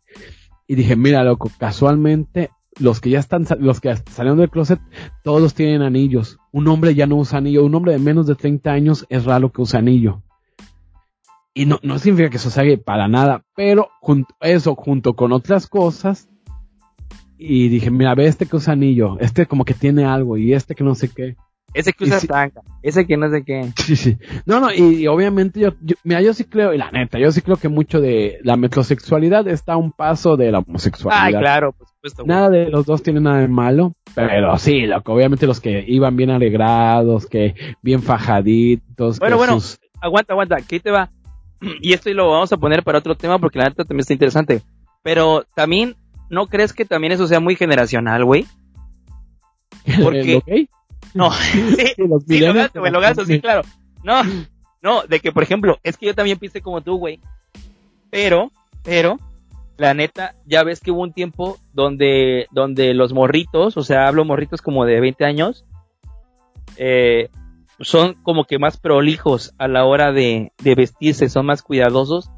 Y 0.66 0.74
dije, 0.74 0.96
mira, 0.96 1.24
loco, 1.24 1.50
casualmente, 1.58 2.50
los 2.78 3.00
que 3.00 3.10
ya 3.10 3.18
están, 3.18 3.46
los 3.58 3.80
que 3.80 3.94
salieron 4.10 4.38
del 4.38 4.50
closet, 4.50 4.80
todos 5.24 5.54
tienen 5.54 5.82
anillos. 5.82 6.38
Un 6.52 6.68
hombre 6.68 6.94
ya 6.94 7.06
no 7.06 7.16
usa 7.16 7.38
anillo, 7.38 7.64
un 7.64 7.74
hombre 7.74 7.92
de 7.92 7.98
menos 7.98 8.26
de 8.26 8.34
30 8.34 8.70
años 8.70 9.06
es 9.08 9.24
raro 9.24 9.50
que 9.50 9.62
use 9.62 9.76
anillo. 9.76 10.22
Y 11.54 11.66
no, 11.66 11.78
no 11.82 11.98
significa 11.98 12.30
que 12.30 12.36
eso 12.38 12.50
sea 12.50 12.64
gay 12.64 12.78
para 12.78 13.08
nada, 13.08 13.42
pero 13.54 13.88
junto, 14.00 14.34
eso 14.40 14.74
junto 14.74 15.14
con 15.14 15.32
otras 15.32 15.66
cosas. 15.66 16.28
Y 17.36 17.68
dije, 17.68 17.90
mira, 17.90 18.14
ve 18.14 18.26
este 18.26 18.46
que 18.46 18.56
usa 18.56 18.72
anillo, 18.72 19.18
este 19.20 19.46
como 19.46 19.64
que 19.64 19.74
tiene 19.74 20.04
algo 20.04 20.36
y 20.36 20.54
este 20.54 20.74
que 20.74 20.84
no 20.84 20.94
sé 20.94 21.08
qué. 21.14 21.36
Ese 21.74 21.92
que 21.94 22.04
usa 22.04 22.20
si- 22.20 22.26
tanga, 22.28 22.60
ese 22.82 23.06
que 23.06 23.16
no 23.16 23.30
sé 23.30 23.42
qué. 23.44 23.70
Sí, 23.82 23.96
sí. 23.96 24.18
No, 24.46 24.60
no, 24.60 24.72
y, 24.72 24.80
y 25.02 25.06
obviamente 25.08 25.58
yo, 25.60 25.70
yo- 25.82 25.96
mira, 26.04 26.20
yo 26.22 26.34
sí 26.34 26.44
creo, 26.44 26.72
y 26.74 26.78
la 26.78 26.90
neta, 26.90 27.18
yo 27.18 27.32
sí 27.32 27.40
creo 27.40 27.56
que 27.56 27.68
mucho 27.68 28.00
de 28.00 28.38
la 28.44 28.56
metrosexualidad 28.56 29.48
está 29.48 29.72
a 29.72 29.76
un 29.78 29.90
paso 29.90 30.36
de 30.36 30.52
la 30.52 30.58
homosexualidad. 30.60 31.24
Ay, 31.26 31.32
claro, 31.34 31.72
por 31.72 31.88
supuesto. 31.88 32.24
Nada 32.26 32.50
de 32.50 32.68
los 32.70 32.84
dos 32.86 33.02
tiene 33.02 33.20
nada 33.20 33.38
de 33.40 33.48
malo, 33.48 33.92
pero 34.14 34.56
sí, 34.58 34.86
loco, 34.86 35.14
obviamente 35.14 35.46
los 35.46 35.60
que 35.60 35.82
iban 35.88 36.14
bien 36.16 36.30
alegrados, 36.30 37.26
que 37.26 37.54
bien 37.82 38.02
fajaditos. 38.02 39.18
Bueno, 39.18 39.36
bueno. 39.38 39.54
sus- 39.54 39.78
Aguanta, 40.00 40.32
aguanta, 40.34 40.56
ahí 40.56 40.80
te 40.80 40.90
va. 40.90 41.08
Y 41.80 41.92
esto 41.92 42.10
lo 42.10 42.30
vamos 42.30 42.52
a 42.52 42.56
poner 42.56 42.82
para 42.82 42.98
otro 42.98 43.16
tema 43.16 43.38
porque 43.38 43.58
la 43.58 43.66
neta 43.66 43.84
también 43.84 44.00
está 44.00 44.12
interesante. 44.12 44.62
Pero 45.02 45.44
también, 45.54 45.96
¿no 46.28 46.46
crees 46.46 46.72
que 46.72 46.84
también 46.84 47.12
eso 47.12 47.26
sea 47.26 47.40
muy 47.40 47.56
generacional, 47.56 48.24
güey? 48.24 48.46
Porque-. 50.02 50.68
No, 51.14 51.30
sí, 51.32 51.76
Sí, 51.96 52.02
los 52.08 52.24
Sí, 52.24 52.40
lo 52.40 52.54
gasto, 52.54 52.80
güey, 52.80 52.92
lo 52.92 53.00
gasto, 53.00 53.24
sí, 53.24 53.40
claro. 53.40 53.62
No, 54.02 54.22
no, 54.82 55.02
de 55.02 55.20
que, 55.20 55.32
por 55.32 55.42
ejemplo, 55.42 55.78
es 55.82 55.96
que 55.96 56.06
yo 56.06 56.14
también 56.14 56.38
pienso 56.38 56.60
como 56.60 56.80
tú, 56.80 56.96
güey. 56.96 57.20
Pero, 58.10 58.50
pero, 58.82 59.18
la 59.76 59.94
neta, 59.94 60.34
ya 60.46 60.64
ves 60.64 60.80
que 60.80 60.90
hubo 60.90 61.02
un 61.02 61.12
tiempo 61.12 61.58
donde, 61.72 62.46
donde 62.50 62.94
los 62.94 63.12
morritos, 63.12 63.76
o 63.76 63.82
sea, 63.82 64.08
hablo 64.08 64.24
morritos 64.24 64.60
como 64.60 64.84
de 64.84 65.00
20 65.00 65.24
años, 65.24 65.64
eh, 66.76 67.28
son 67.82 68.14
como 68.22 68.44
que 68.44 68.58
más 68.58 68.76
prolijos 68.76 69.54
a 69.58 69.68
la 69.68 69.84
hora 69.84 70.12
de, 70.12 70.52
de 70.62 70.74
vestirse, 70.74 71.28
son 71.28 71.46
más 71.46 71.62
cuidadosos 71.62 72.30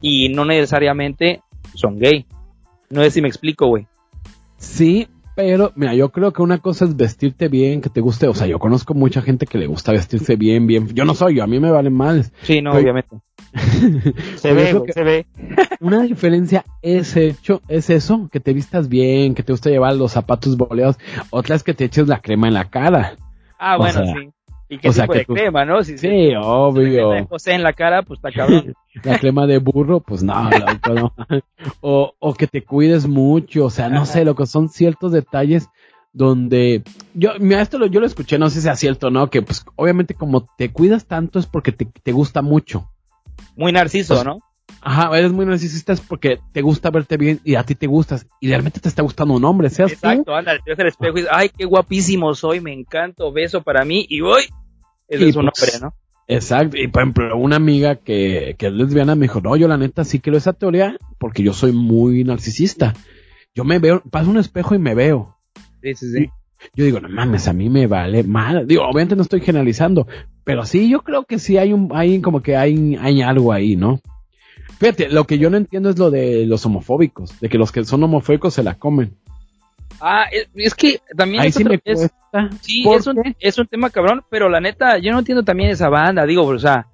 y 0.00 0.28
no 0.28 0.44
necesariamente 0.44 1.42
son 1.74 1.98
gay. 1.98 2.26
No 2.90 3.02
sé 3.02 3.10
si 3.10 3.22
me 3.22 3.28
explico, 3.28 3.66
güey. 3.66 3.86
Sí, 4.58 5.08
pero 5.34 5.72
mira, 5.76 5.94
yo 5.94 6.10
creo 6.10 6.32
que 6.32 6.40
una 6.40 6.58
cosa 6.58 6.86
es 6.86 6.96
vestirte 6.96 7.48
bien, 7.48 7.82
que 7.82 7.90
te 7.90 8.00
guste. 8.00 8.26
O 8.26 8.34
sea, 8.34 8.46
yo 8.46 8.58
conozco 8.58 8.94
mucha 8.94 9.20
gente 9.20 9.46
que 9.46 9.58
le 9.58 9.66
gusta 9.66 9.92
vestirse 9.92 10.36
bien, 10.36 10.66
bien. 10.66 10.88
Yo 10.94 11.04
no 11.04 11.14
soy 11.14 11.36
yo, 11.36 11.44
a 11.44 11.46
mí 11.46 11.60
me 11.60 11.70
valen 11.70 11.92
mal. 11.92 12.24
Sí, 12.42 12.62
no, 12.62 12.72
obviamente. 12.72 13.18
Se 14.36 14.52
ve, 14.52 14.72
güey, 14.72 14.92
se 14.92 15.02
ve. 15.02 15.26
Una 15.80 16.02
diferencia 16.02 16.64
es 16.82 17.16
hecho, 17.16 17.62
es 17.68 17.88
eso, 17.88 18.28
que 18.30 18.40
te 18.40 18.52
vistas 18.52 18.88
bien, 18.88 19.34
que 19.34 19.42
te 19.42 19.52
gusta 19.52 19.70
llevar 19.70 19.94
los 19.94 20.12
zapatos 20.12 20.56
boleados. 20.56 20.98
Otra 21.30 21.56
es 21.56 21.62
que 21.62 21.72
te 21.72 21.84
eches 21.84 22.06
la 22.06 22.20
crema 22.20 22.48
en 22.48 22.54
la 22.54 22.68
cara. 22.68 23.16
Ah, 23.58 23.76
o 23.76 23.78
bueno, 23.78 24.04
sea, 24.04 24.14
sí. 24.14 24.30
¿Y 24.68 24.78
qué 24.78 24.88
o 24.88 24.92
sea, 24.92 25.04
tipo 25.04 25.12
que 25.12 25.18
de 25.20 25.24
tú- 25.26 25.34
crema, 25.34 25.64
no? 25.64 25.82
Si 25.84 25.96
Sí, 25.96 26.32
obvio. 26.36 27.10
mete 27.10 27.26
José 27.28 27.52
en 27.52 27.62
la 27.62 27.72
cara, 27.72 28.02
pues 28.02 28.18
está 28.18 28.32
cabrón. 28.32 28.74
La 29.04 29.18
crema 29.18 29.46
de 29.46 29.58
burro, 29.58 30.00
pues 30.00 30.22
no, 30.22 30.50
loco, 30.50 30.90
no. 30.94 31.14
O, 31.80 32.14
o 32.18 32.34
que 32.34 32.46
te 32.46 32.64
cuides 32.64 33.06
mucho, 33.06 33.66
o 33.66 33.70
sea, 33.70 33.88
no 33.90 34.06
sé, 34.06 34.24
lo 34.24 34.34
que 34.34 34.46
son 34.46 34.68
ciertos 34.70 35.12
detalles 35.12 35.68
donde 36.12 36.82
yo, 37.12 37.32
mira, 37.38 37.60
esto 37.60 37.78
lo, 37.78 37.86
yo 37.86 38.00
lo 38.00 38.06
escuché, 38.06 38.38
no 38.38 38.48
sé 38.48 38.56
si 38.56 38.62
sea 38.62 38.74
cierto 38.74 39.08
o 39.08 39.10
no, 39.10 39.28
que 39.28 39.42
pues 39.42 39.64
obviamente 39.76 40.14
como 40.14 40.46
te 40.56 40.72
cuidas 40.72 41.04
tanto 41.06 41.38
es 41.38 41.46
porque 41.46 41.72
te, 41.72 41.84
te 41.84 42.12
gusta 42.12 42.40
mucho. 42.40 42.88
Muy 43.54 43.70
narciso, 43.70 44.14
Pues, 44.14 44.24
¿no? 44.24 44.40
Ajá, 44.88 45.18
eres 45.18 45.32
muy 45.32 45.44
narcisista 45.44 45.92
es 45.92 46.00
porque 46.00 46.38
te 46.52 46.62
gusta 46.62 46.90
verte 46.90 47.16
bien 47.16 47.40
y 47.42 47.56
a 47.56 47.64
ti 47.64 47.74
te 47.74 47.88
gustas 47.88 48.24
y 48.40 48.46
realmente 48.46 48.78
te 48.78 48.88
está 48.88 49.02
gustando 49.02 49.34
un 49.34 49.44
hombre, 49.44 49.68
seas 49.68 49.90
tú. 49.90 49.94
Exacto, 49.94 50.32
anda, 50.32 50.56
te 50.64 50.70
ves 50.70 50.78
al 50.78 50.86
espejo 50.86 51.18
y 51.18 51.22
dices, 51.22 51.30
ay, 51.34 51.48
qué 51.48 51.64
guapísimo 51.64 52.32
soy, 52.36 52.60
me 52.60 52.72
encanto, 52.72 53.32
beso 53.32 53.62
para 53.62 53.84
mí 53.84 54.06
y 54.08 54.20
voy. 54.20 54.42
Ese 55.08 55.24
Y 55.24 55.28
es 55.30 55.34
un 55.34 55.46
pues, 55.46 55.74
hombre, 55.74 55.80
¿no? 55.80 55.94
Exacto, 56.28 56.76
y 56.76 56.86
por 56.86 57.02
ejemplo, 57.02 57.36
una 57.36 57.56
amiga 57.56 57.96
que, 57.96 58.54
que 58.60 58.68
es 58.68 58.72
lesbiana 58.72 59.16
me 59.16 59.22
dijo, 59.22 59.40
no, 59.40 59.56
yo 59.56 59.66
la 59.66 59.76
neta 59.76 60.04
sí 60.04 60.20
creo 60.20 60.36
esa 60.36 60.52
teoría 60.52 60.96
porque 61.18 61.42
yo 61.42 61.52
soy 61.52 61.72
muy 61.72 62.22
narcisista. 62.22 62.94
Yo 63.56 63.64
me 63.64 63.80
veo, 63.80 64.04
paso 64.08 64.30
un 64.30 64.38
espejo 64.38 64.76
y 64.76 64.78
me 64.78 64.94
veo. 64.94 65.36
Sí, 65.82 65.96
sí, 65.96 66.12
sí. 66.12 66.30
Yo 66.76 66.84
digo, 66.84 67.00
no 67.00 67.08
mames, 67.08 67.48
a 67.48 67.52
mí 67.52 67.68
me 67.68 67.88
vale 67.88 68.22
mal. 68.22 68.68
Digo, 68.68 68.84
obviamente 68.84 69.16
no 69.16 69.22
estoy 69.22 69.40
generalizando, 69.40 70.06
pero 70.44 70.64
sí, 70.64 70.88
yo 70.88 71.00
creo 71.02 71.24
que 71.24 71.40
sí 71.40 71.58
hay 71.58 71.72
un, 71.72 71.90
hay 71.92 72.20
como 72.20 72.40
que 72.40 72.56
hay, 72.56 72.96
hay 73.00 73.22
algo 73.22 73.52
ahí, 73.52 73.74
¿no? 73.74 74.00
Fíjate, 74.78 75.08
lo 75.08 75.24
que 75.24 75.38
yo 75.38 75.48
no 75.50 75.56
entiendo 75.56 75.88
es 75.90 75.98
lo 75.98 76.10
de 76.10 76.44
los 76.46 76.64
homofóbicos, 76.66 77.38
de 77.40 77.48
que 77.48 77.58
los 77.58 77.72
que 77.72 77.84
son 77.84 78.02
homofóbicos 78.02 78.54
se 78.54 78.62
la 78.62 78.74
comen. 78.74 79.14
Ah, 80.00 80.26
es, 80.54 80.74
que 80.74 81.00
también 81.16 81.42
Ahí 81.42 81.48
es 81.48 81.54
sí 81.54 81.62
otro- 81.62 81.78
me 81.84 81.92
es- 81.92 82.10
sí, 82.60 82.82
¿Por 82.84 82.98
es 82.98 83.06
un, 83.06 83.16
es 83.40 83.58
un 83.58 83.66
tema 83.66 83.88
cabrón, 83.88 84.22
pero 84.30 84.48
la 84.50 84.60
neta, 84.60 84.98
yo 84.98 85.12
no 85.12 85.20
entiendo 85.20 85.42
también 85.42 85.70
esa 85.70 85.88
banda, 85.88 86.26
digo, 86.26 86.44
o 86.44 86.58
sea, 86.58 86.86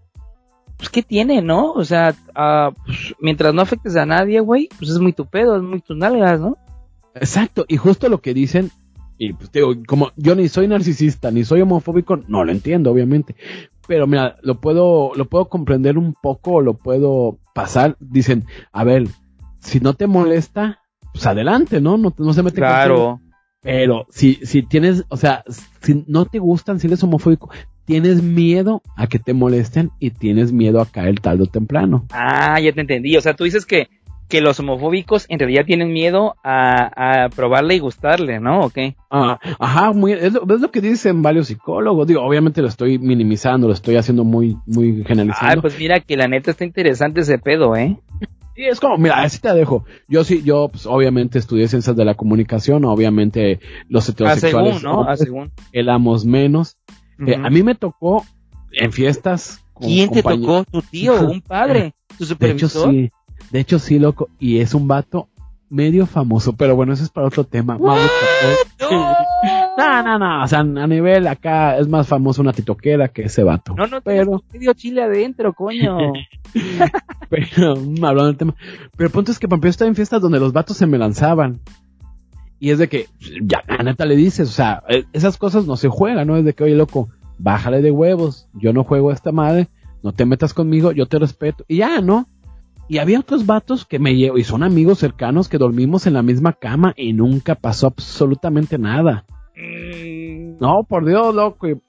pues 0.76 0.89
qué 0.91 1.03
tiene, 1.03 1.43
¿no? 1.43 1.72
O 1.72 1.85
sea, 1.85 2.14
ah, 2.37 2.70
pues, 2.87 3.14
mientras 3.20 3.53
no 3.53 3.62
afectes 3.62 3.97
a 3.97 4.07
nadie, 4.07 4.39
güey, 4.41 4.68
pues 4.78 4.91
es 4.91 4.99
muy 5.01 5.12
tu 5.12 5.26
pedo, 5.26 5.57
es 5.57 5.62
muy 5.62 5.80
tus 5.80 5.97
nalgas, 5.97 6.39
¿no? 6.41 6.57
Exacto, 7.16 7.64
y 7.68 7.76
justo 7.76 8.09
lo 8.09 8.20
que 8.20 8.33
dicen, 8.35 8.70
y 9.18 9.33
pues 9.33 9.51
digo, 9.51 9.72
como 9.87 10.12
yo 10.16 10.37
ni 10.37 10.49
soy 10.49 10.68
narcisista, 10.68 11.30
ni 11.33 11.45
soy 11.45 11.61
homofóbico, 11.62 12.16
no 12.28 12.45
lo 12.45 12.53
entiendo, 12.53 12.93
obviamente. 12.93 13.35
Pero 13.89 14.07
mira, 14.07 14.37
lo 14.43 14.61
puedo, 14.61 15.12
lo 15.16 15.24
puedo 15.24 15.47
comprender 15.49 15.99
un 15.99 16.14
poco, 16.14 16.61
lo 16.61 16.74
puedo 16.74 17.39
pasar. 17.55 17.97
Dicen, 18.01 18.45
a 18.73 18.85
ver, 18.85 19.07
si 19.61 19.81
no 19.81 19.95
te 19.95 20.07
molesta, 20.07 20.81
pues 21.13 21.27
adelante, 21.27 21.81
¿no? 21.81 21.97
No, 21.97 22.15
no 22.17 22.33
se 22.33 22.43
mete 22.43 22.61
contigo. 22.61 22.75
Claro. 22.85 23.21
Pero 23.63 24.07
si, 24.11 24.35
si 24.45 24.63
tienes, 24.63 25.05
o 25.09 25.17
sea, 25.17 25.45
si 25.81 26.05
no 26.09 26.25
te 26.25 26.41
gustan, 26.41 26.81
si 26.81 26.89
eres 26.89 27.03
homofóbico, 27.05 27.49
tienes 27.85 28.23
miedo 28.23 28.83
a 28.97 29.07
que 29.07 29.21
te 29.21 29.35
molesten 29.35 29.91
y 30.01 30.11
tienes 30.11 30.53
miedo 30.53 30.81
a 30.81 30.87
caer 30.87 31.21
tarde 31.21 31.45
o 31.45 31.47
temprano. 31.47 32.07
Ah, 32.11 32.59
ya 32.61 32.73
te 32.73 32.81
entendí. 32.81 33.17
O 33.17 33.21
sea, 33.21 33.35
tú 33.35 33.45
dices 33.45 33.65
que, 33.65 33.89
que 34.33 34.41
los 34.41 34.59
homofóbicos 34.61 35.26
en 35.28 35.39
realidad 35.39 35.66
tienen 35.66 35.93
miedo 35.93 36.37
a, 36.43 37.24
a 37.24 37.28
probarle 37.28 37.74
y 37.74 37.80
gustarle, 37.80 38.41
¿no? 38.41 38.61
¿O 38.61 38.70
qué? 38.70 38.97
Ah, 39.11 39.39
ajá, 39.59 39.93
muy, 39.93 40.12
es, 40.12 40.33
lo, 40.33 40.43
es 40.55 40.59
lo 40.62 40.70
que 40.70 40.80
dicen 40.80 41.20
varios 41.20 41.49
psicólogos. 41.49 42.07
Digo, 42.07 42.22
obviamente 42.22 42.62
lo 42.62 42.68
estoy 42.68 42.99
minimizando, 42.99 43.66
lo 43.66 43.74
estoy 43.74 43.97
haciendo 43.97 44.24
muy, 44.24 44.57
muy 44.64 44.87
Ay, 44.87 45.05
generalizando. 45.05 45.61
pues 45.61 45.78
mira 45.78 46.01
que 46.01 46.16
la 46.16 46.28
neta 46.28 46.51
está 46.51 46.64
interesante 46.64 47.20
ese 47.20 47.37
pedo, 47.37 47.76
¿eh? 47.76 47.99
Sí, 48.57 48.64
es 48.64 48.80
como, 48.80 48.97
mira, 48.97 49.20
así 49.22 49.39
te 49.39 49.53
dejo. 49.53 49.85
Yo 50.09 50.24
sí, 50.24 50.43
yo 50.43 50.70
pues, 50.70 50.87
obviamente 50.87 51.39
estudié 51.39 51.68
ciencias 51.68 51.95
de 51.95 52.05
la 52.07 52.14
comunicación, 52.14 52.87
obviamente 52.87 53.61
los 53.91 54.09
A 54.09 54.12
heterosexuales 54.12 54.78
según, 54.80 54.83
¿no? 55.03 55.09
A 55.11 55.16
según. 55.18 55.53
éramos 55.72 56.24
menos. 56.24 56.78
Eh, 57.26 57.35
Ujú. 57.37 57.47
a 57.47 57.51
mí 57.51 57.62
me 57.62 57.74
tocó 57.74 58.24
en 58.72 58.93
fiestas. 58.93 59.62
con 59.74 59.89
¿Quién 59.89 60.09
te 60.11 60.22
tocó? 60.22 60.64
¿Tu 60.64 60.80
tío? 60.80 61.20
¿Un 61.20 61.43
padre? 61.43 61.93
¿Tu 62.18 62.24
De 62.24 62.51
hecho, 62.51 62.68
supervisor? 62.68 62.91
sí. 62.93 63.11
De 63.53 63.61
hecho, 63.61 63.79
sí, 63.79 63.99
loco. 63.99 64.31
Y 64.39 64.59
es 64.59 64.75
un 64.75 64.89
vato 64.89 65.29
medio 65.69 66.07
famoso, 66.07 66.55
pero 66.55 66.75
bueno, 66.75 66.93
eso 66.93 67.05
es 67.05 67.11
para 67.11 67.27
otro 67.27 67.45
tema. 67.45 67.79
¡No! 68.81 70.03
No, 70.03 70.19
no. 70.19 70.45
O 70.45 70.47
sea, 70.49 70.61
a 70.61 70.87
nivel 70.87 71.27
acá 71.27 71.79
es 71.79 71.89
más 71.89 72.07
famoso 72.07 72.43
una 72.43 72.53
titoquera 72.53 73.09
que 73.09 73.23
ese 73.25 73.43
vato. 73.43 73.75
No, 73.75 73.87
no, 73.87 74.01
Pero- 74.01 74.43
medio 74.53 74.73
chile 74.75 75.03
adentro, 75.03 75.53
coño. 75.55 75.97
Pero, 77.31 77.73
hablando 77.73 78.27
del 78.27 78.37
tema. 78.37 78.55
Pero 78.97 79.07
el 79.07 79.13
punto 79.13 79.33
es 79.33 79.39
que 79.39 79.49
Pampeo 79.49 79.71
está 79.71 79.87
en 79.87 79.95
fiestas 79.95 80.21
donde 80.21 80.41
los 80.41 80.53
vatos 80.53 80.77
se 80.77 80.87
me 80.87 80.99
lanzaban. 80.99 81.61
Y 82.59 82.71
es 82.71 82.79
de 82.79 82.89
que, 82.89 83.07
ya, 83.43 83.63
la 83.67 83.83
neta 83.83 84.05
le 84.05 84.15
dices, 84.15 84.49
o 84.49 84.53
sea, 84.53 84.83
eh, 84.89 85.05
esas 85.13 85.37
cosas 85.37 85.67
no 85.67 85.77
se 85.77 85.89
juegan, 85.89 86.27
¿no? 86.27 86.37
Es 86.37 86.45
de 86.45 86.53
que, 86.55 86.65
oye, 86.65 86.75
loco, 86.75 87.09
bájale 87.39 87.83
de 87.83 87.91
huevos. 87.91 88.49
Yo 88.55 88.73
no 88.73 88.85
juego 88.85 89.11
a 89.11 89.15
esta 89.15 89.33
madre, 89.33 89.69
no 90.03 90.13
te 90.13 90.27
metas 90.27 90.55
conmigo, 90.55 90.93
yo 90.93 91.07
te 91.07 91.19
respeto. 91.19 91.65
Y 91.67 91.79
ya, 91.79 92.01
¿no? 92.01 92.29
Y 92.93 92.99
había 92.99 93.20
otros 93.20 93.47
vatos 93.47 93.86
que 93.86 93.99
me 93.99 94.14
llevo, 94.16 94.36
y 94.36 94.45
son 94.45 94.62
amigos 94.62 94.99
cercanos 94.99 95.49
que 95.49 95.57
dormimos 95.57 96.07
en 96.07 96.12
la 96.12 96.20
misma 96.20 96.53
cama 96.53 96.93
y 96.95 97.14
nunca 97.14 97.55
pasó 97.55 97.86
absolutamente 97.86 98.76
nada. 98.76 99.24
Mm, 99.57 100.59
No, 100.61 100.84
por 100.86 101.07
Dios, 101.07 101.34
loco. 101.34 101.68
Y, 101.68 101.80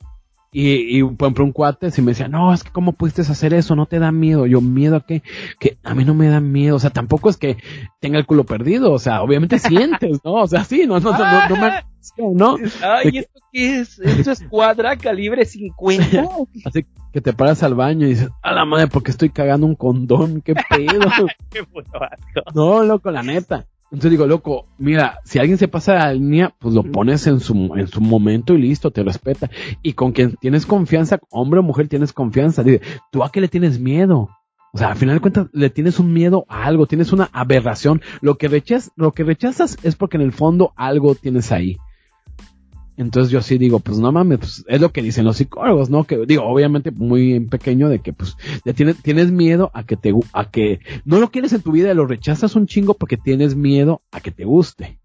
y, 0.54 1.00
y, 1.00 1.04
por 1.04 1.26
ejemplo, 1.28 1.44
un 1.46 1.52
cuate 1.52 1.92
si 1.92 2.02
me 2.02 2.12
decía, 2.12 2.28
no, 2.28 2.54
es 2.54 2.64
que 2.64 2.72
cómo 2.72 2.94
pudiste 2.94 3.22
hacer 3.24 3.54
eso, 3.54 3.76
no 3.76 3.86
te 3.88 4.00
da 4.00 4.12
miedo. 4.12 4.46
Yo, 4.46 4.62
miedo 4.62 4.96
a 4.98 5.06
qué? 5.06 5.24
Que 5.60 5.78
a 5.84 5.94
mí 5.96 6.06
no 6.06 6.14
me 6.14 6.28
da 6.30 6.40
miedo. 6.40 6.76
O 6.76 6.80
sea, 6.80 6.92
tampoco 6.92 7.30
es 7.30 7.38
que 7.38 7.58
tenga 8.00 8.20
el 8.20 8.26
culo 8.26 8.44
perdido. 8.46 8.92
O 8.92 9.00
sea, 9.00 9.22
obviamente 9.24 9.60
sientes, 9.60 10.20
¿no? 10.24 10.34
O 10.34 10.48
sea, 10.48 10.64
sí, 10.64 10.86
no, 10.88 11.00
no, 11.00 11.12
no, 11.12 11.18
no, 11.18 11.50
no 11.50 11.56
me- 11.58 11.84
¿no? 12.36 12.56
Ay, 12.84 13.18
¿esto 13.20 13.40
qué 13.52 13.80
es? 13.80 14.00
¿Esto 14.00 14.32
es 14.32 14.44
cuadra 14.50 14.98
calibre 14.98 15.46
50? 15.46 16.24
Así 16.66 16.86
que 17.12 17.22
te 17.22 17.34
paras 17.34 17.64
al 17.64 17.76
baño 17.76 18.06
y 18.08 18.12
dices, 18.12 18.30
a 18.42 18.52
la 18.54 18.66
madre, 18.66 18.88
porque 18.88 19.12
estoy 19.12 19.30
cagando 19.30 19.68
un 19.68 19.76
condón? 19.76 20.42
¿Qué 20.42 20.54
pedo? 20.56 21.28
Qué 21.50 21.64
puto 21.64 21.92
asco. 22.04 22.42
No, 22.54 22.84
loco, 22.84 23.12
la 23.12 23.24
neta. 23.24 23.66
Entonces 23.94 24.10
digo, 24.10 24.26
loco, 24.26 24.66
mira, 24.80 25.20
si 25.24 25.38
alguien 25.38 25.60
se 25.60 25.68
pasa 25.68 25.94
de 25.94 26.00
la 26.00 26.14
línea, 26.14 26.56
pues 26.58 26.74
lo 26.74 26.82
pones 26.82 27.28
en 27.28 27.40
su, 27.40 27.54
en 27.76 27.86
su 27.86 28.02
momento 28.02 28.56
y 28.56 28.58
listo, 28.58 28.90
te 28.90 29.04
respeta. 29.04 29.52
Y 29.84 29.94
con 29.94 30.14
quien 30.14 30.36
tienes 30.38 30.66
confianza, 30.66 31.20
hombre 31.30 31.60
o 31.60 31.64
mujer, 31.64 31.88
tienes 31.88 32.12
confianza. 32.12 32.64
Dice, 32.64 32.82
¿tú 33.12 33.24
a 33.24 33.32
qué 33.32 33.40
le 33.40 33.50
tienes 33.50 33.80
miedo? 33.80 34.30
O 34.74 34.80
sea, 34.80 34.90
al 34.90 34.96
final 34.96 35.18
de 35.18 35.22
cuentas, 35.22 35.48
le 35.54 35.70
tienes 35.70 36.00
un 36.00 36.12
miedo 36.12 36.44
a 36.50 36.66
algo, 36.66 36.88
tienes 36.88 37.14
una 37.14 37.30
aberración. 37.34 38.02
Lo 38.22 38.40
que 38.40 38.48
rechazas, 38.48 38.92
lo 38.96 39.12
que 39.12 39.24
rechazas 39.24 39.78
es 39.84 39.96
porque 39.96 40.18
en 40.18 40.24
el 40.24 40.32
fondo 40.32 40.74
algo 40.76 41.14
tienes 41.14 41.52
ahí. 41.52 41.78
Entonces 42.98 43.32
yo 43.32 43.42
sí 43.42 43.58
digo, 43.58 43.80
pues 43.80 43.98
no 43.98 44.12
mames, 44.12 44.40
pues 44.40 44.66
es 44.68 44.80
lo 44.82 44.92
que 44.92 45.02
dicen 45.02 45.26
los 45.26 45.38
psicólogos, 45.38 45.90
¿no? 45.90 46.04
Que 46.04 46.26
digo, 46.28 46.44
obviamente 46.44 46.92
muy 46.92 47.34
en 47.34 47.50
pequeño 47.50 47.90
de 47.90 48.00
que 48.00 48.14
pues 48.14 48.36
le 48.66 48.74
tienes, 48.74 49.02
tienes 49.02 49.32
miedo 49.32 49.72
a 49.74 49.84
que 49.84 49.96
te 49.96 50.14
a 50.34 50.50
que 50.50 50.80
no 51.06 51.20
lo 51.20 51.32
quieres 51.32 51.54
en 51.54 51.62
tu 51.62 51.72
vida, 51.72 51.94
lo 51.94 52.06
rechazas 52.06 52.56
un 52.56 52.68
chingo 52.68 52.94
porque 52.94 53.18
tienes 53.18 53.56
miedo 53.56 54.02
a 54.12 54.20
que 54.20 54.32
te 54.32 54.46
guste. 54.46 55.00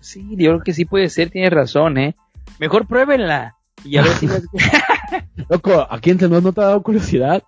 Sí, 0.00 0.22
yo 0.36 0.50
creo 0.52 0.60
que 0.62 0.72
sí 0.72 0.84
puede 0.84 1.08
ser, 1.08 1.30
tienes 1.30 1.52
razón, 1.52 1.98
¿eh? 1.98 2.16
Mejor 2.58 2.86
pruébenla. 2.86 3.56
Y 3.84 3.98
a 3.98 4.02
ver 4.02 4.12
si 4.12 4.26
les- 4.26 4.46
Loco, 5.48 5.86
¿a 5.88 5.98
quién 6.00 6.18
te 6.18 6.28
no, 6.28 6.40
no 6.40 6.52
te 6.52 6.60
ha 6.60 6.64
dado 6.64 6.82
curiosidad? 6.82 7.42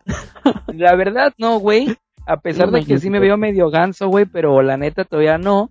La 0.69 0.95
verdad, 0.95 1.33
no, 1.39 1.59
güey. 1.59 1.97
A 2.27 2.37
pesar 2.41 2.67
No 2.71 2.77
de 2.77 2.85
que 2.85 2.99
sí 2.99 3.09
me 3.09 3.21
veo 3.21 3.39
medio 3.39 3.71
ganso, 3.71 4.09
güey, 4.09 4.27
pero 4.27 4.61
la 4.61 4.77
neta 4.77 5.05
todavía 5.05 5.39
no. 5.39 5.71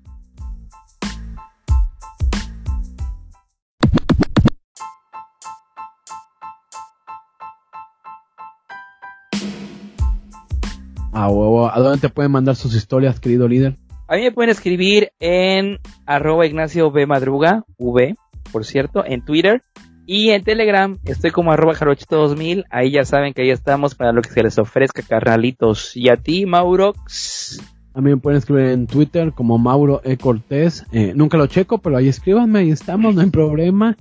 Huevo, 11.26 11.72
¿a 11.74 11.80
dónde 11.80 11.99
te 11.99 12.09
pueden 12.09 12.32
mandar 12.32 12.55
sus 12.55 12.76
historias, 12.76 13.20
querido 13.20 13.47
líder? 13.47 13.76
A 14.07 14.15
mí 14.15 14.22
me 14.22 14.32
pueden 14.32 14.51
escribir 14.51 15.11
en 15.20 15.80
arroba 16.05 16.45
Ignacio 16.45 16.91
B 16.91 17.07
Madruga, 17.07 17.63
V, 17.78 18.15
por 18.51 18.65
cierto, 18.65 19.03
en 19.05 19.26
Twitter. 19.26 19.61
Y 20.05 20.30
en 20.30 20.43
Telegram 20.43 20.97
estoy 21.03 21.32
como 21.32 21.51
arroba 21.51 21.74
jarochito2000. 21.74 22.65
Ahí 22.70 22.91
ya 22.91 23.03
saben 23.03 23.34
que 23.34 23.41
ahí 23.41 23.49
estamos 23.49 23.95
para 23.95 24.13
lo 24.13 24.22
que 24.22 24.30
se 24.30 24.43
les 24.43 24.57
ofrezca, 24.57 25.01
carnalitos. 25.01 25.97
Y 25.97 26.07
a 26.07 26.15
ti, 26.15 26.45
Maurox. 26.45 27.59
A 27.93 27.99
mí 27.99 28.11
me 28.11 28.18
pueden 28.18 28.38
escribir 28.38 28.68
en 28.68 28.86
Twitter 28.86 29.34
como 29.34 29.57
Mauro 29.57 30.01
E. 30.05 30.18
Cortés. 30.18 30.86
Eh, 30.91 31.13
nunca 31.15 31.36
lo 31.36 31.47
checo, 31.47 31.80
pero 31.80 31.97
ahí 31.97 32.07
escríbanme, 32.07 32.59
ahí 32.59 32.70
estamos, 32.70 33.15
no 33.15 33.22
hay 33.22 33.30
problema. 33.32 33.97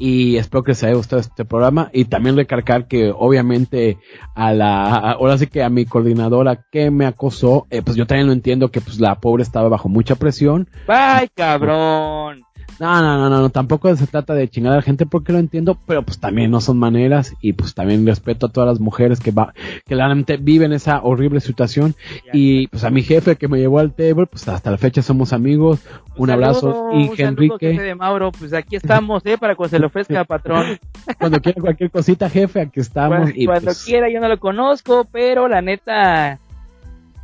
Y 0.00 0.38
espero 0.38 0.62
que 0.62 0.72
les 0.72 0.82
haya 0.82 0.94
gustado 0.94 1.20
este 1.20 1.44
programa. 1.44 1.90
Y 1.92 2.06
también 2.06 2.34
recargar 2.34 2.88
que 2.88 3.12
obviamente 3.14 3.98
a 4.34 4.52
la, 4.54 4.86
ahora 5.12 5.36
sí 5.36 5.46
que 5.46 5.62
a 5.62 5.68
mi 5.68 5.84
coordinadora 5.84 6.64
que 6.72 6.90
me 6.90 7.04
acosó, 7.04 7.66
eh, 7.70 7.82
pues 7.82 7.96
yo 7.96 8.06
también 8.06 8.26
lo 8.26 8.32
entiendo 8.32 8.70
que 8.70 8.80
pues 8.80 8.98
la 8.98 9.20
pobre 9.20 9.42
estaba 9.42 9.68
bajo 9.68 9.90
mucha 9.90 10.14
presión. 10.14 10.68
¡Ay, 10.88 11.28
cabrón! 11.34 12.49
No, 12.80 13.02
no, 13.02 13.18
no, 13.18 13.28
no, 13.28 13.42
no, 13.42 13.50
tampoco 13.50 13.94
se 13.94 14.06
trata 14.06 14.32
de 14.32 14.48
chingar 14.48 14.72
a 14.72 14.76
la 14.76 14.82
gente 14.82 15.04
porque 15.04 15.34
lo 15.34 15.38
entiendo, 15.38 15.76
pero 15.86 16.02
pues 16.02 16.18
también 16.18 16.50
no 16.50 16.62
son 16.62 16.78
maneras 16.78 17.34
y 17.42 17.52
pues 17.52 17.74
también 17.74 18.06
respeto 18.06 18.46
a 18.46 18.48
todas 18.48 18.66
las 18.70 18.80
mujeres 18.80 19.20
que 19.20 19.32
va, 19.32 19.52
que 19.86 19.94
realmente 19.94 20.38
viven 20.38 20.72
esa 20.72 21.02
horrible 21.02 21.40
situación 21.40 21.94
y 22.32 22.68
pues 22.68 22.82
a 22.84 22.88
mi 22.88 23.02
jefe 23.02 23.36
que 23.36 23.48
me 23.48 23.58
llevó 23.58 23.80
al 23.80 23.92
table, 23.92 24.24
pues 24.24 24.48
hasta 24.48 24.70
la 24.70 24.78
fecha 24.78 25.02
somos 25.02 25.34
amigos, 25.34 25.80
un, 26.16 26.30
abrazo 26.30 26.72
saludo, 26.72 26.92
y 26.98 27.08
un 27.10 27.20
Enrique, 27.20 27.72
jefe 27.72 27.82
de 27.82 27.94
Mauro, 27.94 28.32
pues 28.32 28.54
aquí 28.54 28.76
estamos, 28.76 29.26
¿eh? 29.26 29.36
Para 29.36 29.56
cuando 29.56 29.76
se 29.76 29.78
le 29.78 29.84
ofrezca, 29.84 30.24
patrón. 30.24 30.78
cuando 31.18 31.38
quiera 31.38 31.60
cualquier 31.60 31.90
cosita 31.90 32.30
jefe, 32.30 32.62
aquí 32.62 32.80
estamos 32.80 33.18
Cuando, 33.18 33.34
y 33.36 33.44
cuando 33.44 33.64
pues, 33.66 33.84
quiera, 33.84 34.08
yo 34.08 34.20
no 34.20 34.28
lo 34.28 34.40
conozco, 34.40 35.06
pero 35.12 35.48
la 35.48 35.60
neta, 35.60 36.38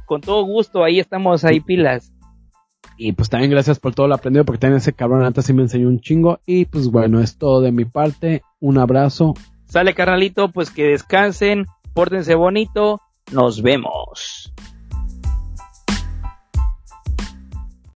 con 0.05 0.21
todo 0.21 0.45
gusto, 0.45 0.85
ahí 0.85 1.01
estamos, 1.01 1.47
ahí 1.47 1.61
pilas. 1.61 2.13
Y 2.97 3.13
pues 3.13 3.29
también 3.29 3.51
gracias 3.51 3.79
por 3.79 3.95
todo 3.95 4.09
lo 4.09 4.15
aprendido 4.15 4.45
porque 4.45 4.59
también 4.59 4.79
ese 4.79 4.93
cabrón 4.93 5.25
antes 5.25 5.45
sí 5.45 5.53
me 5.53 5.63
enseñó 5.63 5.89
un 5.89 6.01
chingo. 6.01 6.41
Y 6.47 6.65
pues 6.67 6.89
bueno, 6.89 7.21
es 7.21 7.37
todo 7.37 7.61
de 7.61 7.73
mi 7.73 7.85
parte, 7.85 8.43
un 8.61 8.79
abrazo, 8.79 9.35
Sale, 9.67 9.95
carnalito, 9.95 10.49
pues 10.53 10.71
que 10.71 10.85
descansen, 10.85 11.67
pórtense 11.93 12.35
bonito, 12.35 13.01
nos 13.33 13.63
vemos. 13.63 14.53